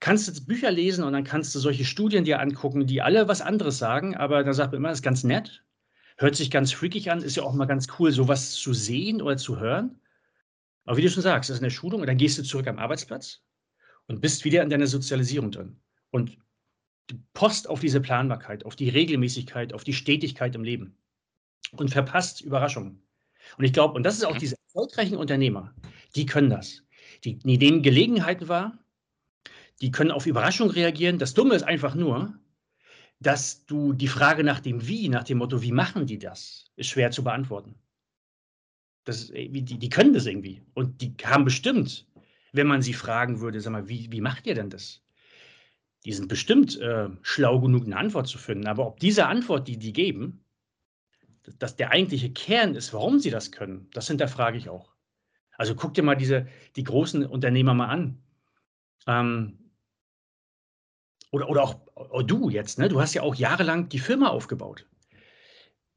kannst 0.00 0.28
du 0.28 0.44
Bücher 0.44 0.70
lesen 0.70 1.04
und 1.04 1.12
dann 1.12 1.24
kannst 1.24 1.54
du 1.54 1.58
solche 1.58 1.84
Studien 1.84 2.24
dir 2.24 2.40
angucken, 2.40 2.86
die 2.86 3.02
alle 3.02 3.28
was 3.28 3.40
anderes 3.40 3.78
sagen, 3.78 4.16
aber 4.16 4.42
dann 4.42 4.52
sagt 4.52 4.72
man 4.72 4.78
immer, 4.78 4.88
das 4.88 4.98
ist 4.98 5.04
ganz 5.04 5.24
nett, 5.24 5.64
hört 6.18 6.34
sich 6.34 6.50
ganz 6.50 6.72
freakig 6.72 7.10
an, 7.10 7.22
ist 7.22 7.36
ja 7.36 7.44
auch 7.44 7.54
mal 7.54 7.66
ganz 7.66 7.86
cool, 7.98 8.10
sowas 8.10 8.52
zu 8.52 8.74
sehen 8.74 9.22
oder 9.22 9.36
zu 9.36 9.58
hören. 9.58 10.00
Aber 10.87 10.96
wie 10.96 11.03
du 11.03 11.11
schon 11.11 11.22
sagst, 11.22 11.51
das 11.51 11.59
ist 11.59 11.62
eine 11.62 11.70
Schulung 11.70 12.01
und 12.01 12.07
dann 12.07 12.16
gehst 12.16 12.38
du 12.38 12.42
zurück 12.42 12.68
am 12.68 12.79
Arbeitsplatz 12.79 13.42
und 14.07 14.20
bist 14.20 14.44
wieder 14.44 14.62
in 14.62 14.70
deiner 14.70 14.87
Sozialisierung 14.87 15.51
drin. 15.51 15.81
Und 16.11 16.38
du 17.09 17.16
post 17.35 17.68
auf 17.68 17.81
diese 17.81 18.01
Planbarkeit, 18.01 18.64
auf 18.64 18.77
die 18.77 18.88
Regelmäßigkeit, 18.88 19.72
auf 19.72 19.85
die 19.85 19.92
Stetigkeit 19.92 20.55
im 20.55 20.64
Leben 20.64 20.96
und 21.72 21.90
verpasst 21.90 22.40
Überraschungen. 22.40 23.03
Und 23.59 23.64
ich 23.64 23.72
glaube, 23.72 23.94
und 23.94 24.05
das 24.05 24.16
ist 24.16 24.25
auch 24.25 24.38
diese 24.38 24.57
erfolgreichen 24.68 25.16
Unternehmer, 25.16 25.75
die 26.14 26.27
können 26.27 26.51
das. 26.51 26.83
Die, 27.25 27.38
die 27.38 27.59
nehmen 27.59 27.83
Gelegenheiten 27.83 28.49
wahr, 28.49 28.79
die 29.81 29.90
können 29.90 30.11
auf 30.11 30.27
Überraschungen 30.27 30.72
reagieren. 30.72 31.18
Das 31.18 31.35
Dumme 31.35 31.55
ist 31.55 31.62
einfach 31.62 31.94
nur, 31.94 32.38
dass 33.20 33.64
du 33.66 33.92
die 33.92 34.09
Frage 34.09 34.44
nach 34.44 34.61
dem 34.61 34.87
Wie, 34.87 35.09
nach 35.09 35.25
dem 35.25 35.38
Motto, 35.38 35.62
wie 35.62 35.72
machen 35.72 36.07
die 36.07 36.18
das, 36.18 36.66
ist 36.77 36.88
schwer 36.88 37.11
zu 37.11 37.25
beantworten. 37.25 37.75
Das, 39.07 39.29
die, 39.29 39.62
die 39.62 39.88
können 39.88 40.12
das 40.12 40.27
irgendwie. 40.27 40.61
Und 40.75 41.01
die 41.01 41.14
haben 41.25 41.45
bestimmt, 41.45 42.07
wenn 42.53 42.66
man 42.66 42.83
sie 42.83 42.92
fragen 42.92 43.40
würde, 43.40 43.61
sag 43.61 43.73
mal, 43.73 43.88
wie, 43.88 44.12
wie 44.12 44.21
macht 44.21 44.47
ihr 44.47 44.55
denn 44.55 44.69
das? 44.69 45.03
Die 46.05 46.12
sind 46.12 46.29
bestimmt 46.29 46.79
äh, 46.81 47.09
schlau 47.23 47.61
genug, 47.61 47.87
eine 47.87 47.97
Antwort 47.97 48.29
zu 48.29 48.37
finden. 48.37 48.66
Aber 48.66 48.87
ob 48.87 49.01
diese 49.01 49.27
Antwort, 49.27 49.69
die 49.69 49.79
die 49.79 49.95
geben, 49.95 50.45
dass 51.59 51.77
der 51.77 51.92
eigentliche 51.92 52.31
Kern 52.31 52.75
ist, 52.75 52.92
warum 52.92 53.19
sie 53.19 53.31
das 53.31 53.53
können, 53.53 53.88
das 53.92 54.09
hinterfrage 54.09 54.59
ich 54.59 54.69
auch. 54.69 54.92
Also 55.57 55.75
guck 55.75 55.95
dir 55.95 56.03
mal 56.03 56.16
diese, 56.16 56.47
die 56.75 56.85
großen 56.85 57.25
Unternehmer 57.25 57.75
mal 57.75 57.88
an. 57.88 58.23
Ähm, 59.07 59.59
oder, 61.31 61.49
oder 61.49 61.62
auch 61.62 61.87
oder 61.95 62.25
du 62.25 62.51
jetzt, 62.51 62.79
ne? 62.79 62.88
du 62.88 63.01
hast 63.01 63.14
ja 63.14 63.23
auch 63.23 63.35
jahrelang 63.35 63.88
die 63.88 63.99
Firma 63.99 64.29
aufgebaut. 64.29 64.87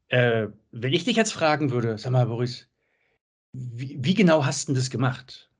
Äh, 0.08 0.48
wenn 0.70 0.92
ich 0.92 1.04
dich 1.04 1.16
jetzt 1.16 1.32
fragen 1.32 1.70
würde, 1.70 1.98
sag 1.98 2.12
mal, 2.12 2.26
Boris, 2.26 2.69
wie, 3.52 3.96
wie 4.02 4.14
genau 4.14 4.44
hast 4.44 4.68
du 4.68 4.74
das 4.74 4.90
gemacht? 4.90 5.50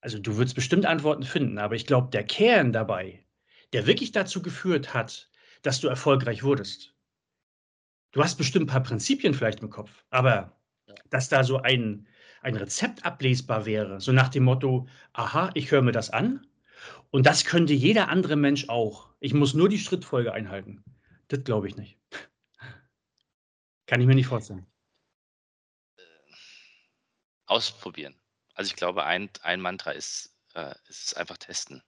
Also 0.00 0.18
du 0.18 0.36
würdest 0.36 0.54
bestimmt 0.54 0.86
Antworten 0.86 1.24
finden, 1.24 1.58
aber 1.58 1.74
ich 1.74 1.86
glaube, 1.86 2.10
der 2.10 2.24
Kern 2.24 2.72
dabei, 2.72 3.24
der 3.72 3.86
wirklich 3.86 4.12
dazu 4.12 4.42
geführt 4.42 4.94
hat, 4.94 5.30
dass 5.62 5.80
du 5.80 5.88
erfolgreich 5.88 6.42
wurdest. 6.42 6.94
Du 8.12 8.22
hast 8.22 8.36
bestimmt 8.36 8.64
ein 8.64 8.72
paar 8.72 8.82
Prinzipien 8.82 9.34
vielleicht 9.34 9.60
im 9.60 9.70
Kopf, 9.70 10.04
aber 10.10 10.56
dass 11.10 11.28
da 11.28 11.44
so 11.44 11.58
ein, 11.58 12.06
ein 12.40 12.56
Rezept 12.56 13.04
ablesbar 13.04 13.66
wäre, 13.66 14.00
so 14.00 14.12
nach 14.12 14.28
dem 14.28 14.44
Motto, 14.44 14.88
aha, 15.12 15.50
ich 15.54 15.70
höre 15.70 15.82
mir 15.82 15.92
das 15.92 16.10
an 16.10 16.46
und 17.10 17.26
das 17.26 17.44
könnte 17.44 17.72
jeder 17.72 18.08
andere 18.08 18.36
Mensch 18.36 18.68
auch. 18.68 19.10
Ich 19.20 19.34
muss 19.34 19.54
nur 19.54 19.68
die 19.68 19.78
Schrittfolge 19.78 20.32
einhalten. 20.32 20.84
Das 21.28 21.42
glaube 21.42 21.68
ich 21.68 21.76
nicht. 21.76 21.98
Kann 23.86 24.00
ich 24.00 24.06
mir 24.06 24.14
nicht 24.14 24.28
vorstellen 24.28 24.66
ausprobieren. 27.46 28.14
Also 28.54 28.70
ich 28.70 28.76
glaube, 28.76 29.04
ein, 29.04 29.30
ein 29.42 29.60
Mantra 29.60 29.92
ist, 29.92 30.34
äh, 30.54 30.74
ist 30.88 31.16
einfach 31.16 31.36
testen. 31.36 31.82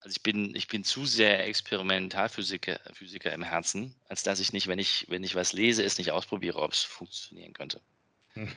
Also 0.00 0.14
ich 0.16 0.22
bin, 0.22 0.54
ich 0.54 0.66
bin 0.68 0.82
zu 0.82 1.04
sehr 1.04 1.46
Experimentalphysiker 1.46 2.80
Physiker 2.94 3.32
im 3.32 3.42
Herzen, 3.42 3.94
als 4.08 4.22
dass 4.22 4.40
ich 4.40 4.52
nicht, 4.52 4.66
wenn 4.66 4.78
ich, 4.78 5.06
wenn 5.08 5.22
ich 5.22 5.34
was 5.34 5.52
lese, 5.52 5.84
es 5.84 5.98
nicht 5.98 6.10
ausprobiere, 6.10 6.58
ob 6.58 6.72
es 6.72 6.82
funktionieren 6.82 7.52
könnte. 7.52 7.82
Hm. 8.32 8.50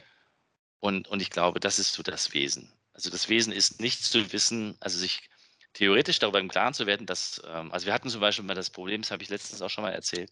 Und, 0.80 1.08
und 1.08 1.22
ich 1.22 1.30
glaube, 1.30 1.60
das 1.60 1.80
ist 1.80 1.94
so 1.94 2.04
das 2.04 2.34
Wesen. 2.34 2.72
Also 2.94 3.10
das 3.10 3.28
Wesen 3.28 3.52
ist 3.52 3.82
nicht 3.82 4.04
zu 4.04 4.32
wissen, 4.32 4.78
also 4.80 4.98
sich 4.98 5.30
theoretisch 5.74 6.20
darüber 6.20 6.39
im 6.39 6.50
Klaren 6.50 6.74
zu 6.74 6.86
werden, 6.86 7.06
dass, 7.06 7.41
ähm, 7.46 7.72
also 7.72 7.88
wir 7.88 7.94
hatten 7.94 8.10
zum 8.10 8.22
Beispiel 8.22 8.46
mal 8.46 8.54
das 8.54 8.70
Problem, 8.70 9.02
das 9.02 9.12
habe 9.12 9.24
ich 9.24 9.30
letztens 9.30 9.62
auch 9.62 9.70
schon 9.70 9.84
mal 9.84 9.94
erzählt, 9.94 10.32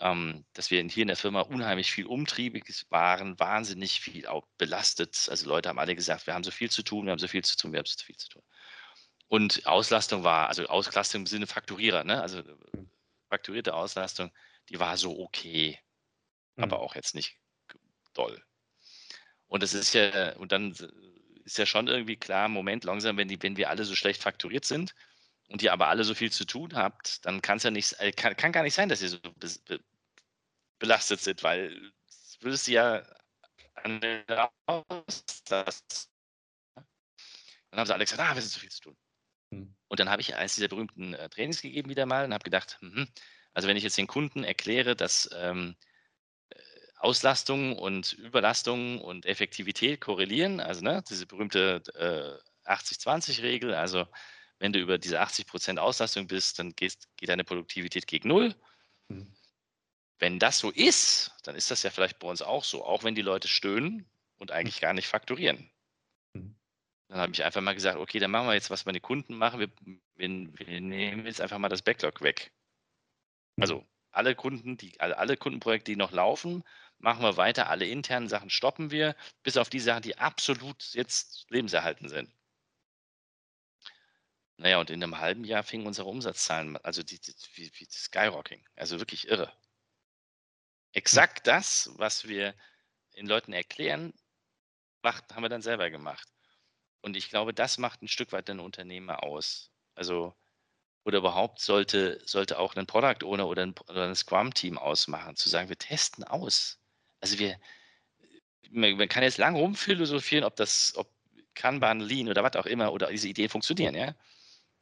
ähm, 0.00 0.46
dass 0.54 0.70
wir 0.70 0.82
hier 0.84 1.02
in 1.02 1.08
der 1.08 1.16
Firma 1.16 1.42
unheimlich 1.42 1.92
viel 1.92 2.06
umtriebig 2.06 2.86
waren, 2.90 3.38
wahnsinnig 3.40 4.00
viel 4.00 4.26
auch 4.26 4.46
belastet. 4.58 5.26
Also 5.30 5.48
Leute 5.48 5.68
haben 5.68 5.78
alle 5.78 5.94
gesagt, 5.96 6.26
wir 6.26 6.34
haben 6.34 6.44
so 6.44 6.50
viel 6.50 6.70
zu 6.70 6.82
tun, 6.82 7.06
wir 7.06 7.12
haben 7.12 7.18
so 7.18 7.28
viel 7.28 7.44
zu 7.44 7.56
tun, 7.56 7.72
wir 7.72 7.78
haben 7.80 7.86
so 7.86 8.04
viel 8.04 8.16
zu 8.16 8.28
tun. 8.28 8.42
Und 9.28 9.66
Auslastung 9.66 10.24
war, 10.24 10.48
also 10.48 10.66
Auslastung 10.66 11.22
im 11.22 11.26
Sinne 11.26 11.46
Fakturierer, 11.46 12.04
ne? 12.04 12.20
also 12.22 12.42
Mhm. 12.72 12.90
fakturierte 13.30 13.74
Auslastung, 13.74 14.32
die 14.68 14.80
war 14.80 14.96
so 14.96 15.18
okay, 15.20 15.78
aber 16.60 16.78
Mhm. 16.78 16.80
auch 16.80 16.94
jetzt 16.96 17.14
nicht 17.14 17.38
doll. 18.14 18.42
Und 19.46 19.62
das 19.62 19.74
ist 19.74 19.92
ja, 19.94 20.36
und 20.36 20.52
dann 20.52 20.74
ist 21.44 21.58
ja 21.58 21.66
schon 21.66 21.88
irgendwie 21.88 22.16
klar, 22.16 22.48
Moment, 22.48 22.84
langsam, 22.84 23.16
wenn, 23.16 23.28
die, 23.28 23.42
wenn 23.42 23.56
wir 23.56 23.70
alle 23.70 23.84
so 23.84 23.94
schlecht 23.94 24.22
fakturiert 24.22 24.64
sind 24.64 24.94
und 25.48 25.62
ihr 25.62 25.72
aber 25.72 25.88
alle 25.88 26.04
so 26.04 26.14
viel 26.14 26.30
zu 26.32 26.44
tun 26.46 26.74
habt, 26.74 27.24
dann 27.26 27.42
kann 27.42 27.56
es 27.58 27.64
ja 27.64 27.70
nicht, 27.70 27.94
äh, 28.00 28.12
kann, 28.12 28.36
kann 28.36 28.52
gar 28.52 28.62
nicht 28.62 28.74
sein, 28.74 28.88
dass 28.88 29.02
ihr 29.02 29.08
so 29.08 29.18
belastet 30.80 31.20
sind, 31.20 31.44
weil 31.44 31.92
das 32.08 32.38
würdest 32.40 32.66
du 32.66 32.72
ja 32.72 33.06
an 33.84 34.00
Auslastung. 34.66 36.08
Dann 37.70 37.78
haben 37.78 37.86
sie 37.86 37.94
alle 37.94 38.04
gesagt, 38.04 38.20
ah, 38.20 38.34
wir 38.34 38.42
sind 38.42 38.50
zu 38.50 38.58
viel 38.58 38.70
zu 38.70 38.80
tun. 38.80 38.96
Mhm. 39.50 39.76
Und 39.86 40.00
dann 40.00 40.10
habe 40.10 40.22
ich 40.22 40.34
eines 40.34 40.56
dieser 40.56 40.68
berühmten 40.68 41.14
äh, 41.14 41.28
Trainings 41.28 41.62
gegeben 41.62 41.88
wieder 41.88 42.06
mal 42.06 42.24
und 42.24 42.34
habe 42.34 42.42
gedacht, 42.42 42.78
mhm, 42.80 43.06
also 43.52 43.68
wenn 43.68 43.76
ich 43.76 43.84
jetzt 43.84 43.98
den 43.98 44.08
Kunden 44.08 44.42
erkläre, 44.42 44.96
dass 44.96 45.30
ähm, 45.34 45.76
äh, 46.50 46.56
Auslastung 46.96 47.78
und 47.78 48.14
Überlastung 48.14 49.00
und 49.00 49.26
Effektivität 49.26 50.00
korrelieren, 50.00 50.60
also 50.60 50.82
ne, 50.82 51.04
diese 51.08 51.26
berühmte 51.26 51.82
äh, 52.64 52.68
80-20-Regel, 52.68 53.74
also 53.74 54.06
wenn 54.58 54.72
du 54.72 54.78
über 54.78 54.98
diese 54.98 55.20
80% 55.20 55.78
Auslastung 55.78 56.26
bist, 56.26 56.58
dann 56.58 56.74
gehst, 56.74 57.08
geht 57.16 57.28
deine 57.28 57.44
Produktivität 57.44 58.06
gegen 58.06 58.28
Null. 58.28 58.54
Mhm. 59.08 59.32
Wenn 60.20 60.38
das 60.38 60.58
so 60.58 60.70
ist, 60.70 61.34
dann 61.44 61.56
ist 61.56 61.70
das 61.70 61.82
ja 61.82 61.90
vielleicht 61.90 62.18
bei 62.18 62.28
uns 62.28 62.42
auch 62.42 62.62
so, 62.62 62.84
auch 62.84 63.04
wenn 63.04 63.14
die 63.14 63.22
Leute 63.22 63.48
stöhnen 63.48 64.08
und 64.36 64.52
eigentlich 64.52 64.80
gar 64.80 64.92
nicht 64.92 65.08
fakturieren. 65.08 65.70
Mhm. 66.34 66.54
Dann 67.08 67.18
habe 67.18 67.32
ich 67.32 67.42
einfach 67.42 67.62
mal 67.62 67.74
gesagt, 67.74 67.98
okay, 67.98 68.18
dann 68.18 68.30
machen 68.30 68.46
wir 68.46 68.54
jetzt, 68.54 68.70
was 68.70 68.84
meine 68.84 69.00
Kunden 69.00 69.34
machen. 69.34 69.60
Wir, 69.60 69.70
wir, 70.16 70.58
wir 70.58 70.80
nehmen 70.80 71.26
jetzt 71.26 71.40
einfach 71.40 71.58
mal 71.58 71.70
das 71.70 71.82
Backlog 71.82 72.20
weg. 72.20 72.52
Also 73.58 73.86
alle 74.10 74.34
Kunden, 74.34 74.76
die, 74.76 75.00
alle, 75.00 75.16
alle 75.16 75.36
Kundenprojekte, 75.38 75.92
die 75.92 75.96
noch 75.96 76.12
laufen, 76.12 76.64
machen 76.98 77.22
wir 77.22 77.38
weiter. 77.38 77.70
Alle 77.70 77.86
internen 77.86 78.28
Sachen 78.28 78.50
stoppen 78.50 78.90
wir, 78.90 79.16
bis 79.42 79.56
auf 79.56 79.70
die 79.70 79.80
Sachen, 79.80 80.02
die 80.02 80.18
absolut 80.18 80.92
jetzt 80.92 81.46
lebenserhalten 81.48 82.10
sind. 82.10 82.30
Naja, 84.58 84.78
und 84.78 84.90
in 84.90 85.02
einem 85.02 85.18
halben 85.18 85.44
Jahr 85.44 85.62
fingen 85.62 85.86
unsere 85.86 86.08
Umsatzzahlen, 86.08 86.76
also 86.78 87.02
die, 87.02 87.18
die, 87.18 87.32
wie, 87.54 87.72
wie 87.74 87.86
Skyrocking, 87.86 88.62
also 88.76 88.98
wirklich 88.98 89.26
irre. 89.28 89.50
Exakt 90.92 91.46
das, 91.46 91.90
was 91.94 92.26
wir 92.26 92.54
den 93.16 93.26
Leuten 93.26 93.52
erklären, 93.52 94.12
macht, 95.02 95.32
haben 95.34 95.42
wir 95.42 95.48
dann 95.48 95.62
selber 95.62 95.90
gemacht. 95.90 96.28
Und 97.00 97.16
ich 97.16 97.30
glaube, 97.30 97.54
das 97.54 97.78
macht 97.78 98.02
ein 98.02 98.08
Stück 98.08 98.32
weit 98.32 98.48
den 98.48 98.60
Unternehmer 98.60 99.22
aus. 99.22 99.70
Also, 99.94 100.34
oder 101.04 101.18
überhaupt 101.18 101.60
sollte, 101.60 102.20
sollte 102.26 102.58
auch 102.58 102.74
ein 102.74 102.86
Product 102.86 103.24
Owner 103.24 103.46
oder 103.46 103.62
ein, 103.62 103.74
oder 103.88 104.06
ein 104.06 104.14
Scrum-Team 104.14 104.78
ausmachen, 104.78 105.36
zu 105.36 105.48
sagen, 105.48 105.68
wir 105.68 105.78
testen 105.78 106.24
aus. 106.24 106.78
Also 107.20 107.38
wir, 107.38 107.58
man, 108.70 109.08
kann 109.08 109.22
jetzt 109.22 109.38
lang 109.38 109.56
rumphilosophieren, 109.56 110.44
ob 110.44 110.56
das, 110.56 110.92
ob 110.96 111.10
Kanban, 111.54 112.00
Lean 112.00 112.28
oder 112.28 112.42
was 112.42 112.56
auch 112.56 112.66
immer, 112.66 112.92
oder 112.92 113.08
diese 113.08 113.28
Ideen 113.28 113.48
funktionieren, 113.48 113.94
ja. 113.94 114.14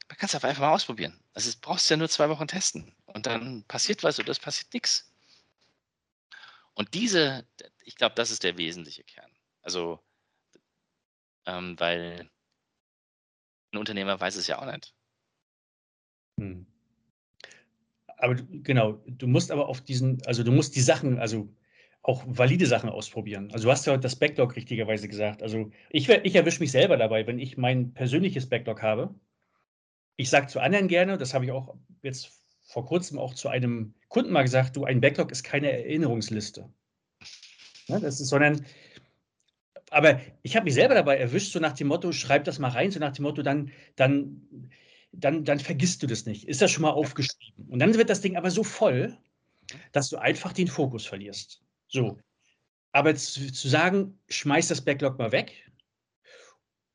Man 0.07 0.17
kann 0.17 0.27
es 0.27 0.35
einfach 0.35 0.59
mal 0.59 0.73
ausprobieren. 0.73 1.19
Also, 1.33 1.51
du 1.51 1.57
brauchst 1.61 1.89
ja 1.89 1.97
nur 1.97 2.09
zwei 2.09 2.29
Wochen 2.29 2.47
testen. 2.47 2.95
Und 3.05 3.27
dann 3.27 3.63
passiert 3.65 4.03
was 4.03 4.19
oder 4.19 4.31
es 4.31 4.39
passiert 4.39 4.73
nichts. 4.73 5.08
Und 6.79 6.93
diese, 6.93 7.45
ich 7.83 7.97
glaube, 7.97 8.15
das 8.15 8.31
ist 8.31 8.45
der 8.45 8.57
wesentliche 8.57 9.03
Kern. 9.03 9.29
Also, 9.61 9.99
ähm, 11.45 11.77
weil 11.77 12.29
ein 13.73 13.77
Unternehmer 13.77 14.17
weiß 14.17 14.37
es 14.37 14.47
ja 14.47 14.59
auch 14.59 14.65
nicht. 14.65 14.95
Mhm. 16.37 16.65
Aber 18.15 18.35
du, 18.35 18.45
genau, 18.63 18.93
du 19.07 19.27
musst 19.27 19.51
aber 19.51 19.67
auf 19.67 19.81
diesen, 19.81 20.25
also 20.25 20.41
du 20.41 20.53
musst 20.53 20.73
die 20.77 20.81
Sachen, 20.81 21.19
also 21.19 21.53
auch 22.01 22.23
valide 22.25 22.65
Sachen 22.65 22.89
ausprobieren. 22.89 23.51
Also 23.51 23.67
du 23.67 23.71
hast 23.73 23.85
ja 23.85 23.97
das 23.97 24.15
Backlog 24.15 24.55
richtigerweise 24.55 25.09
gesagt. 25.09 25.43
Also 25.43 25.71
ich, 25.89 26.07
ich 26.07 26.35
erwische 26.35 26.61
mich 26.61 26.71
selber 26.71 26.95
dabei, 26.95 27.27
wenn 27.27 27.39
ich 27.39 27.57
mein 27.57 27.93
persönliches 27.93 28.47
Backlog 28.47 28.81
habe. 28.81 29.13
Ich 30.15 30.29
sage 30.29 30.47
zu 30.47 30.61
anderen 30.61 30.87
gerne, 30.87 31.17
das 31.17 31.33
habe 31.33 31.43
ich 31.43 31.51
auch 31.51 31.75
jetzt 32.03 32.38
vor 32.69 32.85
kurzem 32.85 33.17
auch 33.17 33.33
zu 33.33 33.49
einem 33.49 33.95
Kunden 34.09 34.31
mal 34.31 34.43
gesagt, 34.43 34.75
du, 34.75 34.85
ein 34.85 35.01
Backlog 35.01 35.31
ist 35.31 35.43
keine 35.43 35.71
Erinnerungsliste. 35.71 36.71
Ja, 37.87 37.99
das 37.99 38.21
ist, 38.21 38.29
sondern, 38.29 38.63
aber 39.89 40.21
ich 40.43 40.55
habe 40.55 40.65
mich 40.65 40.75
selber 40.75 40.93
dabei 40.93 41.17
erwischt, 41.17 41.51
so 41.51 41.59
nach 41.59 41.73
dem 41.73 41.87
Motto, 41.87 42.11
schreib 42.11 42.43
das 42.43 42.59
mal 42.59 42.69
rein, 42.69 42.91
so 42.91 42.99
nach 42.99 43.13
dem 43.13 43.23
Motto, 43.23 43.41
dann, 43.41 43.71
dann, 43.95 44.69
dann, 45.11 45.43
dann 45.45 45.59
vergisst 45.59 46.03
du 46.03 46.07
das 46.07 46.27
nicht. 46.27 46.47
Ist 46.47 46.61
das 46.61 46.69
schon 46.69 46.83
mal 46.83 46.91
aufgeschrieben? 46.91 47.65
Und 47.69 47.79
dann 47.79 47.95
wird 47.95 48.11
das 48.11 48.21
Ding 48.21 48.37
aber 48.37 48.51
so 48.51 48.63
voll, 48.63 49.17
dass 49.91 50.09
du 50.09 50.17
einfach 50.17 50.53
den 50.53 50.67
Fokus 50.67 51.07
verlierst. 51.07 51.63
So. 51.87 52.19
Aber 52.91 53.15
zu, 53.15 53.51
zu 53.51 53.67
sagen, 53.67 54.19
schmeiß 54.29 54.67
das 54.67 54.85
Backlog 54.85 55.17
mal 55.17 55.31
weg 55.31 55.71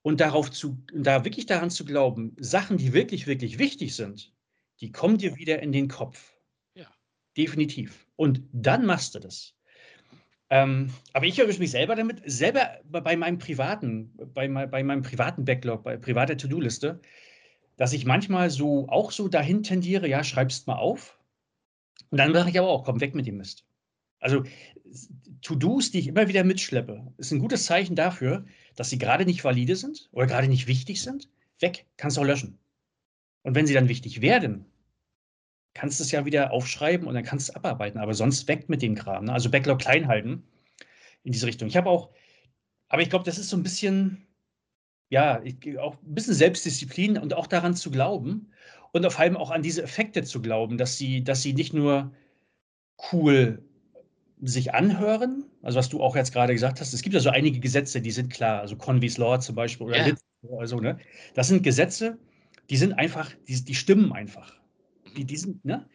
und 0.02 0.20
darauf 0.20 0.52
zu, 0.52 0.78
da 0.94 1.24
wirklich 1.24 1.46
daran 1.46 1.70
zu 1.70 1.84
glauben, 1.84 2.36
Sachen, 2.38 2.76
die 2.76 2.92
wirklich, 2.92 3.26
wirklich 3.26 3.58
wichtig 3.58 3.96
sind, 3.96 4.32
die 4.80 4.92
kommen 4.92 5.18
dir 5.18 5.36
wieder 5.36 5.62
in 5.62 5.72
den 5.72 5.88
Kopf. 5.88 6.36
Ja. 6.74 6.86
Definitiv. 7.36 8.06
Und 8.16 8.42
dann 8.52 8.86
machst 8.86 9.14
du 9.14 9.18
das. 9.18 9.54
Ähm, 10.50 10.90
aber 11.12 11.26
ich 11.26 11.38
erwische 11.38 11.60
mich 11.60 11.70
selber 11.70 11.96
damit, 11.96 12.22
selber 12.26 12.78
bei 12.84 13.16
meinem 13.16 13.38
privaten, 13.38 14.12
bei, 14.34 14.46
bei 14.48 14.82
meinem 14.82 15.02
privaten 15.02 15.44
Backlog, 15.44 15.82
bei 15.82 15.96
privater 15.96 16.36
To-Do-Liste, 16.36 17.00
dass 17.76 17.92
ich 17.92 18.04
manchmal 18.04 18.50
so 18.50 18.88
auch 18.88 19.10
so 19.10 19.28
dahin 19.28 19.62
tendiere, 19.62 20.08
ja, 20.08 20.22
schreibst 20.22 20.66
mal 20.66 20.76
auf. 20.76 21.18
Und 22.10 22.18
dann 22.18 22.32
mache 22.32 22.50
ich 22.50 22.58
aber 22.58 22.68
auch, 22.68 22.84
komm 22.84 23.00
weg 23.00 23.14
mit 23.14 23.26
dem 23.26 23.38
Mist. 23.38 23.64
Also 24.20 24.44
To-Dos, 25.42 25.90
die 25.90 25.98
ich 25.98 26.06
immer 26.06 26.28
wieder 26.28 26.44
mitschleppe, 26.44 27.12
ist 27.16 27.32
ein 27.32 27.40
gutes 27.40 27.64
Zeichen 27.64 27.96
dafür, 27.96 28.44
dass 28.76 28.90
sie 28.90 28.98
gerade 28.98 29.26
nicht 29.26 29.44
valide 29.44 29.76
sind 29.76 30.08
oder 30.12 30.26
gerade 30.26 30.48
nicht 30.48 30.66
wichtig 30.66 31.02
sind. 31.02 31.28
Weg, 31.58 31.86
kannst 31.96 32.16
du 32.16 32.20
auch 32.20 32.26
löschen. 32.26 32.58
Und 33.44 33.54
wenn 33.54 33.66
sie 33.66 33.74
dann 33.74 33.88
wichtig 33.88 34.20
werden, 34.20 34.66
kannst 35.74 36.00
du 36.00 36.04
es 36.04 36.10
ja 36.10 36.24
wieder 36.24 36.52
aufschreiben 36.52 37.06
und 37.06 37.14
dann 37.14 37.24
kannst 37.24 37.48
du 37.48 37.52
es 37.52 37.56
abarbeiten. 37.56 38.00
Aber 38.00 38.14
sonst 38.14 38.48
weg 38.48 38.68
mit 38.68 38.82
dem 38.82 38.94
Kram. 38.94 39.26
Ne? 39.26 39.32
Also 39.32 39.50
Backlog 39.50 39.78
klein 39.78 40.08
halten 40.08 40.42
in 41.22 41.32
diese 41.32 41.46
Richtung. 41.46 41.68
Ich 41.68 41.76
habe 41.76 41.90
auch, 41.90 42.10
aber 42.88 43.02
ich 43.02 43.10
glaube, 43.10 43.24
das 43.24 43.38
ist 43.38 43.50
so 43.50 43.56
ein 43.56 43.62
bisschen, 43.62 44.26
ja, 45.10 45.40
ich, 45.44 45.78
auch 45.78 45.94
ein 46.02 46.14
bisschen 46.14 46.34
Selbstdisziplin 46.34 47.18
und 47.18 47.34
auch 47.34 47.46
daran 47.46 47.76
zu 47.76 47.90
glauben 47.90 48.52
und 48.92 49.10
vor 49.10 49.20
allem 49.20 49.36
auch 49.36 49.50
an 49.50 49.62
diese 49.62 49.82
Effekte 49.82 50.22
zu 50.22 50.40
glauben, 50.40 50.78
dass 50.78 50.96
sie, 50.96 51.22
dass 51.22 51.42
sie 51.42 51.52
nicht 51.52 51.74
nur 51.74 52.12
cool 53.12 53.62
sich 54.40 54.74
anhören, 54.74 55.44
also 55.62 55.78
was 55.78 55.88
du 55.88 56.02
auch 56.02 56.16
jetzt 56.16 56.32
gerade 56.32 56.52
gesagt 56.52 56.80
hast, 56.80 56.92
es 56.92 57.02
gibt 57.02 57.14
ja 57.14 57.20
so 57.20 57.30
einige 57.30 57.60
Gesetze, 57.60 58.00
die 58.00 58.10
sind 58.10 58.30
klar, 58.30 58.60
also 58.60 58.76
Conveys 58.76 59.18
Law 59.18 59.38
zum 59.40 59.54
Beispiel 59.54 59.86
oder 59.86 59.98
Ja. 59.98 60.06
Litz 60.06 60.20
oder 60.42 60.66
so, 60.66 60.78
ne? 60.80 60.98
Das 61.34 61.48
sind 61.48 61.62
Gesetze, 61.62 62.18
die 62.70 62.76
sind 62.76 62.92
einfach, 62.94 63.30
die, 63.48 63.64
die 63.64 63.74
stimmen 63.74 64.12
einfach. 64.12 64.54
Die, 65.16 65.24
die 65.24 65.36
sind, 65.36 65.64
ne? 65.64 65.86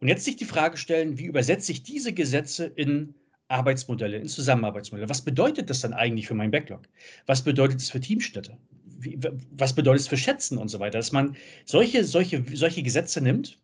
Und 0.00 0.08
jetzt 0.08 0.24
sich 0.24 0.36
die 0.36 0.44
Frage 0.44 0.76
stellen, 0.76 1.18
wie 1.18 1.26
übersetze 1.26 1.70
ich 1.70 1.84
diese 1.84 2.12
Gesetze 2.12 2.64
in 2.66 3.14
Arbeitsmodelle, 3.48 4.18
in 4.18 4.26
Zusammenarbeitsmodelle? 4.26 5.08
Was 5.08 5.22
bedeutet 5.22 5.70
das 5.70 5.80
dann 5.80 5.92
eigentlich 5.92 6.26
für 6.26 6.34
mein 6.34 6.50
Backlog? 6.50 6.88
Was 7.26 7.42
bedeutet 7.42 7.80
es 7.80 7.90
für 7.90 8.00
Teamstätte? 8.00 8.56
Wie, 8.98 9.18
was 9.52 9.74
bedeutet 9.74 10.00
es 10.00 10.08
für 10.08 10.16
Schätzen 10.16 10.58
und 10.58 10.68
so 10.68 10.80
weiter? 10.80 10.98
Dass 10.98 11.12
man 11.12 11.36
solche, 11.66 12.04
solche, 12.04 12.44
solche 12.52 12.82
Gesetze 12.82 13.20
nimmt 13.20 13.58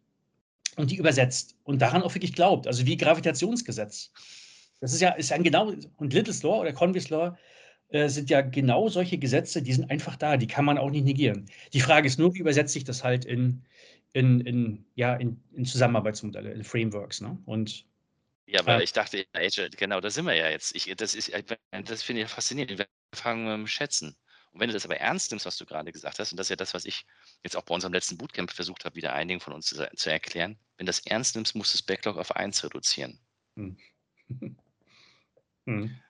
und 0.76 0.90
die 0.92 0.96
übersetzt 0.96 1.56
und 1.64 1.82
daran 1.82 2.02
auch 2.02 2.14
wirklich 2.14 2.34
glaubt. 2.34 2.66
Also 2.66 2.86
wie 2.86 2.96
Gravitationsgesetz. 2.96 4.12
Das 4.80 4.92
ist 4.92 5.00
ja, 5.00 5.10
ist 5.10 5.30
ja 5.30 5.38
genau, 5.38 5.72
und 5.96 6.12
Little's 6.12 6.42
Law 6.44 6.60
oder 6.60 6.72
Conway's 6.72 7.10
Law 7.10 7.36
äh, 7.90 8.08
sind 8.08 8.30
ja 8.30 8.40
genau 8.42 8.88
solche 8.88 9.18
Gesetze, 9.18 9.62
die 9.62 9.72
sind 9.72 9.90
einfach 9.90 10.16
da, 10.16 10.36
die 10.36 10.46
kann 10.46 10.64
man 10.64 10.78
auch 10.78 10.90
nicht 10.90 11.04
negieren. 11.04 11.46
Die 11.72 11.80
Frage 11.80 12.06
ist 12.06 12.18
nur, 12.18 12.34
wie 12.34 12.38
übersetze 12.40 12.78
ich 12.78 12.84
das 12.84 13.04
halt 13.04 13.24
in, 13.24 13.64
in, 14.12 14.40
in, 14.40 14.84
ja, 14.94 15.14
in, 15.16 15.42
in 15.52 15.64
Zusammenarbeitsmodelle, 15.64 16.52
in 16.52 16.64
Frameworks. 16.64 17.20
Ne? 17.20 17.38
Und 17.46 17.86
Ja, 18.46 18.64
weil 18.66 18.78
Ja. 18.78 18.84
ich 18.84 18.92
dachte, 18.92 19.26
Agile, 19.32 19.70
genau, 19.70 20.00
da 20.00 20.10
sind 20.10 20.24
wir 20.26 20.34
ja 20.34 20.48
jetzt. 20.48 20.74
Ich, 20.74 20.84
das 20.96 21.14
ist, 21.14 21.32
das 21.70 22.02
finde 22.02 22.22
ich 22.22 22.28
faszinierend. 22.28 22.78
Wir 22.78 22.88
fangen 23.14 23.44
mit 23.44 23.52
dem 23.54 23.66
Schätzen. 23.66 24.16
Und 24.52 24.60
wenn 24.60 24.68
du 24.68 24.72
das 24.74 24.84
aber 24.86 24.96
ernst 24.96 25.30
nimmst, 25.30 25.44
was 25.46 25.56
du 25.58 25.66
gerade 25.66 25.92
gesagt 25.92 26.18
hast, 26.18 26.32
und 26.32 26.38
das 26.38 26.46
ist 26.46 26.50
ja 26.50 26.56
das, 26.56 26.72
was 26.74 26.84
ich 26.86 27.04
jetzt 27.44 27.56
auch 27.56 27.62
bei 27.62 27.74
unserem 27.74 27.92
letzten 27.92 28.16
Bootcamp 28.16 28.50
versucht 28.50 28.84
habe, 28.86 28.96
wieder 28.96 29.12
einigen 29.12 29.40
von 29.40 29.52
uns 29.52 29.66
zu, 29.66 29.88
zu 29.94 30.10
erklären, 30.10 30.58
wenn 30.78 30.86
du 30.86 30.90
das 30.90 31.00
ernst 31.00 31.34
nimmst, 31.36 31.54
musst 31.54 31.74
du 31.74 31.78
das 31.78 31.82
Backlog 31.86 32.16
auf 32.16 32.34
1 32.36 32.64
reduzieren. 32.64 33.20
hm. 33.56 33.76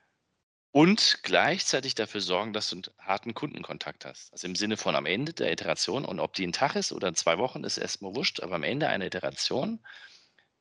Und 0.70 1.20
gleichzeitig 1.22 1.94
dafür 1.94 2.20
sorgen, 2.20 2.52
dass 2.52 2.70
du 2.70 2.76
einen 2.76 2.84
harten 2.98 3.34
Kundenkontakt 3.34 4.04
hast. 4.04 4.32
Also 4.32 4.46
im 4.46 4.54
Sinne 4.54 4.76
von 4.76 4.94
am 4.94 5.06
Ende 5.06 5.32
der 5.32 5.50
Iteration, 5.50 6.04
und 6.04 6.20
ob 6.20 6.34
die 6.34 6.46
ein 6.46 6.52
Tag 6.52 6.76
ist 6.76 6.92
oder 6.92 7.14
zwei 7.14 7.38
Wochen, 7.38 7.64
ist 7.64 7.78
erstmal 7.78 8.14
wurscht, 8.14 8.40
aber 8.40 8.56
am 8.56 8.62
Ende 8.62 8.88
einer 8.88 9.06
Iteration 9.06 9.84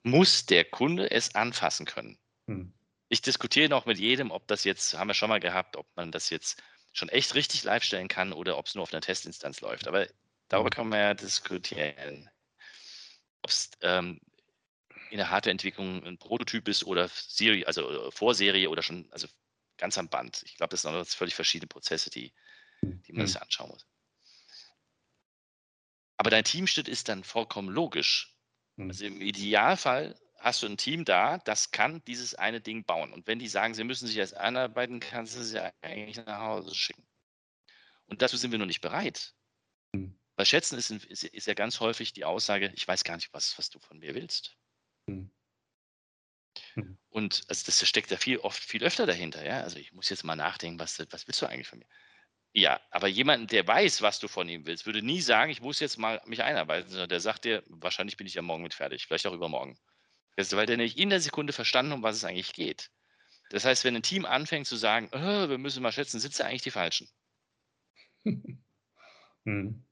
muss 0.04 0.46
der 0.46 0.64
Kunde 0.64 1.12
es 1.12 1.36
anfassen 1.36 1.86
können. 1.86 2.18
Hm. 2.48 2.74
Ich 3.10 3.22
diskutiere 3.22 3.70
noch 3.70 3.86
mit 3.86 4.00
jedem, 4.00 4.32
ob 4.32 4.48
das 4.48 4.64
jetzt, 4.64 4.98
haben 4.98 5.08
wir 5.08 5.14
schon 5.14 5.30
mal 5.30 5.40
gehabt, 5.40 5.76
ob 5.76 5.88
man 5.96 6.12
das 6.12 6.30
jetzt 6.30 6.62
schon 6.94 7.10
echt 7.10 7.36
richtig 7.36 7.64
live 7.64 7.84
stellen 7.84 8.08
kann 8.08 8.34
oder 8.34 8.58
ob 8.58 8.66
es 8.68 8.76
nur 8.76 8.84
auf 8.84 8.94
einer 8.94 9.02
Testinstanz 9.02 9.62
läuft. 9.62 9.88
Aber 9.88 10.08
Darüber 10.50 10.70
kann 10.70 10.90
man 10.90 11.00
ja 11.00 11.14
diskutieren. 11.14 12.30
Ob 13.42 13.50
es 13.50 13.70
ähm, 13.82 14.20
in 15.10 15.18
der 15.18 15.30
Hardwareentwicklung 15.30 16.04
ein 16.04 16.18
Prototyp 16.18 16.68
ist 16.68 16.86
oder 16.86 17.10
Serie, 17.10 17.68
also 17.68 18.12
Vorserie 18.12 18.70
oder 18.70 18.82
schon, 18.82 19.08
also 19.12 19.28
ganz 19.78 19.98
am 19.98 20.10
Band. 20.10 20.44
Ich 20.46 20.56
glaube, 20.56 20.72
das 20.72 20.82
sind 20.82 20.94
noch 20.94 21.06
völlig 21.06 21.36
verschiedene 21.36 21.68
Prozesse, 21.68 22.10
die, 22.10 22.34
die 22.82 23.14
man 23.14 23.24
mhm. 23.24 23.28
sich 23.28 23.42
anschauen 23.42 23.70
muss. 23.70 23.88
Aber 26.18 26.30
dein 26.30 26.44
Teamschnitt 26.44 26.88
ist 26.88 27.10
dann 27.10 27.24
vollkommen 27.24 27.70
logisch. 27.70 28.36
Mhm. 28.76 28.90
Also 28.90 29.06
im 29.06 29.22
Idealfall 29.22 30.20
hast 30.40 30.64
du 30.64 30.68
ein 30.68 30.78
Team 30.78 31.06
da, 31.06 31.38
das 31.40 31.72
kann 31.72 32.04
dieses 32.06 32.36
eine 32.36 32.62
Ding 32.62 32.84
bauen. 32.84 33.14
Und 33.14 33.28
wenn 33.28 33.40
die 33.40 33.48
sagen, 33.48 33.74
sie 33.74 33.84
müssen 33.84 34.08
sich 34.08 34.18
erst 34.18 34.36
einarbeiten, 34.36 35.00
kannst 35.00 35.36
du 35.36 35.44
sie 35.44 35.62
eigentlich 35.82 36.18
nach 36.26 36.40
Hause 36.40 36.74
schicken. 36.76 37.08
Und 38.06 38.22
dazu 38.22 38.38
sind 38.38 38.52
wir 38.52 38.60
noch 38.60 38.66
nicht 38.66 38.82
bereit. 38.82 39.34
Mhm. 39.94 40.20
Bei 40.36 40.46
Schätzen 40.46 40.78
ist, 40.78 40.92
ist, 40.92 41.24
ist, 41.24 41.48
ja 41.48 41.54
ganz 41.56 41.80
häufig 41.80 42.14
die 42.14 42.26
Aussage, 42.26 42.72
ich 42.76 42.88
weiß 42.88 43.04
gar 43.04 43.16
nicht, 43.16 43.34
was, 43.34 43.58
was 43.58 43.70
du 43.70 43.80
von 43.80 43.98
mir 43.98 44.14
willst. 44.14 44.56
Mhm. 45.08 45.32
Mhm. 46.76 46.98
Und 47.10 47.44
also 47.48 47.66
das 47.66 47.88
steckt 47.88 48.12
ja 48.12 48.18
viel 48.18 48.38
oft 48.40 48.62
viel 48.64 48.84
öfter 48.84 49.06
dahinter, 49.06 49.46
ja. 49.46 49.62
Also 49.62 49.78
ich 49.78 49.94
muss 49.94 50.10
jetzt 50.10 50.24
mal 50.24 50.36
nachdenken, 50.36 50.80
was, 50.80 51.00
was 51.12 51.28
willst 51.28 51.42
du 51.42 51.46
eigentlich 51.48 51.68
von 51.68 51.80
mir? 51.80 51.88
Ja, 52.54 52.82
aber 52.92 53.08
jemand, 53.08 53.52
der 53.52 53.68
weiß, 53.68 54.02
was 54.02 54.20
du 54.20 54.28
von 54.28 54.50
ihm 54.50 54.66
willst, 54.66 54.86
würde 54.86 55.04
nie 55.04 55.22
sagen, 55.22 55.52
ich 55.52 55.62
muss 55.62 55.80
jetzt 55.80 55.98
mal 55.98 56.22
mich 56.26 56.44
einarbeiten, 56.44 56.90
sondern 56.90 57.10
der 57.10 57.20
sagt 57.20 57.46
dir, 57.46 57.64
wahrscheinlich 57.68 58.18
bin 58.18 58.26
ich 58.26 58.34
ja 58.34 58.42
morgen 58.42 58.64
mit 58.64 58.74
fertig, 58.74 59.06
vielleicht 59.06 59.28
auch 59.28 59.34
übermorgen. 59.34 59.78
Das, 60.36 60.56
weil 60.56 60.66
der 60.66 60.78
nicht 60.78 60.98
in 60.98 61.10
der 61.10 61.22
Sekunde 61.22 61.54
verstanden, 61.54 61.92
um 61.92 62.04
was 62.04 62.16
es 62.16 62.24
eigentlich 62.24 62.54
geht. 62.54 62.90
Das 63.50 63.66
heißt, 63.66 63.84
wenn 63.84 63.96
ein 63.96 64.04
Team 64.04 64.26
anfängt 64.26 64.68
zu 64.68 64.76
sagen, 64.76 65.10
oh, 65.12 65.50
wir 65.50 65.58
müssen 65.58 65.84
mal 65.84 65.92
schätzen, 65.92 66.20
sie 66.20 66.46
eigentlich 66.46 66.64
die 66.64 66.72
Falschen. 66.72 67.10
Hm. 69.46 69.88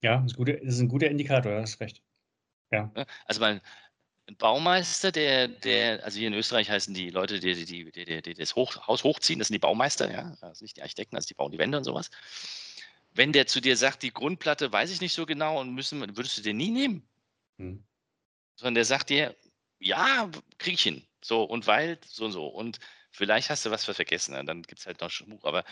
Ja, 0.00 0.22
das 0.22 0.32
ist, 0.32 0.78
ein 0.78 0.88
guter 0.88 1.10
Indikator, 1.10 1.52
du 1.52 1.60
hast 1.60 1.80
recht. 1.80 2.02
Ja. 2.70 2.90
Also 3.26 3.42
mein, 3.42 3.60
ein 4.28 4.36
Baumeister, 4.36 5.10
der, 5.10 5.48
der, 5.48 6.04
also 6.04 6.18
hier 6.18 6.28
in 6.28 6.34
Österreich 6.34 6.68
heißen 6.68 6.92
die 6.92 7.08
Leute, 7.08 7.40
die, 7.40 7.64
die, 7.64 7.90
die, 7.90 8.22
die 8.22 8.34
das 8.34 8.54
Hoch, 8.54 8.86
Haus 8.86 9.02
hochziehen, 9.02 9.38
das 9.38 9.48
sind 9.48 9.54
die 9.54 9.58
Baumeister, 9.58 10.10
ja, 10.10 10.36
also 10.42 10.64
nicht 10.64 10.76
die 10.76 10.82
Architekten, 10.82 11.16
also 11.16 11.26
die 11.26 11.34
bauen 11.34 11.50
die 11.50 11.58
Wände 11.58 11.78
und 11.78 11.84
sowas. 11.84 12.10
Wenn 13.12 13.32
der 13.32 13.46
zu 13.46 13.60
dir 13.60 13.76
sagt, 13.76 14.02
die 14.02 14.12
Grundplatte 14.12 14.70
weiß 14.70 14.90
ich 14.90 15.00
nicht 15.00 15.14
so 15.14 15.24
genau 15.24 15.58
und 15.58 15.74
müssen, 15.74 16.00
würdest 16.16 16.36
du 16.36 16.42
den 16.42 16.58
nie 16.58 16.70
nehmen. 16.70 17.08
Hm. 17.56 17.82
Sondern 18.54 18.74
der 18.74 18.84
sagt 18.84 19.08
dir, 19.08 19.34
ja, 19.78 20.30
krieg 20.58 20.74
ich 20.74 20.82
hin. 20.82 21.06
So, 21.22 21.42
und 21.42 21.66
weil, 21.66 21.98
so 22.06 22.26
und 22.26 22.32
so. 22.32 22.46
Und 22.46 22.78
vielleicht 23.10 23.48
hast 23.48 23.64
du 23.64 23.70
was 23.70 23.84
vergessen, 23.84 24.34
dann 24.46 24.62
gibt 24.62 24.80
es 24.80 24.86
halt 24.86 25.00
noch 25.00 25.10
Schmuck. 25.10 25.44
Aber 25.46 25.64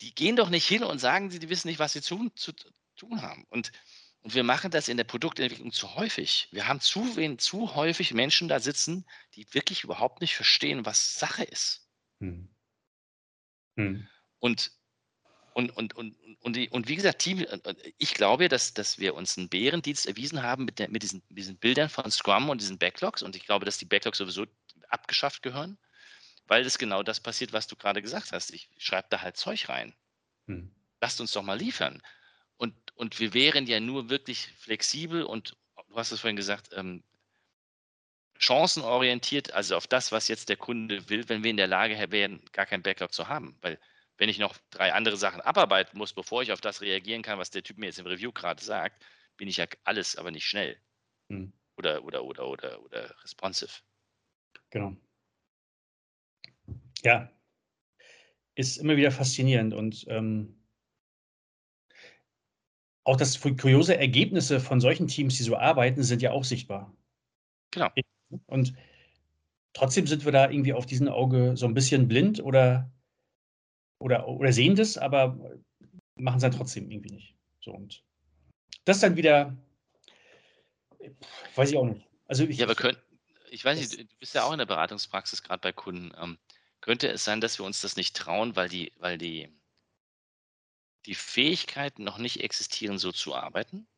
die 0.00 0.14
gehen 0.14 0.36
doch 0.36 0.48
nicht 0.48 0.66
hin 0.66 0.84
und 0.84 1.00
sagen, 1.00 1.30
sie 1.30 1.40
die 1.40 1.48
wissen 1.48 1.68
nicht, 1.68 1.80
was 1.80 1.92
sie 1.92 2.02
zu, 2.02 2.30
zu 2.30 2.52
tun 2.96 3.20
haben. 3.20 3.46
Und 3.50 3.72
und 4.22 4.34
wir 4.34 4.44
machen 4.44 4.70
das 4.70 4.88
in 4.88 4.98
der 4.98 5.04
Produktentwicklung 5.04 5.72
zu 5.72 5.94
häufig. 5.94 6.48
Wir 6.50 6.68
haben 6.68 6.80
zu, 6.80 7.16
wen, 7.16 7.38
zu 7.38 7.74
häufig 7.74 8.12
Menschen 8.12 8.48
da 8.48 8.60
sitzen, 8.60 9.06
die 9.34 9.46
wirklich 9.54 9.82
überhaupt 9.84 10.20
nicht 10.20 10.36
verstehen, 10.36 10.84
was 10.84 11.18
Sache 11.18 11.44
ist. 11.44 11.88
Hm. 12.20 12.48
Hm. 13.76 14.06
Und, 14.38 14.72
und, 15.54 15.74
und, 15.74 15.94
und, 15.96 16.16
und, 16.40 16.56
die, 16.56 16.68
und 16.68 16.86
wie 16.88 16.96
gesagt, 16.96 17.20
Team, 17.20 17.46
ich 17.96 18.12
glaube, 18.12 18.48
dass, 18.48 18.74
dass 18.74 18.98
wir 18.98 19.14
uns 19.14 19.38
einen 19.38 19.48
Bärendienst 19.48 20.06
erwiesen 20.06 20.42
haben 20.42 20.66
mit, 20.66 20.78
der, 20.78 20.90
mit 20.90 21.02
diesen, 21.02 21.22
diesen 21.30 21.56
Bildern 21.56 21.88
von 21.88 22.10
Scrum 22.10 22.50
und 22.50 22.60
diesen 22.60 22.78
Backlogs. 22.78 23.22
Und 23.22 23.36
ich 23.36 23.46
glaube, 23.46 23.64
dass 23.64 23.78
die 23.78 23.86
Backlogs 23.86 24.18
sowieso 24.18 24.46
abgeschafft 24.88 25.42
gehören, 25.42 25.78
weil 26.46 26.66
es 26.66 26.76
genau 26.76 27.02
das 27.02 27.20
passiert, 27.20 27.54
was 27.54 27.68
du 27.68 27.76
gerade 27.76 28.02
gesagt 28.02 28.32
hast. 28.32 28.52
Ich 28.52 28.68
schreibe 28.76 29.08
da 29.08 29.22
halt 29.22 29.38
Zeug 29.38 29.70
rein. 29.70 29.94
Hm. 30.46 30.74
Lasst 31.00 31.22
uns 31.22 31.32
doch 31.32 31.42
mal 31.42 31.58
liefern. 31.58 32.02
Und, 33.00 33.18
wir 33.18 33.32
wären 33.32 33.66
ja 33.66 33.80
nur 33.80 34.10
wirklich 34.10 34.48
flexibel 34.58 35.22
und 35.22 35.56
du 35.88 35.96
hast 35.96 36.12
es 36.12 36.20
vorhin 36.20 36.36
gesagt, 36.36 36.68
ähm, 36.74 37.02
chancenorientiert, 38.38 39.52
also 39.52 39.74
auf 39.74 39.86
das, 39.86 40.12
was 40.12 40.28
jetzt 40.28 40.50
der 40.50 40.58
Kunde 40.58 41.08
will, 41.08 41.26
wenn 41.30 41.42
wir 41.42 41.50
in 41.50 41.56
der 41.56 41.66
Lage 41.66 41.96
wären, 42.10 42.44
gar 42.52 42.66
kein 42.66 42.82
Backlog 42.82 43.14
zu 43.14 43.26
haben. 43.26 43.56
Weil 43.62 43.78
wenn 44.18 44.28
ich 44.28 44.38
noch 44.38 44.58
drei 44.68 44.92
andere 44.92 45.16
Sachen 45.16 45.40
abarbeiten 45.40 45.96
muss, 45.96 46.12
bevor 46.12 46.42
ich 46.42 46.52
auf 46.52 46.60
das 46.60 46.82
reagieren 46.82 47.22
kann, 47.22 47.38
was 47.38 47.50
der 47.50 47.62
Typ 47.62 47.78
mir 47.78 47.86
jetzt 47.86 47.98
im 47.98 48.06
Review 48.06 48.32
gerade 48.32 48.62
sagt, 48.62 49.02
bin 49.38 49.48
ich 49.48 49.56
ja 49.56 49.66
alles, 49.84 50.16
aber 50.16 50.30
nicht 50.30 50.44
schnell. 50.44 50.78
Hm. 51.30 51.54
Oder, 51.78 52.04
oder, 52.04 52.22
oder, 52.22 52.48
oder, 52.48 52.82
oder 52.82 53.22
responsive. 53.22 53.72
Genau. 54.68 54.94
Ja, 57.02 57.32
ist 58.56 58.76
immer 58.76 58.98
wieder 58.98 59.10
faszinierend 59.10 59.72
und 59.72 60.04
ähm, 60.08 60.59
auch 63.04 63.16
das 63.16 63.40
kuriose 63.40 63.96
Ergebnisse 63.96 64.60
von 64.60 64.80
solchen 64.80 65.06
Teams, 65.06 65.36
die 65.36 65.42
so 65.42 65.56
arbeiten, 65.56 66.02
sind 66.02 66.22
ja 66.22 66.32
auch 66.32 66.44
sichtbar. 66.44 66.94
Genau. 67.70 67.90
Und 68.46 68.74
trotzdem 69.72 70.06
sind 70.06 70.24
wir 70.24 70.32
da 70.32 70.50
irgendwie 70.50 70.72
auf 70.72 70.86
diesem 70.86 71.08
Auge 71.08 71.56
so 71.56 71.66
ein 71.66 71.74
bisschen 71.74 72.08
blind 72.08 72.42
oder, 72.42 72.90
oder, 73.98 74.28
oder 74.28 74.52
sehen 74.52 74.76
das, 74.76 74.98
aber 74.98 75.38
machen 76.16 76.36
es 76.36 76.42
dann 76.42 76.52
trotzdem 76.52 76.90
irgendwie 76.90 77.14
nicht. 77.14 77.36
So 77.60 77.72
und 77.72 78.02
das 78.84 79.00
dann 79.00 79.16
wieder, 79.16 79.56
weiß 81.54 81.70
ich 81.70 81.76
auch 81.76 81.84
nicht. 81.84 82.06
Also 82.26 82.44
ich, 82.44 82.58
ja, 82.58 82.66
aber 82.66 82.74
können, 82.74 82.98
ich 83.50 83.64
weiß 83.64 83.78
nicht, 83.78 83.98
du 83.98 84.16
bist 84.18 84.34
ja 84.34 84.44
auch 84.44 84.52
in 84.52 84.58
der 84.58 84.66
Beratungspraxis 84.66 85.42
gerade 85.42 85.60
bei 85.60 85.72
Kunden. 85.72 86.12
Ähm, 86.20 86.38
könnte 86.80 87.08
es 87.08 87.24
sein, 87.24 87.40
dass 87.40 87.58
wir 87.58 87.66
uns 87.66 87.80
das 87.80 87.96
nicht 87.96 88.16
trauen, 88.16 88.56
weil 88.56 88.68
die, 88.68 88.92
weil 88.98 89.18
die 89.18 89.48
die 91.06 91.14
Fähigkeiten 91.14 92.04
noch 92.04 92.18
nicht 92.18 92.40
existieren, 92.40 92.98
so 92.98 93.12
zu 93.12 93.34
arbeiten? 93.34 93.88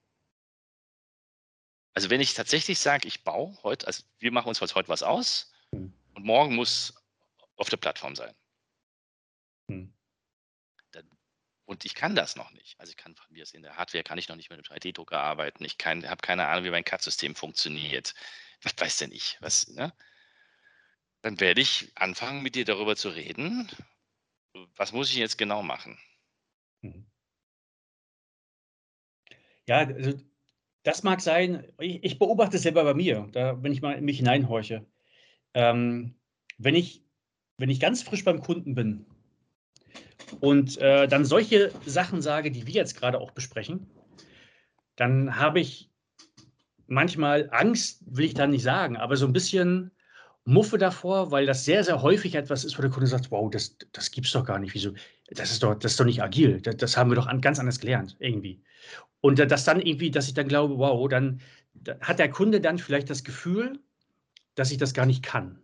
Also 1.95 2.11
wenn 2.11 2.21
ich 2.21 2.35
tatsächlich 2.35 2.79
sage, 2.79 3.07
ich 3.07 3.25
baue 3.25 3.59
heute, 3.63 3.87
also 3.87 4.03
wir 4.19 4.33
machen 4.33 4.49
uns 4.49 4.61
heute 4.61 4.89
was 4.89 5.03
aus 5.03 5.53
hm. 5.73 5.93
und 6.15 6.25
morgen 6.25 6.55
muss 6.55 6.95
auf 7.57 7.69
der 7.69 7.77
Plattform 7.77 8.17
sein. 8.17 8.35
Hm. 9.69 9.93
Und 11.65 11.85
ich 11.87 11.95
kann 11.95 12.15
das 12.15 12.37
noch 12.37 12.51
nicht. 12.51 12.79
Also 12.79 12.91
ich 12.91 12.97
kann 12.97 13.15
von 13.15 13.27
mir 13.31 13.43
aus 13.43 13.53
in 13.53 13.63
der 13.63 13.77
Hardware 13.77 14.05
kann 14.05 14.19
ich 14.19 14.29
noch 14.29 14.37
nicht 14.37 14.51
mit 14.51 14.59
einem 14.59 14.79
3D-Drucker 14.79 15.19
arbeiten. 15.19 15.65
Ich 15.65 15.77
habe 15.83 16.21
keine 16.21 16.47
Ahnung, 16.49 16.65
wie 16.65 16.71
mein 16.71 16.85
CAD-System 16.85 17.35
funktioniert. 17.35 18.15
Was 18.63 18.75
weiß 18.77 18.97
denn 18.99 19.13
ich? 19.13 19.39
Was, 19.41 19.69
ne? 19.69 19.93
Dann 21.23 21.41
werde 21.41 21.61
ich 21.61 21.91
anfangen, 21.95 22.43
mit 22.43 22.57
dir 22.57 22.65
darüber 22.65 22.95
zu 22.95 23.09
reden. 23.09 23.71
Was 24.77 24.93
muss 24.93 25.09
ich 25.09 25.17
jetzt 25.17 25.39
genau 25.39 25.63
machen? 25.63 25.99
Mhm. 26.83 27.07
Ja, 29.69 29.79
also 29.79 30.13
das 30.83 31.03
mag 31.03 31.21
sein. 31.21 31.65
Ich, 31.79 32.03
ich 32.05 32.19
beobachte 32.19 32.57
es 32.57 32.63
selber 32.63 32.85
bei 32.85 32.95
mir, 32.95 33.29
da, 33.33 33.63
wenn 33.63 33.73
ich 33.73 33.83
mal 33.83 33.95
in 33.95 34.05
mich 34.05 34.19
hineinhorche. 34.19 34.85
Ähm, 35.55 36.15
wenn, 36.59 36.75
ich, 36.75 37.05
wenn 37.59 37.71
ich 37.71 37.81
ganz 37.81 38.03
frisch 38.03 38.25
beim 38.25 38.41
Kunden 38.41 38.75
bin 38.75 39.07
und 40.41 40.79
äh, 40.79 41.07
dann 41.07 41.25
solche 41.25 41.73
Sachen 41.87 42.23
sage, 42.23 42.51
die 42.51 42.67
wir 42.67 42.75
jetzt 42.75 42.97
gerade 42.97 43.21
auch 43.21 43.31
besprechen, 43.31 43.87
dann 44.97 45.37
habe 45.37 45.61
ich 45.61 45.91
manchmal 46.87 47.49
Angst, 47.53 48.03
will 48.07 48.25
ich 48.25 48.35
da 48.35 48.47
nicht 48.47 48.63
sagen, 48.63 48.97
aber 48.97 49.17
so 49.17 49.27
ein 49.27 49.33
bisschen 49.33 49.93
Muffe 50.45 50.79
davor, 50.79 51.31
weil 51.31 51.47
das 51.47 51.65
sehr, 51.65 51.85
sehr 51.85 52.03
häufig 52.03 52.35
etwas 52.35 52.65
ist, 52.65 52.77
wo 52.77 52.83
der 52.83 52.91
Kunde 52.91 53.07
sagt, 53.07 53.31
wow, 53.31 53.49
das, 53.51 53.77
das 53.93 54.11
es 54.15 54.33
doch 54.33 54.45
gar 54.45 54.59
nicht. 54.59 54.75
Wieso? 54.75 54.93
Das 55.35 55.51
ist 55.51 55.63
doch, 55.63 55.75
das 55.75 55.93
ist 55.93 56.01
doch 56.01 56.05
nicht 56.05 56.23
agil. 56.23 56.61
Das, 56.61 56.77
das 56.77 56.97
haben 56.97 57.11
wir 57.11 57.17
doch 57.17 57.27
an, 57.27 57.41
ganz 57.41 57.59
anders 57.59 57.81
gelernt, 57.81 58.17
irgendwie. 58.19 58.63
Und 59.21 59.39
das 59.39 59.65
dann 59.65 59.81
irgendwie, 59.81 60.11
dass 60.11 60.29
ich 60.29 60.35
dann 60.35 60.49
glaube, 60.49 60.79
wow, 60.79 61.09
dann 61.09 61.41
da 61.75 61.99
hat 62.01 62.19
der 62.19 62.31
Kunde 62.31 62.61
dann 62.61 62.79
vielleicht 62.79 63.09
das 63.11 63.25
Gefühl, 63.25 63.79
dass 64.55 64.71
ich 64.71 64.79
das 64.79 64.95
gar 64.95 65.07
nicht 65.07 65.23
kann. 65.23 65.59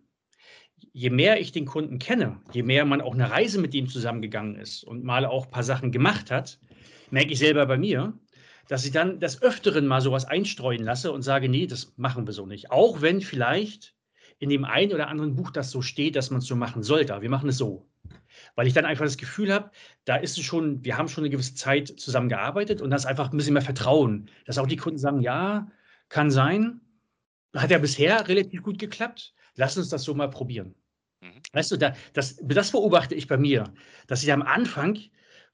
Je 0.93 1.11
mehr 1.11 1.41
ich 1.41 1.53
den 1.53 1.67
Kunden 1.67 1.99
kenne, 1.99 2.41
je 2.53 2.63
mehr 2.63 2.85
man 2.85 3.01
auch 3.01 3.15
eine 3.15 3.31
Reise 3.31 3.61
mit 3.61 3.75
ihm 3.75 3.89
zusammengegangen 3.89 4.57
ist 4.57 4.85
und 4.85 5.05
mal 5.05 5.27
auch 5.27 5.47
ein 5.47 5.51
paar 5.51 5.65
Sachen 5.65 5.93
gemacht 5.93 6.31
hat, 6.31 6.59
merke 7.11 7.33
ich 7.33 7.39
selber 7.39 7.67
bei 7.67 7.77
mir, 7.77 8.19
dass 8.69 8.85
ich 8.85 8.93
dann 8.93 9.21
des 9.21 9.43
Öfteren 9.43 9.87
mal 9.87 10.01
sowas 10.01 10.25
einstreuen 10.25 10.83
lasse 10.83 11.11
und 11.13 11.23
sage, 11.23 11.49
nee, 11.49 11.67
das 11.67 11.93
machen 11.97 12.27
wir 12.27 12.33
so 12.33 12.47
nicht. 12.47 12.71
Auch 12.71 13.01
wenn 13.01 13.21
vielleicht 13.21 13.95
in 14.39 14.51
dem 14.51 14.65
einen 14.65 14.93
oder 14.93 15.09
anderen 15.09 15.35
Buch 15.35 15.51
das 15.51 15.71
so 15.71 15.83
steht, 15.83 16.17
dass 16.17 16.31
man 16.31 16.39
es 16.39 16.47
so 16.47 16.55
machen 16.55 16.83
sollte. 16.83 17.21
wir 17.21 17.31
machen 17.31 17.49
es 17.49 17.59
so. 17.59 17.89
Weil 18.55 18.67
ich 18.67 18.75
dann 18.75 18.85
einfach 18.85 19.05
das 19.05 19.17
Gefühl 19.17 19.53
habe, 19.53 19.71
da 20.05 20.17
ist 20.17 20.39
es 20.39 20.45
schon, 20.45 20.85
wir 20.85 20.97
haben 20.97 21.09
schon 21.09 21.25
eine 21.25 21.31
gewisse 21.31 21.55
Zeit 21.55 21.89
zusammengearbeitet 21.89 22.81
und 22.81 22.91
das 22.91 23.03
ist 23.03 23.07
einfach 23.07 23.31
ein 23.31 23.37
bisschen 23.37 23.55
mehr 23.55 23.63
Vertrauen. 23.63 24.31
Dass 24.47 24.59
auch 24.59 24.67
die 24.67 24.77
Kunden 24.77 24.99
sagen, 24.99 25.21
ja, 25.21 25.69
kann 26.09 26.31
sein. 26.31 26.81
Hat 27.55 27.71
ja 27.71 27.79
bisher 27.79 28.29
relativ 28.29 28.63
gut 28.63 28.79
geklappt. 28.79 29.35
Lass 29.57 29.77
uns 29.77 29.89
das 29.89 30.05
so 30.05 30.15
mal 30.15 30.31
probieren. 30.31 30.75
Mhm. 31.21 31.41
Weißt 31.53 31.71
du, 31.73 31.77
da, 31.77 31.95
das, 32.13 32.37
das 32.43 32.73
beobachte 32.73 33.15
ich 33.15 33.27
bei 33.27 33.37
mir, 33.37 33.65
dass 34.07 34.23
ich 34.23 34.33
am 34.33 34.43
Anfang 34.43 34.99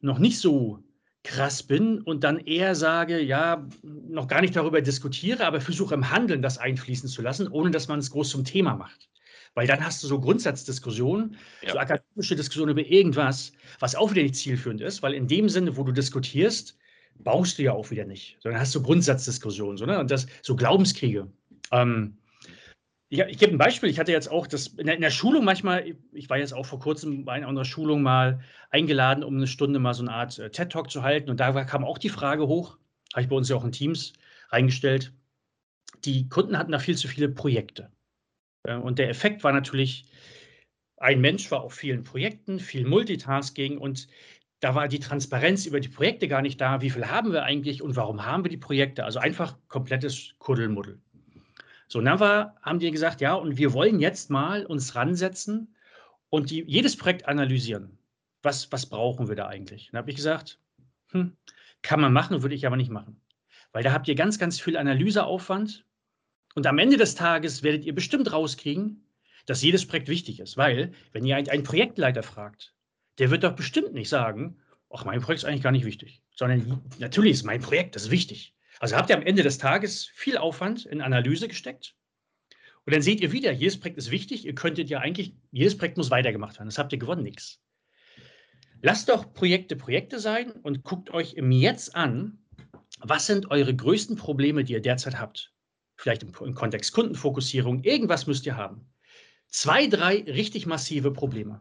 noch 0.01 0.19
nicht 0.19 0.39
so 0.39 0.83
krass 1.23 1.63
bin 1.63 2.03
und 2.03 2.23
dann 2.23 2.39
eher 2.39 2.75
sage, 2.75 3.21
ja, 3.21 3.67
noch 3.83 4.29
gar 4.29 4.43
nicht 4.43 4.55
darüber 4.55 4.83
diskutiere, 4.83 5.47
aber 5.47 5.61
versuche 5.61 5.95
im 5.95 6.11
Handeln 6.11 6.43
das 6.43 6.59
einfließen 6.59 7.09
zu 7.09 7.23
lassen, 7.23 7.49
ohne 7.49 7.71
dass 7.71 7.89
man 7.89 7.99
es 7.99 8.11
groß 8.11 8.29
zum 8.29 8.45
Thema 8.45 8.77
macht. 8.77 9.09
Weil 9.55 9.67
dann 9.67 9.85
hast 9.85 10.03
du 10.03 10.09
so 10.09 10.21
Grundsatzdiskussionen, 10.21 11.37
ja. 11.63 11.73
so 11.73 11.79
akademische 11.79 12.35
Diskussionen 12.35 12.73
über 12.73 12.87
irgendwas, 12.87 13.53
was 13.79 13.95
auch 13.95 14.11
wieder 14.11 14.23
nicht 14.23 14.35
zielführend 14.35 14.81
ist, 14.81 15.03
weil 15.03 15.15
in 15.15 15.29
dem 15.29 15.49
Sinne, 15.49 15.77
wo 15.77 15.85
du 15.85 15.93
diskutierst, 15.93 16.77
baust 17.19 17.59
du 17.59 17.63
ja 17.63 17.73
auch 17.73 17.91
wieder 17.91 18.05
nicht, 18.05 18.37
sondern 18.41 18.61
hast 18.61 18.75
du 18.75 18.83
Grundsatzdiskussionen, 18.83 19.77
so, 19.77 19.87
ne? 19.87 20.01
und 20.01 20.11
das, 20.11 20.27
so 20.43 20.57
Glaubenskriege. 20.57 21.29
Ähm, 21.71 22.17
ich, 23.09 23.21
ich 23.21 23.39
gebe 23.39 23.53
ein 23.53 23.59
Beispiel. 23.59 23.89
Ich 23.91 24.01
hatte 24.01 24.11
jetzt 24.11 24.31
auch 24.31 24.47
das 24.47 24.69
in 24.69 24.87
der, 24.87 24.97
in 24.97 25.01
der, 25.01 25.11
Schulung 25.11 25.45
manchmal, 25.45 25.95
ich 26.13 26.29
war 26.29 26.39
jetzt 26.39 26.53
auch 26.53 26.67
vor 26.67 26.81
kurzem 26.81 27.25
bei 27.25 27.35
einer 27.35 27.65
Schulung 27.65 28.03
mal 28.03 28.41
eingeladen, 28.71 29.23
um 29.23 29.37
eine 29.37 29.47
Stunde 29.47 29.79
mal 29.79 29.95
so 29.95 30.03
eine 30.03 30.13
Art 30.13 30.39
äh, 30.39 30.51
TED-Talk 30.51 30.91
zu 30.91 31.03
halten. 31.03 31.31
Und 31.31 31.39
da 31.39 31.65
kam 31.65 31.85
auch 31.85 31.99
die 31.99 32.09
Frage 32.09 32.49
hoch, 32.49 32.77
habe 33.13 33.23
ich 33.23 33.29
bei 33.29 33.37
uns 33.37 33.49
ja 33.49 33.57
auch 33.57 33.65
in 33.65 33.73
Teams 33.73 34.15
reingestellt. 34.49 35.13
Die 36.05 36.29
Kunden 36.29 36.59
hatten 36.59 36.73
da 36.73 36.79
viel 36.81 36.97
zu 36.97 37.07
viele 37.07 37.29
Projekte. 37.29 37.91
Äh, 38.65 38.77
und 38.77 38.99
der 38.99 39.09
Effekt 39.09 39.45
war 39.45 39.53
natürlich, 39.53 40.07
ein 40.97 41.21
Mensch 41.21 41.51
war 41.51 41.63
auf 41.63 41.75
vielen 41.75 42.03
Projekten, 42.03 42.59
viel 42.59 42.87
Multitasking 42.87 43.79
und 43.79 44.09
da 44.61 44.75
war 44.75 44.89
die 44.89 44.99
Transparenz 44.99 45.67
über 45.67 45.81
die 45.81 45.89
Projekte 45.89 46.27
gar 46.27 46.41
nicht 46.41 46.61
da. 46.61 46.81
Wie 46.81 46.91
viel 46.91 47.07
haben 47.07 47.33
wir 47.33 47.43
eigentlich 47.43 47.83
und 47.83 47.97
warum 47.97 48.25
haben 48.25 48.45
wir 48.45 48.51
die 48.51 48.57
Projekte? 48.57 49.05
Also 49.05 49.19
einfach 49.19 49.59
komplettes 49.69 50.35
Kuddelmuddel. 50.39 50.99
So, 51.87 51.99
und 51.99 52.07
dann 52.07 52.19
war, 52.19 52.57
haben 52.63 52.79
die 52.79 52.91
gesagt, 52.91 53.21
ja, 53.21 53.35
und 53.35 53.59
wir 53.59 53.75
wollen 53.75 54.01
jetzt 54.01 54.31
mal 54.31 54.65
uns 54.65 54.95
ransetzen 54.95 55.77
und 56.31 56.51
die, 56.51 56.65
jedes 56.67 56.97
Projekt 56.97 57.29
analysieren. 57.29 57.99
Was, 58.43 58.73
was 58.73 58.87
brauchen 58.87 59.29
wir 59.29 59.37
da 59.37 59.49
eigentlich? 59.49 59.91
Dann 59.91 59.99
habe 59.99 60.11
ich 60.11 60.17
gesagt, 60.17 60.59
hm, 61.11 61.37
kann 61.83 62.01
man 62.01 62.13
machen, 62.13 62.43
würde 62.43 62.55
ich 62.55 62.67
aber 62.67 62.77
nicht 62.77 62.91
machen. 62.91 63.21
Weil 63.73 63.83
da 63.83 63.93
habt 63.93 64.09
ihr 64.09 64.15
ganz, 64.15 64.39
ganz 64.39 64.59
viel 64.59 64.77
Analyseaufwand 64.79 65.85
und 66.55 66.67
am 66.67 66.79
Ende 66.79 66.97
des 66.97 67.15
Tages 67.15 67.63
werdet 67.63 67.85
ihr 67.85 67.95
bestimmt 67.95 68.33
rauskriegen, 68.33 69.05
dass 69.47 69.63
jedes 69.63 69.87
Projekt 69.87 70.09
wichtig 70.09 70.41
ist. 70.41 70.57
Weil, 70.57 70.93
wenn 71.13 71.25
ihr 71.25 71.37
einen 71.37 71.65
Projektleiter 71.65 72.23
fragt, 72.23 72.75
der 73.19 73.31
wird 73.31 73.45
doch 73.45 73.55
bestimmt 73.55 73.93
nicht 73.93 74.09
sagen, 74.09 74.59
ach, 74.91 75.05
mein 75.05 75.21
Projekt 75.21 75.43
ist 75.43 75.49
eigentlich 75.49 75.63
gar 75.63 75.73
nicht 75.73 75.85
wichtig. 75.85 76.23
Sondern 76.35 76.83
natürlich 76.99 77.33
ist 77.33 77.45
mein 77.45 77.61
Projekt, 77.61 77.97
das 77.97 78.05
ist 78.05 78.11
wichtig. 78.11 78.55
Also 78.81 78.97
habt 78.97 79.11
ihr 79.11 79.17
am 79.17 79.23
Ende 79.23 79.43
des 79.43 79.59
Tages 79.59 80.07
viel 80.15 80.37
Aufwand 80.37 80.87
in 80.87 81.01
Analyse 81.01 81.49
gesteckt. 81.49 81.95
Und 82.87 82.93
dann 82.93 83.03
seht 83.03 83.21
ihr 83.21 83.33
wieder, 83.33 83.53
jedes 83.53 83.79
Projekt 83.79 83.99
ist 83.99 84.11
wichtig. 84.11 84.45
Ihr 84.45 84.55
könntet 84.55 84.91
ja 84.91 84.99
eigentlich, 85.01 85.35
jedes 85.51 85.77
Projekt 85.77 85.97
muss 85.97 86.11
weitergemacht 86.11 86.57
werden. 86.59 86.69
Das 86.69 86.79
habt 86.79 86.93
ihr 86.93 86.99
gewonnen, 86.99 87.23
nichts. 87.23 87.61
Lasst 88.83 89.09
doch 89.09 89.33
Projekte 89.33 89.77
Projekte 89.77 90.21
sein 90.21 90.53
und 90.53 90.83
guckt 90.83 91.11
euch 91.11 91.35
im 91.35 91.51
Jetzt 91.51 91.97
an, 91.97 92.39
was 92.99 93.27
sind 93.27 93.51
eure 93.51 93.75
größten 93.75 94.17
Probleme, 94.17 94.65
die 94.65 94.75
ihr 94.75 94.83
derzeit 94.83 95.19
habt. 95.19 95.54
Vielleicht 95.97 96.23
im, 96.23 96.33
im 96.41 96.55
Kontext 96.55 96.93
Kundenfokussierung, 96.93 97.83
irgendwas 97.85 98.27
müsst 98.27 98.47
ihr 98.47 98.57
haben. 98.57 98.87
Zwei, 99.49 99.87
drei 99.87 100.25
richtig 100.27 100.67
massive 100.67 101.13
Probleme. 101.13 101.61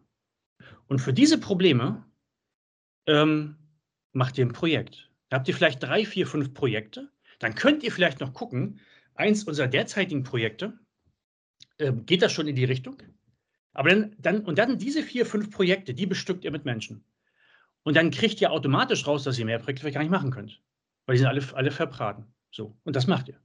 Und 0.88 1.00
für 1.00 1.14
diese 1.14 1.40
Probleme 1.40 2.06
ähm, 3.08 3.58
macht 4.12 4.38
ihr 4.38 4.46
ein 4.46 4.54
Projekt. 4.54 5.10
Da 5.30 5.38
habt 5.38 5.48
ihr 5.48 5.56
vielleicht 5.56 5.84
drei, 5.84 6.06
vier, 6.06 6.28
fünf 6.28 6.54
Projekte. 6.54 7.12
Dann 7.40 7.56
könnt 7.56 7.84
ihr 7.84 7.92
vielleicht 7.92 8.20
noch 8.20 8.34
gucken, 8.34 8.80
eins 9.16 9.44
unserer 9.44 9.68
derzeitigen 9.68 10.24
Projekte, 10.24 10.80
äh, 11.78 11.92
geht 11.92 12.22
das 12.22 12.32
schon 12.32 12.48
in 12.48 12.56
die 12.56 12.66
Richtung? 12.66 13.02
Aber 13.74 13.90
dann, 13.90 14.16
dann, 14.20 14.42
und 14.42 14.58
dann 14.58 14.78
diese 14.78 15.04
vier, 15.04 15.26
fünf 15.26 15.50
Projekte, 15.50 15.94
die 15.94 16.06
bestückt 16.06 16.46
ihr 16.46 16.52
mit 16.52 16.66
Menschen. 16.66 17.04
Und 17.84 17.96
dann 17.96 18.12
kriegt 18.12 18.40
ihr 18.42 18.52
automatisch 18.52 19.08
raus, 19.08 19.24
dass 19.24 19.38
ihr 19.38 19.46
mehr 19.46 19.60
Projekte 19.60 19.82
vielleicht 19.82 19.96
gar 19.96 20.02
nicht 20.02 20.12
machen 20.12 20.32
könnt. 20.32 20.62
Weil 21.06 21.16
die 21.16 21.20
sind 21.20 21.28
alle, 21.28 21.44
alle 21.54 21.72
verbraten. 21.72 22.34
So. 22.52 22.78
Und 22.84 22.96
das 22.96 23.08
macht 23.08 23.28
ihr. 23.28 23.43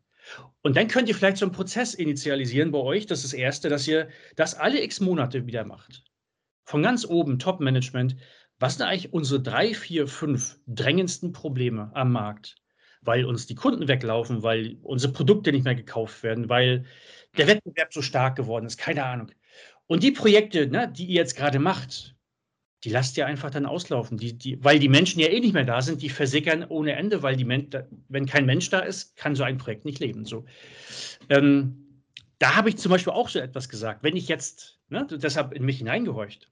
Und 0.62 0.76
dann 0.76 0.88
könnt 0.88 1.08
ihr 1.08 1.14
vielleicht 1.14 1.38
so 1.38 1.46
einen 1.46 1.54
Prozess 1.54 1.94
initialisieren 1.94 2.72
bei 2.72 2.78
euch. 2.78 3.06
Das 3.06 3.24
ist 3.24 3.32
das 3.32 3.38
Erste, 3.38 3.68
dass 3.68 3.86
ihr 3.88 4.08
das 4.36 4.54
alle 4.54 4.82
x 4.82 5.00
Monate 5.00 5.46
wieder 5.46 5.64
macht. 5.64 6.04
Von 6.64 6.82
ganz 6.82 7.06
oben, 7.06 7.38
Top-Management, 7.38 8.16
was 8.58 8.76
sind 8.76 8.86
eigentlich 8.86 9.12
unsere 9.12 9.40
drei, 9.40 9.72
vier, 9.72 10.06
fünf 10.08 10.58
drängendsten 10.66 11.32
Probleme 11.32 11.90
am 11.94 12.12
Markt? 12.12 12.56
Weil 13.00 13.24
uns 13.24 13.46
die 13.46 13.54
Kunden 13.54 13.86
weglaufen, 13.86 14.42
weil 14.42 14.76
unsere 14.82 15.12
Produkte 15.12 15.52
nicht 15.52 15.64
mehr 15.64 15.76
gekauft 15.76 16.22
werden, 16.22 16.48
weil 16.48 16.84
der. 17.36 17.46
Wettbewerb 17.46 17.92
so 17.92 18.02
stark 18.02 18.36
geworden 18.36 18.66
ist, 18.66 18.76
keine 18.76 19.04
Ahnung. 19.04 19.30
Und 19.86 20.02
die 20.02 20.10
Projekte, 20.10 20.66
ne, 20.66 20.92
die 20.92 21.06
ihr 21.06 21.14
jetzt 21.14 21.36
gerade 21.36 21.60
macht, 21.60 22.17
die 22.84 22.90
lasst 22.90 23.16
ihr 23.16 23.26
einfach 23.26 23.50
dann 23.50 23.66
auslaufen, 23.66 24.18
die, 24.18 24.38
die, 24.38 24.62
weil 24.62 24.78
die 24.78 24.88
Menschen 24.88 25.20
ja 25.20 25.28
eh 25.28 25.40
nicht 25.40 25.54
mehr 25.54 25.64
da 25.64 25.82
sind, 25.82 26.00
die 26.00 26.10
versickern 26.10 26.64
ohne 26.68 26.92
Ende, 26.92 27.22
weil 27.22 27.36
die 27.36 27.44
Men 27.44 27.68
wenn 28.08 28.26
kein 28.26 28.46
Mensch 28.46 28.70
da 28.70 28.80
ist, 28.80 29.16
kann 29.16 29.34
so 29.34 29.42
ein 29.42 29.58
Projekt 29.58 29.84
nicht 29.84 29.98
leben. 29.98 30.24
So. 30.24 30.44
Ähm, 31.28 32.04
da 32.38 32.54
habe 32.54 32.68
ich 32.68 32.78
zum 32.78 32.90
Beispiel 32.90 33.12
auch 33.12 33.28
so 33.28 33.40
etwas 33.40 33.68
gesagt. 33.68 34.04
Wenn 34.04 34.16
ich 34.16 34.28
jetzt, 34.28 34.78
ne, 34.88 35.06
deshalb 35.10 35.52
in 35.52 35.64
mich 35.64 35.78
hineingehorcht, 35.78 36.50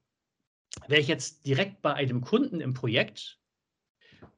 wäre 0.88 1.00
ich 1.00 1.08
jetzt 1.08 1.46
direkt 1.46 1.80
bei 1.80 1.94
einem 1.94 2.22
Kunden 2.22 2.60
im 2.60 2.74
Projekt 2.74 3.38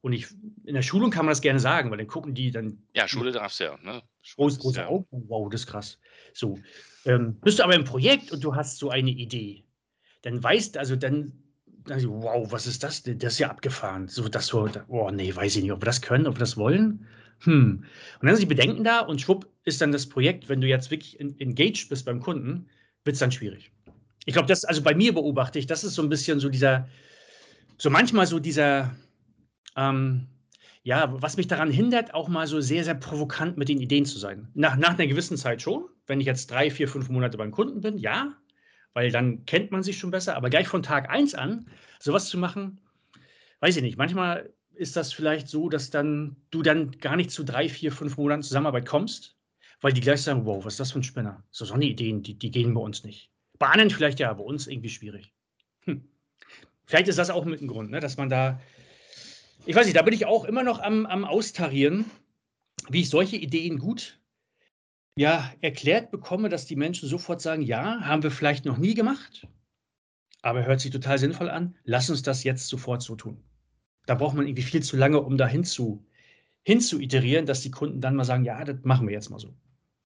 und 0.01 0.13
ich, 0.13 0.27
in 0.65 0.75
der 0.75 0.81
Schulung 0.81 1.09
kann 1.09 1.25
man 1.25 1.31
das 1.31 1.41
gerne 1.41 1.59
sagen, 1.59 1.89
weil 1.89 1.97
dann 1.97 2.07
gucken 2.07 2.33
die 2.33 2.51
dann. 2.51 2.81
Ja, 2.93 3.07
Schule 3.07 3.31
darfst 3.31 3.59
du 3.59 3.65
ja. 3.65 3.77
Ne? 3.83 4.01
Groß, 4.35 4.59
große 4.59 4.81
ja. 4.81 4.87
Augen. 4.87 5.07
Wow, 5.09 5.49
das 5.49 5.61
ist 5.61 5.67
krass. 5.67 5.97
So. 6.33 6.59
Ähm, 7.05 7.39
bist 7.41 7.59
du 7.59 7.63
aber 7.63 7.75
im 7.75 7.83
Projekt 7.83 8.31
und 8.31 8.43
du 8.43 8.55
hast 8.55 8.77
so 8.77 8.89
eine 8.89 9.09
Idee, 9.09 9.63
dann 10.21 10.41
weißt 10.43 10.77
also 10.77 10.95
dann, 10.95 11.31
dann 11.89 12.03
wow, 12.07 12.51
was 12.51 12.67
ist 12.67 12.83
das? 12.83 13.03
Das 13.03 13.33
ist 13.33 13.39
ja 13.39 13.49
abgefahren. 13.49 14.07
So, 14.07 14.27
das 14.27 14.47
so, 14.47 14.69
oh 14.87 15.09
nee, 15.11 15.35
weiß 15.35 15.55
ich 15.55 15.63
nicht, 15.63 15.71
ob 15.71 15.81
wir 15.81 15.85
das 15.85 16.01
können, 16.01 16.27
ob 16.27 16.35
wir 16.35 16.39
das 16.39 16.57
wollen. 16.57 17.05
Hm. 17.41 17.83
Und 18.19 18.25
dann 18.25 18.35
sind 18.35 18.49
die 18.49 18.55
Bedenken 18.55 18.83
da 18.83 18.99
und 18.99 19.21
schwupp 19.21 19.47
ist 19.63 19.81
dann 19.81 19.91
das 19.91 20.07
Projekt, 20.07 20.49
wenn 20.49 20.61
du 20.61 20.67
jetzt 20.67 20.91
wirklich 20.91 21.19
engaged 21.19 21.89
bist 21.89 22.05
beim 22.05 22.19
Kunden, 22.19 22.67
wird 23.05 23.13
es 23.13 23.19
dann 23.19 23.31
schwierig. 23.31 23.71
Ich 24.25 24.33
glaube, 24.33 24.47
das, 24.47 24.65
also 24.65 24.81
bei 24.81 24.93
mir 24.93 25.13
beobachte 25.13 25.57
ich, 25.57 25.65
das 25.65 25.83
ist 25.83 25.95
so 25.95 26.01
ein 26.01 26.09
bisschen 26.09 26.39
so 26.39 26.49
dieser, 26.49 26.87
so 27.77 27.89
manchmal 27.89 28.27
so 28.27 28.39
dieser, 28.39 28.95
ähm, 29.75 30.27
ja, 30.83 31.09
was 31.21 31.37
mich 31.37 31.47
daran 31.47 31.71
hindert, 31.71 32.13
auch 32.13 32.27
mal 32.27 32.47
so 32.47 32.59
sehr, 32.61 32.83
sehr 32.83 32.95
provokant 32.95 33.57
mit 33.57 33.69
den 33.69 33.79
Ideen 33.79 34.05
zu 34.05 34.19
sein. 34.19 34.49
Nach, 34.53 34.75
nach 34.75 34.97
einer 34.97 35.07
gewissen 35.07 35.37
Zeit 35.37 35.61
schon, 35.61 35.85
wenn 36.07 36.19
ich 36.19 36.27
jetzt 36.27 36.51
drei, 36.51 36.69
vier, 36.69 36.87
fünf 36.87 37.09
Monate 37.09 37.37
beim 37.37 37.51
Kunden 37.51 37.81
bin, 37.81 37.97
ja, 37.97 38.35
weil 38.93 39.11
dann 39.11 39.45
kennt 39.45 39.71
man 39.71 39.83
sich 39.83 39.97
schon 39.97 40.11
besser, 40.11 40.35
aber 40.35 40.49
gleich 40.49 40.67
von 40.67 40.83
Tag 40.83 41.09
eins 41.09 41.35
an 41.35 41.67
sowas 41.99 42.29
zu 42.29 42.37
machen, 42.37 42.79
weiß 43.59 43.77
ich 43.77 43.81
nicht. 43.81 43.97
Manchmal 43.97 44.53
ist 44.73 44.95
das 44.95 45.11
vielleicht 45.11 45.47
so, 45.47 45.69
dass 45.69 45.89
dann 45.89 46.37
du 46.51 46.61
dann 46.61 46.91
gar 46.91 47.15
nicht 47.15 47.31
zu 47.31 47.43
drei, 47.43 47.67
vier, 47.67 47.91
fünf 47.91 48.17
Monaten 48.17 48.43
Zusammenarbeit 48.43 48.85
kommst, 48.85 49.35
weil 49.81 49.93
die 49.93 50.01
gleich 50.01 50.21
sagen, 50.21 50.45
wow, 50.45 50.63
was 50.63 50.73
ist 50.73 50.79
das 50.79 50.91
für 50.91 50.99
ein 50.99 51.03
Spinner? 51.03 51.43
So, 51.51 51.65
so 51.65 51.73
eine 51.73 51.85
Ideen, 51.85 52.23
die, 52.23 52.37
gehen 52.37 52.73
bei 52.73 52.81
uns 52.81 53.03
nicht. 53.03 53.29
Anderen 53.59 53.89
vielleicht 53.89 54.19
ja, 54.19 54.33
bei 54.33 54.43
uns 54.43 54.67
irgendwie 54.67 54.89
schwierig. 54.89 55.33
Hm. 55.83 56.07
Vielleicht 56.85 57.09
ist 57.09 57.19
das 57.19 57.29
auch 57.29 57.45
mit 57.45 57.61
ein 57.61 57.67
Grund, 57.67 57.91
ne, 57.91 57.99
dass 57.99 58.17
man 58.17 58.29
da, 58.29 58.59
ich 59.65 59.75
weiß 59.75 59.85
nicht, 59.85 59.97
da 59.97 60.01
bin 60.01 60.13
ich 60.13 60.25
auch 60.25 60.45
immer 60.45 60.63
noch 60.63 60.79
am, 60.79 61.05
am 61.05 61.25
Austarieren, 61.25 62.05
wie 62.89 63.01
ich 63.01 63.09
solche 63.09 63.35
Ideen 63.35 63.77
gut 63.77 64.18
ja, 65.19 65.51
erklärt 65.61 66.11
bekomme, 66.11 66.49
dass 66.49 66.65
die 66.65 66.75
Menschen 66.75 67.09
sofort 67.09 67.41
sagen, 67.41 67.61
ja, 67.61 68.01
haben 68.01 68.23
wir 68.23 68.31
vielleicht 68.31 68.65
noch 68.65 68.77
nie 68.77 68.93
gemacht, 68.93 69.47
aber 70.41 70.65
hört 70.65 70.79
sich 70.79 70.91
total 70.91 71.17
sinnvoll 71.17 71.49
an, 71.49 71.75
lass 71.83 72.09
uns 72.09 72.21
das 72.21 72.43
jetzt 72.43 72.67
sofort 72.67 73.01
so 73.01 73.15
tun. 73.15 73.43
Da 74.05 74.15
braucht 74.15 74.35
man 74.35 74.47
irgendwie 74.47 74.63
viel 74.63 74.81
zu 74.81 74.97
lange, 74.97 75.19
um 75.21 75.37
da 75.37 75.47
hinzu, 75.47 76.05
hinzu 76.63 76.99
iterieren, 76.99 77.45
dass 77.45 77.61
die 77.61 77.71
Kunden 77.71 78.01
dann 78.01 78.15
mal 78.15 78.23
sagen, 78.23 78.45
ja, 78.45 78.63
das 78.63 78.77
machen 78.83 79.07
wir 79.07 79.13
jetzt 79.13 79.29
mal 79.29 79.39
so. 79.39 79.53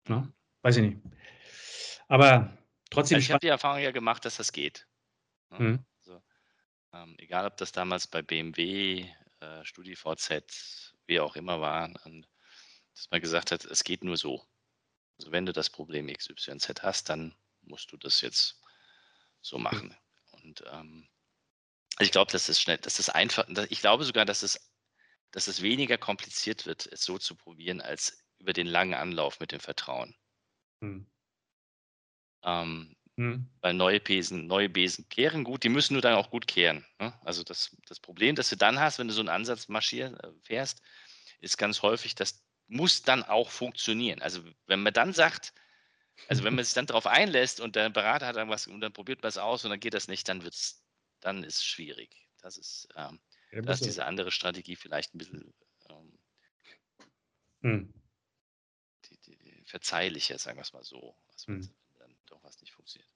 Na, 0.08 0.22
ne? 0.22 0.34
weiß 0.64 0.78
ich 0.78 0.84
nicht. 0.84 0.98
Aber 2.08 2.60
Trotzdem. 2.90 3.16
Also 3.18 3.26
ich 3.26 3.32
habe 3.32 3.40
die 3.40 3.48
Erfahrung 3.48 3.82
ja 3.82 3.92
gemacht, 3.92 4.26
dass 4.26 4.38
das 4.38 4.52
geht. 4.52 4.88
Ne? 5.52 5.60
Mhm. 5.60 5.86
Also, 6.00 6.22
ähm, 6.94 7.16
egal, 7.20 7.46
ob 7.46 7.58
das 7.58 7.72
damals 7.72 8.08
bei 8.08 8.22
BMW, 8.22 9.06
äh, 9.40 9.64
StudiVZ, 9.64 10.94
wie 11.06 11.20
auch 11.20 11.36
immer 11.36 11.62
war, 11.62 11.90
und, 12.06 12.28
dass 12.96 13.10
man 13.12 13.22
gesagt 13.22 13.52
hat, 13.52 13.66
es 13.66 13.84
geht 13.84 14.04
nur 14.04 14.18
so. 14.18 14.44
Also 15.20 15.32
wenn 15.32 15.46
du 15.46 15.54
das 15.54 15.70
Problem 15.70 16.08
XYZ 16.08 16.82
hast, 16.82 17.10
dann 17.10 17.36
musst 17.62 17.92
du 17.92 17.98
das 17.98 18.22
jetzt 18.22 18.62
so 19.42 19.58
hm. 19.58 19.64
machen. 19.64 19.98
Und 20.32 20.64
ähm, 20.72 21.10
ich 22.00 22.12
glaube, 22.12 22.32
dass 22.32 22.48
es 22.48 22.62
schnell, 22.62 22.78
dass 22.78 23.00
es 23.00 23.10
einfach, 23.10 23.46
ich 23.70 23.82
glaube 23.82 24.06
sogar, 24.06 24.26
dass 24.26 24.44
es, 24.44 24.72
dass 25.32 25.48
es 25.48 25.62
weniger 25.62 25.98
kompliziert 25.98 26.66
wird, 26.66 26.88
es 26.88 27.04
so 27.04 27.18
zu 27.18 27.36
probieren, 27.36 27.82
als 27.82 28.24
über 28.40 28.54
den 28.54 28.68
langen 28.68 28.94
Anlauf 28.94 29.40
mit 29.42 29.52
dem 29.52 29.60
Vertrauen. 29.60 30.16
Mhm. 30.80 31.12
Ähm, 32.44 32.96
mhm. 33.18 33.50
Weil 33.60 33.74
neue 33.74 34.00
Besen, 34.00 34.48
neue 34.48 34.70
Besen 34.70 35.10
kehren 35.10 35.44
gut, 35.44 35.64
die 35.64 35.70
müssen 35.70 35.94
nur 35.94 36.02
dann 36.02 36.16
auch 36.16 36.30
gut 36.30 36.48
kehren. 36.48 36.86
Ne? 37.00 37.14
Also 37.26 37.44
das, 37.44 37.76
das 37.86 38.00
Problem, 38.00 38.36
das 38.36 38.50
du 38.50 38.56
dann 38.56 38.80
hast, 38.80 38.98
wenn 38.98 39.10
du 39.10 39.14
so 39.14 39.20
einen 39.20 39.30
Ansatz 39.30 39.68
marschier, 39.68 40.18
äh, 40.24 40.32
fährst, 40.42 40.82
ist 41.42 41.58
ganz 41.58 41.82
häufig, 41.82 42.16
das 42.16 42.42
muss 42.70 43.02
dann 43.02 43.24
auch 43.24 43.50
funktionieren. 43.50 44.22
Also 44.22 44.42
wenn 44.68 44.82
man 44.82 44.94
dann 44.94 45.14
sagt, 45.14 45.54
also 46.28 46.44
wenn 46.44 46.56
man 46.56 46.64
sich 46.64 46.74
dann 46.74 46.86
darauf 46.86 47.08
einlässt 47.08 47.60
und 47.60 47.76
der 47.76 47.90
Berater 47.90 48.28
hat 48.28 48.36
dann 48.36 48.50
was 48.50 48.68
und 48.68 48.82
dann 48.82 48.94
probiert 48.94 49.22
man 49.22 49.30
es 49.30 49.38
aus 49.38 49.64
und 49.66 49.72
dann 49.72 49.80
geht 49.80 49.94
das 49.94 50.08
nicht, 50.08 50.28
dann 50.30 50.44
wird's, 50.44 50.84
dann 51.20 51.44
ist 51.44 51.58
es 51.58 51.66
schwierig. 51.66 52.28
Das 52.42 52.58
ist, 52.58 52.88
ähm, 52.96 53.20
ja, 53.52 53.62
da 53.62 53.74
ist 53.74 53.86
diese 53.86 54.06
andere 54.06 54.32
Strategie 54.32 54.76
vielleicht 54.76 55.14
ein 55.14 55.18
bisschen 55.18 55.54
ähm, 55.90 56.20
hm. 57.62 57.94
die, 59.06 59.18
die, 59.18 59.38
die 59.38 59.64
verzeihlicher, 59.66 60.38
sagen 60.38 60.58
wir 60.58 60.62
es 60.62 60.74
mal 60.74 60.84
so. 60.84 61.16
Also, 61.34 61.48
hm 61.48 61.70
doch 62.30 62.44
was 62.44 62.60
nicht 62.62 62.74
funktioniert. 62.74 63.10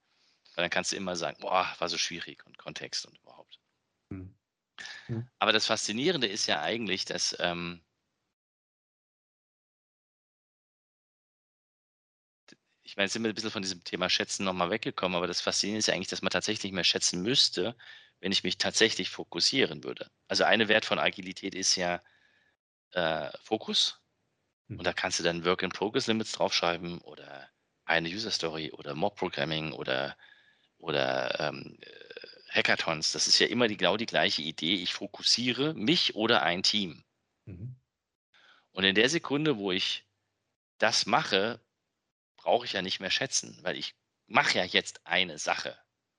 Weil 0.54 0.64
dann 0.64 0.70
kannst 0.70 0.92
du 0.92 0.96
immer 0.96 1.16
sagen, 1.16 1.38
boah, 1.40 1.74
war 1.78 1.88
so 1.88 1.98
schwierig 1.98 2.44
und 2.46 2.58
Kontext 2.58 3.06
und 3.06 3.18
überhaupt. 3.18 3.60
Hm. 4.10 4.34
Mhm. 5.08 5.28
Aber 5.38 5.52
das 5.52 5.66
Faszinierende 5.66 6.26
ist 6.26 6.46
ja 6.46 6.60
eigentlich, 6.60 7.04
dass 7.04 7.36
ähm, 7.40 7.82
ich 12.84 12.96
meine, 12.96 13.08
sind 13.08 13.22
wir 13.22 13.30
ein 13.30 13.34
bisschen 13.34 13.50
von 13.50 13.62
diesem 13.62 13.82
Thema 13.82 14.10
Schätzen 14.10 14.44
nochmal 14.44 14.70
weggekommen, 14.70 15.16
aber 15.16 15.26
das 15.26 15.40
Faszinierende 15.40 15.78
ist 15.78 15.86
ja 15.86 15.94
eigentlich, 15.94 16.08
dass 16.08 16.22
man 16.22 16.30
tatsächlich 16.30 16.70
mehr 16.70 16.84
schätzen 16.84 17.22
müsste, 17.22 17.74
wenn 18.20 18.30
ich 18.30 18.44
mich 18.44 18.58
tatsächlich 18.58 19.10
fokussieren 19.10 19.82
würde. 19.84 20.10
Also 20.28 20.44
eine 20.44 20.68
Wert 20.68 20.84
von 20.84 20.98
Agilität 20.98 21.54
ist 21.54 21.76
ja 21.76 22.02
äh, 22.92 23.30
Fokus. 23.42 24.00
Und 24.68 24.84
da 24.84 24.92
kannst 24.92 25.18
du 25.18 25.22
dann 25.22 25.44
Work-in-Progress-Limits 25.44 26.32
draufschreiben 26.32 26.98
oder 26.98 27.48
eine 27.84 28.08
User-Story 28.08 28.72
oder 28.72 28.94
Mob-Programming 28.94 29.72
oder, 29.72 30.16
oder 30.78 31.38
ähm, 31.40 31.78
äh, 31.80 31.90
Hackathons. 32.50 33.12
Das 33.12 33.26
ist 33.26 33.38
ja 33.38 33.46
immer 33.46 33.68
die, 33.68 33.76
genau 33.76 33.96
die 33.96 34.06
gleiche 34.06 34.42
Idee. 34.42 34.74
Ich 34.74 34.94
fokussiere 34.94 35.74
mich 35.74 36.14
oder 36.14 36.42
ein 36.42 36.62
Team. 36.62 37.04
Mhm. 37.44 37.76
Und 38.72 38.84
in 38.84 38.94
der 38.94 39.08
Sekunde, 39.08 39.58
wo 39.58 39.70
ich 39.70 40.04
das 40.78 41.06
mache, 41.06 41.60
brauche 42.44 42.66
ich 42.66 42.74
ja 42.74 42.82
nicht 42.82 43.00
mehr 43.00 43.10
schätzen, 43.10 43.58
weil 43.62 43.76
ich 43.76 43.94
mache 44.26 44.58
ja 44.58 44.64
jetzt 44.64 45.06
eine 45.06 45.38
Sache. 45.38 45.78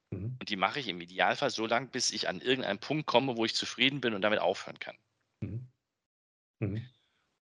Mhm. 0.09 0.37
Und 0.39 0.49
die 0.49 0.55
mache 0.55 0.79
ich 0.79 0.87
im 0.87 0.99
Idealfall 0.99 1.51
so 1.51 1.67
lange, 1.67 1.87
bis 1.87 2.11
ich 2.11 2.27
an 2.27 2.41
irgendeinen 2.41 2.79
Punkt 2.79 3.05
komme, 3.05 3.37
wo 3.37 3.45
ich 3.45 3.55
zufrieden 3.55 4.01
bin 4.01 4.15
und 4.15 4.21
damit 4.21 4.39
aufhören 4.39 4.79
kann. 4.79 4.97
Mhm. 5.41 5.71
Mhm. 6.59 6.89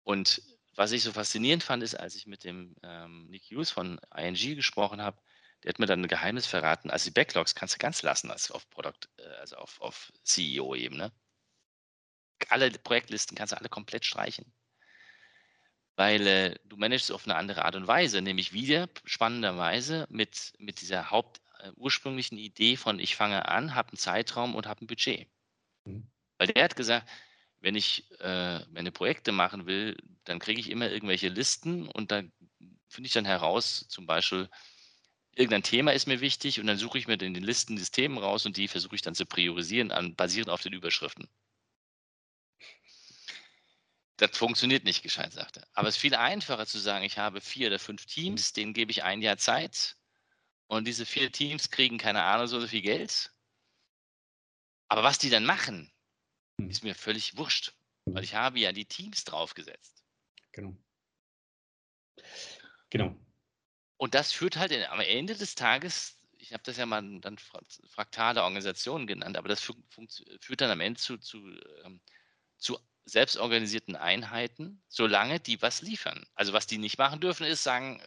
Und 0.03 0.43
was 0.77 0.93
ich 0.93 1.03
so 1.03 1.13
faszinierend 1.13 1.63
fand, 1.63 1.83
ist, 1.83 1.95
als 1.95 2.15
ich 2.15 2.27
mit 2.27 2.43
dem 2.43 2.75
ähm, 2.83 3.27
Nick 3.27 3.51
Hughes 3.51 3.71
von 3.71 4.01
ING 4.17 4.57
gesprochen 4.57 5.03
habe, 5.03 5.21
der 5.63 5.69
hat 5.71 5.79
mir 5.79 5.87
dann 5.87 6.01
ein 6.03 6.09
Geheimnis 6.09 6.47
verraten. 6.47 6.91
Also 6.91 7.11
die 7.11 7.15
Backlogs 7.15 7.55
kannst 7.55 7.75
du 7.75 7.79
ganz 7.79 8.03
lassen 8.03 8.31
als 8.31 8.51
auf 8.51 8.69
Product, 8.71 9.09
äh, 9.19 9.29
also 9.41 9.57
auf, 9.57 9.79
auf 9.83 10.11
CEO-Ebene. 10.23 11.13
Alle 12.49 12.71
Projektlisten 12.71 13.37
kannst 13.37 13.53
du 13.53 13.59
alle 13.59 13.69
komplett 13.69 14.07
streichen. 14.07 14.51
Weil 16.01 16.27
äh, 16.27 16.55
du 16.65 16.79
managst 16.79 17.13
auf 17.13 17.27
eine 17.27 17.37
andere 17.37 17.67
Art 17.67 17.77
und 17.77 17.87
Weise, 17.87 18.23
nämlich 18.23 18.55
wieder 18.55 18.89
spannenderweise 19.05 20.07
mit, 20.09 20.55
mit 20.57 20.81
dieser 20.81 21.11
Haupt, 21.11 21.43
äh, 21.59 21.73
ursprünglichen 21.77 22.39
Idee 22.39 22.79
von 22.79 22.99
ich 22.99 23.17
fange 23.17 23.47
an, 23.47 23.75
habe 23.75 23.91
einen 23.91 23.99
Zeitraum 23.99 24.55
und 24.55 24.67
habe 24.67 24.83
ein 24.83 24.87
Budget. 24.87 25.29
Mhm. 25.85 26.11
Weil 26.39 26.47
der 26.47 26.65
hat 26.65 26.75
gesagt, 26.75 27.07
wenn 27.61 27.75
ich 27.75 28.11
äh, 28.21 28.65
meine 28.71 28.93
Projekte 28.93 29.31
machen 29.31 29.67
will, 29.67 29.95
dann 30.25 30.39
kriege 30.39 30.59
ich 30.59 30.71
immer 30.71 30.91
irgendwelche 30.91 31.29
Listen 31.29 31.87
und 31.87 32.11
da 32.11 32.23
finde 32.89 33.07
ich 33.07 33.13
dann 33.13 33.27
heraus, 33.27 33.85
zum 33.91 34.07
Beispiel, 34.07 34.49
irgendein 35.35 35.65
Thema 35.65 35.93
ist 35.93 36.07
mir 36.07 36.23
wichtig 36.23 36.61
und 36.61 36.67
dann 36.67 36.79
suche 36.79 36.97
ich 36.97 37.09
mir 37.09 37.21
in 37.21 37.35
den 37.35 37.45
Listen 37.45 37.77
die 37.77 37.85
Themen 37.85 38.17
raus 38.17 38.47
und 38.47 38.57
die 38.57 38.69
versuche 38.69 38.95
ich 38.95 39.03
dann 39.03 39.15
zu 39.15 39.27
priorisieren, 39.27 39.93
an, 39.93 40.15
basierend 40.15 40.49
auf 40.49 40.63
den 40.63 40.73
Überschriften. 40.73 41.29
Das 44.21 44.37
funktioniert 44.37 44.85
nicht 44.85 45.03
gescheit, 45.03 45.33
sagte 45.33 45.61
er. 45.61 45.69
Aber 45.73 45.89
es 45.89 45.95
ist 45.95 46.01
viel 46.03 46.15
einfacher 46.15 46.67
zu 46.67 46.79
sagen, 46.79 47.07
ich 47.07 47.17
habe 47.17 47.41
vier 47.41 47.69
oder 47.69 47.79
fünf 47.79 48.05
Teams, 48.05 48.53
denen 48.53 48.75
gebe 48.75 48.91
ich 48.91 49.03
ein 49.03 49.23
Jahr 49.23 49.39
Zeit 49.39 49.97
und 50.67 50.87
diese 50.87 51.07
vier 51.07 51.33
Teams 51.33 51.71
kriegen 51.71 51.97
keine 51.97 52.23
Ahnung 52.23 52.47
so 52.47 52.67
viel 52.67 52.83
Geld. 52.83 53.33
Aber 54.89 55.03
was 55.03 55.19
die 55.19 55.31
dann 55.31 55.47
machen, 55.47 55.91
hm. 56.61 56.69
ist 56.69 56.85
mir 56.85 56.95
völlig 56.95 57.39
wurscht, 57.39 57.73
weil 58.05 58.17
hm. 58.17 58.25
ich 58.25 58.35
habe 58.35 58.59
ja 58.59 58.73
die 58.73 58.85
Teams 58.85 59.25
draufgesetzt. 59.25 60.05
Genau. 60.53 60.77
Genau. 62.91 63.17
Und 63.97 64.15
das 64.15 64.33
führt 64.33 64.59
halt 64.59 64.71
in, 64.73 64.85
am 64.85 65.01
Ende 65.01 65.35
des 65.35 65.55
Tages, 65.55 66.19
ich 66.37 66.53
habe 66.53 66.63
das 66.65 66.77
ja 66.77 66.85
mal 66.85 67.21
dann 67.21 67.39
fraktale 67.39 68.43
Organisationen 68.43 69.07
genannt, 69.07 69.39
aber 69.39 69.49
das 69.49 69.63
führt 69.63 70.61
dann 70.61 70.71
am 70.71 70.81
Ende 70.81 71.01
zu, 71.01 71.17
zu, 71.17 71.39
ähm, 71.85 72.03
zu 72.59 72.79
selbstorganisierten 73.11 73.97
Einheiten, 73.97 74.83
solange 74.89 75.41
die 75.41 75.61
was 75.63 75.83
liefern. 75.83 76.25
Also 76.35 76.53
was 76.53 76.67
die 76.67 76.79
nicht 76.79 76.99
machen 76.99 77.21
dürfen, 77.21 77.47
ist 77.47 77.63
sagen, 77.63 78.01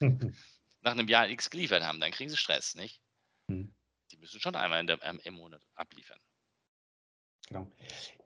äh, 0.00 0.10
nach 0.80 0.92
einem 0.92 1.08
Jahr 1.08 1.28
X 1.28 1.50
geliefert 1.50 1.82
haben, 1.82 2.00
dann 2.00 2.12
kriegen 2.12 2.30
sie 2.30 2.36
Stress, 2.36 2.74
nicht? 2.74 3.00
Hm. 3.48 3.74
Die 4.10 4.16
müssen 4.18 4.40
schon 4.40 4.56
einmal 4.56 4.84
der, 4.86 4.98
ähm, 5.02 5.20
im 5.24 5.34
Monat 5.34 5.62
abliefern. 5.74 6.18
Genau. 7.48 7.70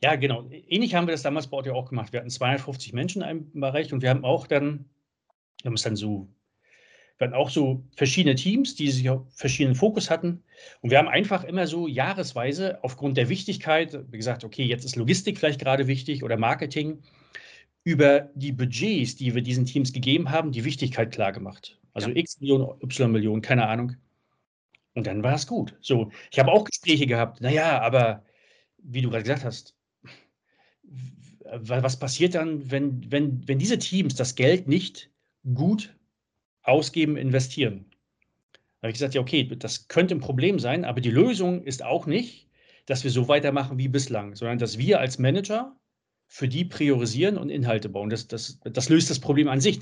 Ja, 0.03 0.17
genau. 0.17 0.49
Ähnlich 0.51 0.95
haben 0.95 1.07
wir 1.07 1.13
das 1.13 1.23
damals 1.23 1.49
bei 1.49 1.57
Audio 1.57 1.75
auch 1.75 1.89
gemacht. 1.89 2.13
Wir 2.13 2.21
hatten 2.21 2.31
250 2.31 2.93
Menschen 2.93 3.23
in 3.23 3.29
einem 3.29 3.61
Bereich 3.61 3.93
und 3.93 4.03
wir 4.03 4.11
haben 4.11 4.25
auch 4.25 4.47
dann, 4.47 4.89
wir 5.63 5.71
haben 5.71 5.75
es 5.75 5.83
dann 5.83 5.97
so, 5.97 6.29
wir 7.19 7.27
hatten 7.27 7.37
auch 7.37 7.51
so 7.51 7.83
verschiedene 7.97 8.35
Teams, 8.35 8.75
die 8.75 8.91
sich 8.91 9.09
auf 9.09 9.23
verschiedenen 9.35 9.75
Fokus 9.75 10.11
hatten. 10.11 10.43
Und 10.83 10.91
wir 10.91 10.99
haben 10.99 11.09
einfach 11.09 11.45
immer 11.45 11.67
so 11.67 11.89
jahresweise 11.89 12.83
aufgrund 12.85 13.17
der 13.17 13.29
Wichtigkeit, 13.29 13.99
wie 14.11 14.17
gesagt, 14.19 14.45
okay, 14.45 14.65
jetzt 14.65 14.85
ist 14.85 14.97
Logistik 14.97 15.39
vielleicht 15.39 15.61
gerade 15.61 15.87
wichtig 15.87 16.23
oder 16.23 16.37
Marketing, 16.37 17.03
über 17.85 18.31
die 18.35 18.53
Budgets, 18.53 19.17
die 19.17 19.35
wir 19.35 19.43
diesen 19.43 19.65
Teams 19.65 19.93
gegeben 19.93 20.31
haben, 20.31 20.53
die 20.53 20.65
Wichtigkeit 20.65 21.13
klar 21.13 21.33
gemacht. 21.33 21.79
Also 21.95 22.11
ja. 22.11 22.17
X 22.17 22.41
Millionen, 22.41 22.83
Y 22.83 23.11
Millionen, 23.11 23.43
keine 23.43 23.67
Ahnung. 23.69 23.97
Und 24.95 25.07
dann 25.07 25.23
war 25.23 25.35
es 25.35 25.47
gut. 25.47 25.77
So, 25.81 26.11
ich 26.31 26.39
habe 26.39 26.51
auch 26.53 26.65
Gespräche 26.65 27.07
gehabt. 27.07 27.41
Naja, 27.41 27.81
aber 27.81 28.25
wie 28.79 29.03
du 29.03 29.11
gerade 29.11 29.23
gesagt 29.23 29.45
hast, 29.45 29.75
was 31.45 31.99
passiert 31.99 32.35
dann, 32.35 32.71
wenn, 32.71 33.11
wenn, 33.11 33.47
wenn 33.47 33.59
diese 33.59 33.79
Teams 33.79 34.15
das 34.15 34.35
Geld 34.35 34.69
nicht 34.69 35.11
gut 35.55 35.96
ausgeben, 36.67 37.17
investieren? 37.17 37.87
Da 38.81 38.87
habe 38.87 38.91
ich 38.91 38.95
gesagt, 38.95 39.15
ja, 39.15 39.21
okay, 39.21 39.45
das 39.45 39.89
könnte 39.89 40.15
ein 40.15 40.21
Problem 40.21 40.59
sein, 40.59 40.85
aber 40.85 41.01
die 41.01 41.11
Lösung 41.11 41.63
ist 41.63 41.85
auch 41.85 42.07
nicht, 42.07 42.49
dass 42.87 43.05
wir 43.05 43.11
so 43.11 43.29
weitermachen 43.29 43.79
wie 43.79 43.89
bislang, 43.89 44.35
sondern 44.35 44.59
dass 44.59 44.79
wir 44.79 45.01
als 45.01 45.19
Manager 45.19 45.77
für 46.29 46.49
die 46.49 46.65
priorisieren 46.65 47.39
und 47.39 47.51
Inhalte 47.51 47.89
bauen. 47.89 48.11
Das, 48.11 48.29
das, 48.29 48.61
das 48.65 48.89
löst 48.89 49.11
das 49.11 49.21
Problem 49.21 49.49
an 49.49 49.61
sich. 49.61 49.81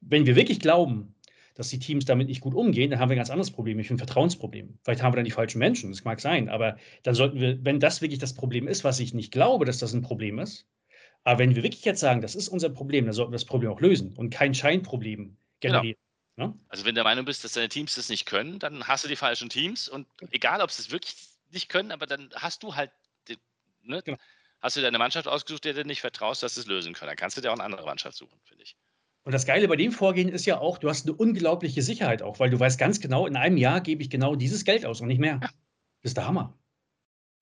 Wenn 0.00 0.26
wir 0.26 0.36
wirklich 0.36 0.60
glauben, 0.60 1.14
dass 1.54 1.68
die 1.68 1.78
Teams 1.78 2.04
damit 2.04 2.28
nicht 2.28 2.40
gut 2.40 2.54
umgehen, 2.54 2.90
dann 2.90 2.98
haben 2.98 3.10
wir 3.10 3.14
ein 3.14 3.18
ganz 3.18 3.30
anderes 3.30 3.50
Problem, 3.50 3.76
nämlich 3.76 3.90
ein 3.90 3.98
Vertrauensproblem. 3.98 4.78
Vielleicht 4.82 5.02
haben 5.02 5.12
wir 5.12 5.16
dann 5.16 5.24
die 5.24 5.30
falschen 5.30 5.58
Menschen, 5.58 5.90
das 5.90 6.04
mag 6.04 6.20
sein, 6.20 6.48
aber 6.48 6.76
dann 7.02 7.14
sollten 7.14 7.40
wir, 7.40 7.62
wenn 7.64 7.78
das 7.78 8.00
wirklich 8.00 8.18
das 8.18 8.34
Problem 8.34 8.66
ist, 8.66 8.84
was 8.84 9.00
ich 9.00 9.12
nicht 9.12 9.32
glaube, 9.32 9.64
dass 9.64 9.78
das 9.78 9.92
ein 9.92 10.02
Problem 10.02 10.38
ist, 10.38 10.66
aber 11.24 11.38
wenn 11.38 11.54
wir 11.54 11.62
wirklich 11.62 11.84
jetzt 11.84 12.00
sagen, 12.00 12.20
das 12.20 12.34
ist 12.34 12.48
unser 12.48 12.70
Problem, 12.70 13.04
dann 13.04 13.14
sollten 13.14 13.32
wir 13.32 13.36
das 13.36 13.44
Problem 13.44 13.70
auch 13.70 13.80
lösen 13.80 14.14
und 14.16 14.30
kein 14.30 14.54
Scheinproblem 14.54 15.36
generieren. 15.60 15.98
Genau. 16.36 16.48
Ne? 16.48 16.58
Also 16.68 16.84
wenn 16.84 16.94
du 16.94 17.00
der 17.00 17.04
Meinung 17.04 17.24
bist, 17.24 17.44
dass 17.44 17.52
deine 17.52 17.68
Teams 17.68 17.94
das 17.94 18.08
nicht 18.08 18.26
können, 18.26 18.58
dann 18.58 18.86
hast 18.88 19.04
du 19.04 19.08
die 19.08 19.16
falschen 19.16 19.48
Teams 19.48 19.88
und 19.88 20.06
egal, 20.30 20.60
ob 20.60 20.70
sie 20.70 20.82
es 20.82 20.90
wirklich 20.90 21.14
nicht 21.50 21.68
können, 21.68 21.92
aber 21.92 22.06
dann 22.06 22.30
hast 22.34 22.62
du 22.62 22.74
halt, 22.74 22.90
ne, 23.82 24.02
genau. 24.02 24.18
hast 24.60 24.76
du 24.76 24.80
deine 24.80 24.98
Mannschaft 24.98 25.28
ausgesucht, 25.28 25.64
der 25.64 25.74
du 25.74 25.84
nicht 25.84 26.00
vertraust, 26.00 26.42
dass 26.42 26.54
sie 26.54 26.60
es 26.60 26.66
lösen 26.66 26.94
können. 26.94 27.08
Dann 27.08 27.16
kannst 27.16 27.36
du 27.36 27.40
dir 27.40 27.50
auch 27.50 27.56
eine 27.56 27.64
andere 27.64 27.84
Mannschaft 27.84 28.16
suchen, 28.16 28.40
finde 28.44 28.64
ich. 28.64 28.76
Und 29.24 29.32
das 29.32 29.46
Geile 29.46 29.68
bei 29.68 29.76
dem 29.76 29.92
Vorgehen 29.92 30.28
ist 30.28 30.46
ja 30.46 30.58
auch, 30.58 30.78
du 30.78 30.88
hast 30.88 31.06
eine 31.06 31.14
unglaubliche 31.14 31.82
Sicherheit 31.82 32.22
auch, 32.22 32.40
weil 32.40 32.50
du 32.50 32.58
weißt 32.58 32.78
ganz 32.78 33.00
genau, 33.00 33.26
in 33.26 33.36
einem 33.36 33.56
Jahr 33.56 33.80
gebe 33.80 34.02
ich 34.02 34.10
genau 34.10 34.34
dieses 34.34 34.64
Geld 34.64 34.84
aus 34.84 35.00
und 35.00 35.08
nicht 35.08 35.20
mehr. 35.20 35.38
Das 35.40 35.52
ist 36.10 36.16
der 36.16 36.26
Hammer. 36.26 36.58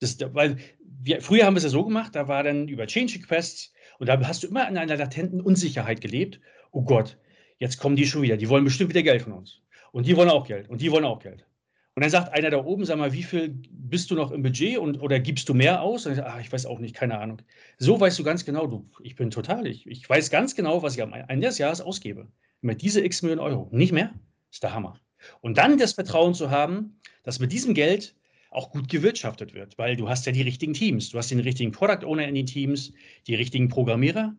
Das, 0.00 0.18
weil 0.34 0.58
wir, 0.82 1.22
früher 1.22 1.46
haben 1.46 1.54
wir 1.54 1.58
es 1.58 1.64
ja 1.64 1.70
so 1.70 1.84
gemacht, 1.84 2.14
da 2.14 2.28
war 2.28 2.42
dann 2.42 2.68
über 2.68 2.86
Change 2.86 3.14
Requests 3.14 3.72
und 3.98 4.08
da 4.08 4.20
hast 4.26 4.42
du 4.42 4.48
immer 4.48 4.68
in 4.68 4.76
einer 4.76 4.96
latenten 4.96 5.40
Unsicherheit 5.40 6.00
gelebt. 6.00 6.40
Oh 6.70 6.82
Gott, 6.82 7.16
jetzt 7.60 7.78
kommen 7.78 7.94
die 7.94 8.06
schon 8.06 8.22
wieder, 8.22 8.36
die 8.36 8.48
wollen 8.48 8.64
bestimmt 8.64 8.90
wieder 8.90 9.04
Geld 9.04 9.22
von 9.22 9.32
uns. 9.32 9.60
Und 9.92 10.06
die 10.06 10.16
wollen 10.16 10.30
auch 10.30 10.46
Geld 10.46 10.68
und 10.68 10.80
die 10.80 10.90
wollen 10.90 11.04
auch 11.04 11.20
Geld. 11.20 11.46
Und 11.94 12.02
dann 12.02 12.10
sagt 12.10 12.32
einer 12.32 12.50
da 12.50 12.64
oben, 12.64 12.84
sag 12.84 12.98
mal, 12.98 13.12
wie 13.12 13.22
viel 13.22 13.60
bist 13.70 14.10
du 14.10 14.14
noch 14.14 14.30
im 14.30 14.42
Budget 14.42 14.78
und, 14.78 15.00
oder 15.02 15.20
gibst 15.20 15.48
du 15.48 15.54
mehr 15.54 15.82
aus? 15.82 16.06
Und 16.06 16.14
ich, 16.14 16.22
ach, 16.22 16.40
ich 16.40 16.50
weiß 16.50 16.64
auch 16.66 16.78
nicht, 16.78 16.94
keine 16.94 17.18
Ahnung. 17.18 17.42
So 17.78 18.00
weißt 18.00 18.18
du 18.18 18.24
ganz 18.24 18.44
genau, 18.44 18.66
du, 18.66 18.88
ich 19.02 19.16
bin 19.16 19.30
total, 19.30 19.66
ich, 19.66 19.86
ich 19.86 20.08
weiß 20.08 20.30
ganz 20.30 20.54
genau, 20.54 20.82
was 20.82 20.94
ich 20.94 21.02
am 21.02 21.12
Ende 21.12 21.48
des 21.48 21.58
Jahres 21.58 21.80
ausgebe. 21.80 22.28
Mit 22.62 22.82
diese 22.82 23.04
x 23.04 23.22
Millionen 23.22 23.40
Euro. 23.40 23.68
Nicht 23.72 23.92
mehr? 23.92 24.14
Ist 24.50 24.62
der 24.62 24.72
Hammer. 24.72 24.98
Und 25.40 25.58
dann 25.58 25.78
das 25.78 25.92
Vertrauen 25.92 26.34
zu 26.34 26.50
haben, 26.50 26.98
dass 27.24 27.40
mit 27.40 27.52
diesem 27.52 27.74
Geld 27.74 28.14
auch 28.50 28.70
gut 28.70 28.88
gewirtschaftet 28.88 29.54
wird, 29.54 29.76
weil 29.78 29.96
du 29.96 30.08
hast 30.08 30.26
ja 30.26 30.32
die 30.32 30.42
richtigen 30.42 30.74
Teams. 30.74 31.10
Du 31.10 31.18
hast 31.18 31.30
den 31.30 31.40
richtigen 31.40 31.72
Product 31.72 32.04
Owner 32.04 32.26
in 32.26 32.34
den 32.34 32.46
Teams, 32.46 32.92
die 33.26 33.34
richtigen 33.34 33.68
Programmierer. 33.68 34.34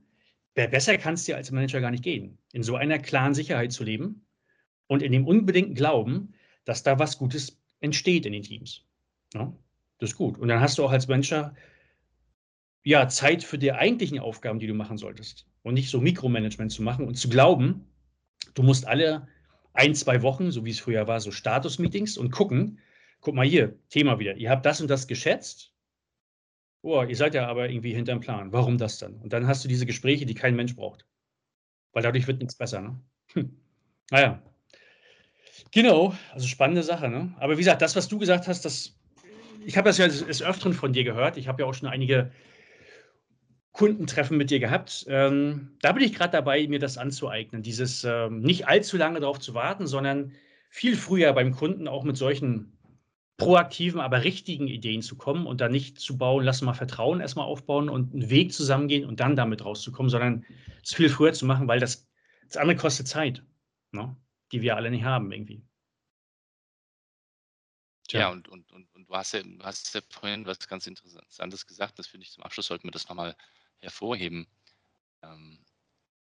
Besser 0.53 0.97
kannst 0.97 1.27
du 1.27 1.35
als 1.35 1.51
Manager 1.51 1.79
gar 1.79 1.91
nicht 1.91 2.03
gehen, 2.03 2.37
in 2.51 2.63
so 2.63 2.75
einer 2.75 2.99
klaren 2.99 3.33
Sicherheit 3.33 3.71
zu 3.71 3.83
leben 3.83 4.25
und 4.87 5.01
in 5.01 5.11
dem 5.11 5.25
unbedingten 5.25 5.75
Glauben, 5.75 6.33
dass 6.65 6.83
da 6.83 6.99
was 6.99 7.17
Gutes 7.17 7.61
entsteht 7.79 8.25
in 8.25 8.33
den 8.33 8.43
Teams. 8.43 8.83
Ja, 9.33 9.53
das 9.99 10.11
ist 10.11 10.17
gut. 10.17 10.37
Und 10.37 10.49
dann 10.49 10.59
hast 10.59 10.77
du 10.77 10.83
auch 10.83 10.91
als 10.91 11.07
Manager 11.07 11.55
ja, 12.83 13.07
Zeit 13.07 13.43
für 13.43 13.57
die 13.57 13.71
eigentlichen 13.71 14.19
Aufgaben, 14.19 14.59
die 14.59 14.67
du 14.67 14.73
machen 14.73 14.97
solltest. 14.97 15.45
Und 15.63 15.75
nicht 15.75 15.89
so 15.89 16.01
Mikromanagement 16.01 16.71
zu 16.71 16.81
machen 16.81 17.07
und 17.07 17.15
zu 17.15 17.29
glauben, 17.29 17.87
du 18.55 18.63
musst 18.63 18.87
alle 18.87 19.27
ein, 19.73 19.95
zwei 19.95 20.21
Wochen, 20.21 20.51
so 20.51 20.65
wie 20.65 20.71
es 20.71 20.79
früher 20.79 21.07
war, 21.07 21.21
so 21.21 21.31
Status-Meetings 21.31 22.17
und 22.17 22.31
gucken, 22.31 22.79
guck 23.21 23.35
mal 23.35 23.45
hier, 23.45 23.77
Thema 23.89 24.19
wieder, 24.19 24.35
ihr 24.35 24.49
habt 24.49 24.65
das 24.65 24.81
und 24.81 24.89
das 24.89 25.07
geschätzt. 25.07 25.70
Oh, 26.83 27.03
ihr 27.03 27.15
seid 27.15 27.35
ja 27.35 27.47
aber 27.47 27.69
irgendwie 27.69 27.93
hinterm 27.93 28.19
Plan. 28.19 28.51
Warum 28.51 28.77
das 28.77 28.97
dann? 28.97 29.15
Und 29.15 29.33
dann 29.33 29.47
hast 29.47 29.63
du 29.63 29.67
diese 29.67 29.85
Gespräche, 29.85 30.25
die 30.25 30.33
kein 30.33 30.55
Mensch 30.55 30.75
braucht. 30.75 31.05
Weil 31.93 32.03
dadurch 32.03 32.27
wird 32.27 32.39
nichts 32.39 32.55
besser. 32.55 32.81
Ne? 32.81 32.99
Hm. 33.33 33.57
Naja, 34.09 34.41
Genau, 35.71 36.13
also 36.33 36.47
spannende 36.47 36.83
Sache, 36.83 37.07
ne? 37.07 37.33
Aber 37.39 37.53
wie 37.53 37.61
gesagt, 37.61 37.81
das, 37.81 37.95
was 37.95 38.09
du 38.09 38.19
gesagt 38.19 38.47
hast, 38.47 38.65
das 38.65 38.97
ich 39.65 39.77
habe 39.77 39.87
das 39.87 39.99
ja 39.99 40.07
des 40.07 40.41
Öfteren 40.41 40.73
von 40.73 40.91
dir 40.91 41.03
gehört. 41.03 41.37
Ich 41.37 41.47
habe 41.47 41.61
ja 41.61 41.69
auch 41.69 41.73
schon 41.73 41.87
einige 41.87 42.31
Kundentreffen 43.73 44.35
mit 44.35 44.49
dir 44.49 44.59
gehabt. 44.59 45.05
Ähm, 45.07 45.77
da 45.81 45.91
bin 45.91 46.03
ich 46.03 46.13
gerade 46.13 46.31
dabei, 46.31 46.67
mir 46.67 46.79
das 46.79 46.97
anzueignen. 46.97 47.61
Dieses 47.61 48.03
ähm, 48.03 48.39
nicht 48.39 48.67
allzu 48.67 48.97
lange 48.97 49.19
darauf 49.19 49.39
zu 49.39 49.53
warten, 49.53 49.85
sondern 49.85 50.33
viel 50.69 50.97
früher 50.97 51.31
beim 51.33 51.51
Kunden 51.51 51.87
auch 51.87 52.03
mit 52.03 52.17
solchen 52.17 52.73
proaktiven, 53.41 53.99
aber 53.99 54.23
richtigen 54.23 54.67
Ideen 54.67 55.01
zu 55.01 55.15
kommen 55.15 55.47
und 55.47 55.61
da 55.61 55.67
nicht 55.67 55.99
zu 55.99 56.15
bauen, 56.15 56.43
lass 56.43 56.61
mal 56.61 56.75
Vertrauen 56.75 57.21
erstmal 57.21 57.45
aufbauen 57.45 57.89
und 57.89 58.13
einen 58.13 58.29
Weg 58.29 58.53
zusammengehen 58.53 59.03
und 59.03 59.19
dann 59.19 59.35
damit 59.35 59.65
rauszukommen, 59.65 60.11
sondern 60.11 60.45
es 60.83 60.93
viel 60.93 61.09
früher 61.09 61.33
zu 61.33 61.47
machen, 61.47 61.67
weil 61.67 61.79
das, 61.79 62.07
das 62.47 62.57
andere 62.57 62.77
kostet 62.77 63.07
Zeit, 63.07 63.43
ne? 63.91 64.15
die 64.51 64.61
wir 64.61 64.75
alle 64.75 64.91
nicht 64.91 65.05
haben 65.05 65.31
irgendwie. 65.31 65.63
Tja. 68.07 68.19
Ja, 68.19 68.29
und, 68.29 68.47
und, 68.47 68.71
und, 68.71 68.93
und 68.93 69.09
du, 69.09 69.13
hast 69.15 69.33
ja, 69.33 69.41
du 69.41 69.63
hast 69.63 69.91
ja 69.95 70.01
vorhin 70.09 70.45
was 70.45 70.67
ganz 70.67 70.85
Interessantes 70.85 71.65
gesagt, 71.65 71.97
das 71.97 72.05
finde 72.05 72.25
ich 72.25 72.31
zum 72.31 72.43
Abschluss, 72.43 72.67
sollten 72.67 72.87
wir 72.87 72.91
das 72.91 73.09
nochmal 73.09 73.35
hervorheben. 73.79 74.45
Ähm, 75.23 75.65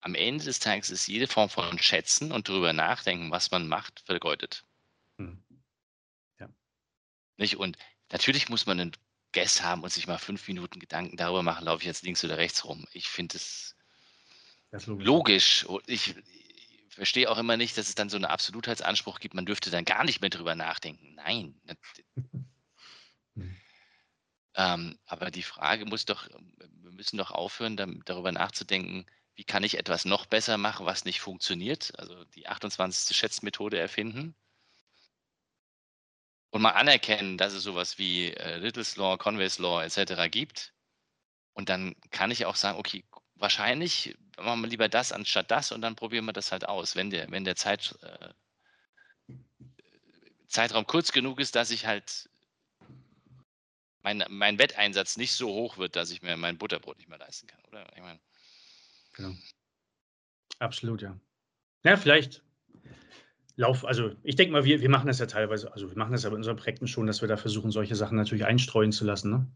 am 0.01 0.17
Ende 0.17 0.45
des 0.45 0.59
Tages 0.59 0.91
ist 0.91 1.07
jede 1.07 1.29
Form 1.29 1.51
von 1.51 1.79
Schätzen 1.79 2.33
und 2.33 2.49
darüber 2.49 2.73
nachdenken, 2.73 3.31
was 3.31 3.53
man 3.53 3.69
macht, 3.69 4.01
vergeudet. 4.07 4.65
Nicht? 7.37 7.57
Und 7.57 7.77
natürlich 8.11 8.49
muss 8.49 8.67
man 8.67 8.81
einen 8.81 8.93
Guess 9.33 9.63
haben 9.63 9.83
und 9.83 9.93
sich 9.93 10.07
mal 10.07 10.19
fünf 10.19 10.47
Minuten 10.49 10.79
Gedanken 10.81 11.17
darüber 11.17 11.43
machen, 11.43 11.65
laufe 11.65 11.83
ich 11.83 11.87
jetzt 11.87 12.03
links 12.03 12.25
oder 12.25 12.39
rechts 12.39 12.65
rum. 12.65 12.87
Ich 12.93 13.09
finde 13.09 13.37
es 13.37 13.77
logisch. 14.87 15.65
logisch. 15.65 15.67
Ich, 15.87 16.15
ich 16.17 16.95
verstehe 16.95 17.31
auch 17.31 17.39
immer 17.39 17.57
nicht, 17.57 17.77
dass 17.77 17.89
es 17.89 17.95
dann 17.95 18.09
so 18.09 18.17
einen 18.17 18.25
Absolutheitsanspruch 18.25 19.21
gibt, 19.21 19.35
man 19.35 19.47
dürfte 19.47 19.71
dann 19.71 19.85
gar 19.85 20.05
nicht 20.05 20.21
mehr 20.21 20.31
drüber 20.31 20.55
nachdenken. 20.55 21.15
Nein. 21.15 21.61
Hm. 23.39 23.55
Ähm, 24.55 24.99
aber 25.05 25.31
die 25.31 25.43
Frage 25.43 25.85
muss 25.85 26.07
doch, 26.07 26.27
wir 26.31 26.91
müssen 26.91 27.19
doch 27.19 27.31
aufhören, 27.31 27.77
darüber 28.07 28.33
nachzudenken, 28.33 29.05
wie 29.35 29.45
kann 29.45 29.63
ich 29.63 29.79
etwas 29.79 30.07
noch 30.07 30.25
besser 30.25 30.57
machen, 30.57 30.87
was 30.87 31.05
nicht 31.05 31.21
funktioniert, 31.21 31.93
also 31.99 32.25
die 32.25 32.49
28. 32.49 33.15
Schätzmethode 33.15 33.79
erfinden. 33.79 34.35
Und 36.57 36.63
mal 36.63 36.71
anerkennen, 36.71 37.37
dass 37.37 37.53
es 37.53 37.65
sowas 37.65 37.99
wie 37.99 38.33
äh, 38.33 38.57
Little's 38.57 38.97
Law, 38.97 39.19
Conway's 39.19 39.59
Law 39.59 39.83
etc. 39.83 40.31
gibt. 40.31 40.73
Und 41.53 41.69
dann 41.69 41.95
kann 42.13 42.31
ich 42.31 42.47
auch 42.47 42.57
sagen, 42.57 42.79
okay, 42.79 43.05
wahrscheinlich 43.35 44.17
machen 44.39 44.63
wir 44.63 44.69
lieber 44.69 44.89
das 44.89 45.13
anstatt 45.13 45.51
das 45.51 45.71
und 45.71 45.83
dann 45.83 45.97
probieren 45.97 46.25
wir 46.25 46.33
das 46.33 46.53
halt 46.53 46.67
aus, 46.67 46.97
wenn 46.97 47.11
der, 47.11 47.31
wenn 47.31 47.45
der 47.45 47.57
Zeit, 47.57 47.95
äh, 48.01 49.35
Zeitraum 50.49 50.87
kurz 50.87 51.13
genug 51.13 51.41
ist, 51.41 51.57
dass 51.57 51.71
ich 51.71 51.85
halt 51.85 52.31
mein, 54.01 54.25
mein 54.31 54.59
Wetteinsatz 54.59 55.19
nicht 55.19 55.35
so 55.35 55.53
hoch 55.53 55.77
wird, 55.77 55.95
dass 55.95 56.11
ich 56.11 56.23
mir 56.23 56.39
mein 56.39 56.57
Butterbrot 56.57 56.97
nicht 56.97 57.11
mehr 57.11 57.19
leisten 57.19 57.49
kann, 57.49 57.63
oder? 57.67 57.87
Ich 57.95 58.01
meine. 58.01 58.21
Genau. 59.13 59.37
Absolut, 60.59 61.03
ja. 61.03 61.21
Ja, 61.85 61.99
vielleicht 61.99 62.43
Lauf, 63.57 63.87
also 63.87 64.13
ich 64.23 64.37
denke 64.37 64.53
mal, 64.53 64.65
wir, 64.65 64.83
wir 64.83 64.91
machen 64.91 65.07
das 65.07 65.19
ja 65.19 65.27
teilweise, 65.27 65.73
also 65.73 65.89
wir 65.89 65.97
machen 65.97 66.13
das 66.13 66.25
ja 66.25 66.31
bei 66.31 66.37
unseren 66.37 66.57
Projekten 66.57 66.87
schon, 66.87 67.07
dass 67.07 67.23
wir 67.23 67.29
da 67.29 67.39
versuchen, 67.39 67.71
solche 67.71 67.95
Sachen 67.95 68.17
natürlich 68.17 68.45
einstreuen 68.45 68.93
zu 68.93 69.05
lassen. 69.05 69.31
Ne? 69.31 69.47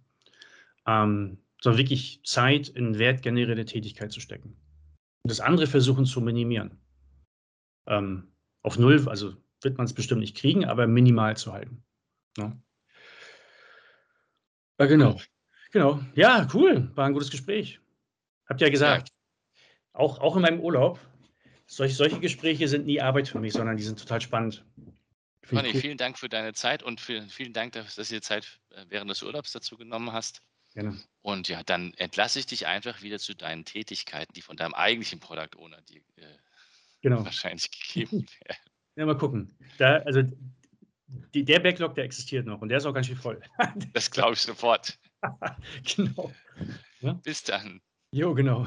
Ähm, 0.86 1.38
sondern 1.60 1.78
wirklich 1.78 2.22
Zeit 2.24 2.68
in 2.68 2.98
wertgenerierte 2.98 3.66
Tätigkeit 3.66 4.10
zu 4.10 4.20
stecken. 4.20 4.56
Und 5.22 5.30
das 5.30 5.40
andere 5.40 5.66
versuchen 5.66 6.06
zu 6.06 6.22
minimieren. 6.22 6.80
Ähm, 7.86 8.32
auf 8.62 8.78
null, 8.78 9.06
also 9.08 9.34
wird 9.60 9.76
man 9.76 9.84
es 9.84 9.92
bestimmt 9.92 10.22
nicht 10.22 10.36
kriegen, 10.36 10.64
aber 10.64 10.86
minimal 10.86 11.36
zu 11.36 11.52
halten. 11.52 11.82
Ne? 12.38 12.58
Ja, 14.78 14.86
genau. 14.86 15.20
Genau. 15.72 16.00
Ja, 16.14 16.48
cool. 16.54 16.90
War 16.94 17.06
ein 17.06 17.12
gutes 17.12 17.30
Gespräch. 17.30 17.80
Habt 18.48 18.62
ihr 18.62 18.68
ja 18.68 18.72
gesagt. 18.72 19.10
Ja. 19.10 20.00
Auch, 20.00 20.18
auch 20.18 20.36
in 20.36 20.42
meinem 20.42 20.60
Urlaub. 20.60 20.98
Solche, 21.72 21.94
solche 21.94 22.18
Gespräche 22.18 22.66
sind 22.66 22.86
nie 22.86 23.00
Arbeit 23.00 23.28
für 23.28 23.38
mich, 23.38 23.52
sondern 23.52 23.76
die 23.76 23.84
sind 23.84 23.96
total 23.96 24.20
spannend. 24.20 24.64
Conny, 25.48 25.72
vielen 25.72 25.98
Dank 25.98 26.18
für 26.18 26.28
deine 26.28 26.52
Zeit 26.52 26.82
und 26.82 27.00
für, 27.00 27.22
vielen 27.28 27.52
Dank, 27.52 27.74
dass 27.74 27.94
du 27.94 28.02
dir 28.02 28.20
Zeit 28.20 28.60
äh, 28.70 28.86
während 28.88 29.08
des 29.08 29.22
Urlaubs 29.22 29.52
dazu 29.52 29.76
genommen 29.76 30.12
hast. 30.12 30.42
Gerne. 30.74 30.98
Und 31.22 31.46
ja, 31.46 31.62
dann 31.62 31.94
entlasse 31.94 32.40
ich 32.40 32.46
dich 32.46 32.66
einfach 32.66 33.02
wieder 33.02 33.20
zu 33.20 33.34
deinen 33.34 33.64
Tätigkeiten, 33.64 34.32
die 34.34 34.42
von 34.42 34.56
deinem 34.56 34.74
eigentlichen 34.74 35.20
Product 35.20 35.56
Owner 35.58 35.80
dir 35.82 36.00
äh, 36.16 36.26
genau. 37.02 37.24
wahrscheinlich 37.24 37.70
gegeben 37.94 38.26
werden. 38.44 38.60
Ja, 38.96 39.06
mal 39.06 39.16
gucken. 39.16 39.56
Da, 39.78 39.98
also 39.98 40.22
die, 41.34 41.44
der 41.44 41.60
Backlog, 41.60 41.94
der 41.94 42.02
existiert 42.02 42.46
noch 42.46 42.60
und 42.60 42.68
der 42.68 42.78
ist 42.78 42.86
auch 42.86 42.94
ganz 42.94 43.06
schön 43.06 43.16
voll. 43.16 43.40
das 43.92 44.10
glaube 44.10 44.32
ich 44.32 44.40
sofort. 44.40 44.98
genau. 45.96 46.32
Ja? 46.98 47.12
Bis 47.12 47.44
dann. 47.44 47.80
Jo, 48.10 48.34
genau. 48.34 48.66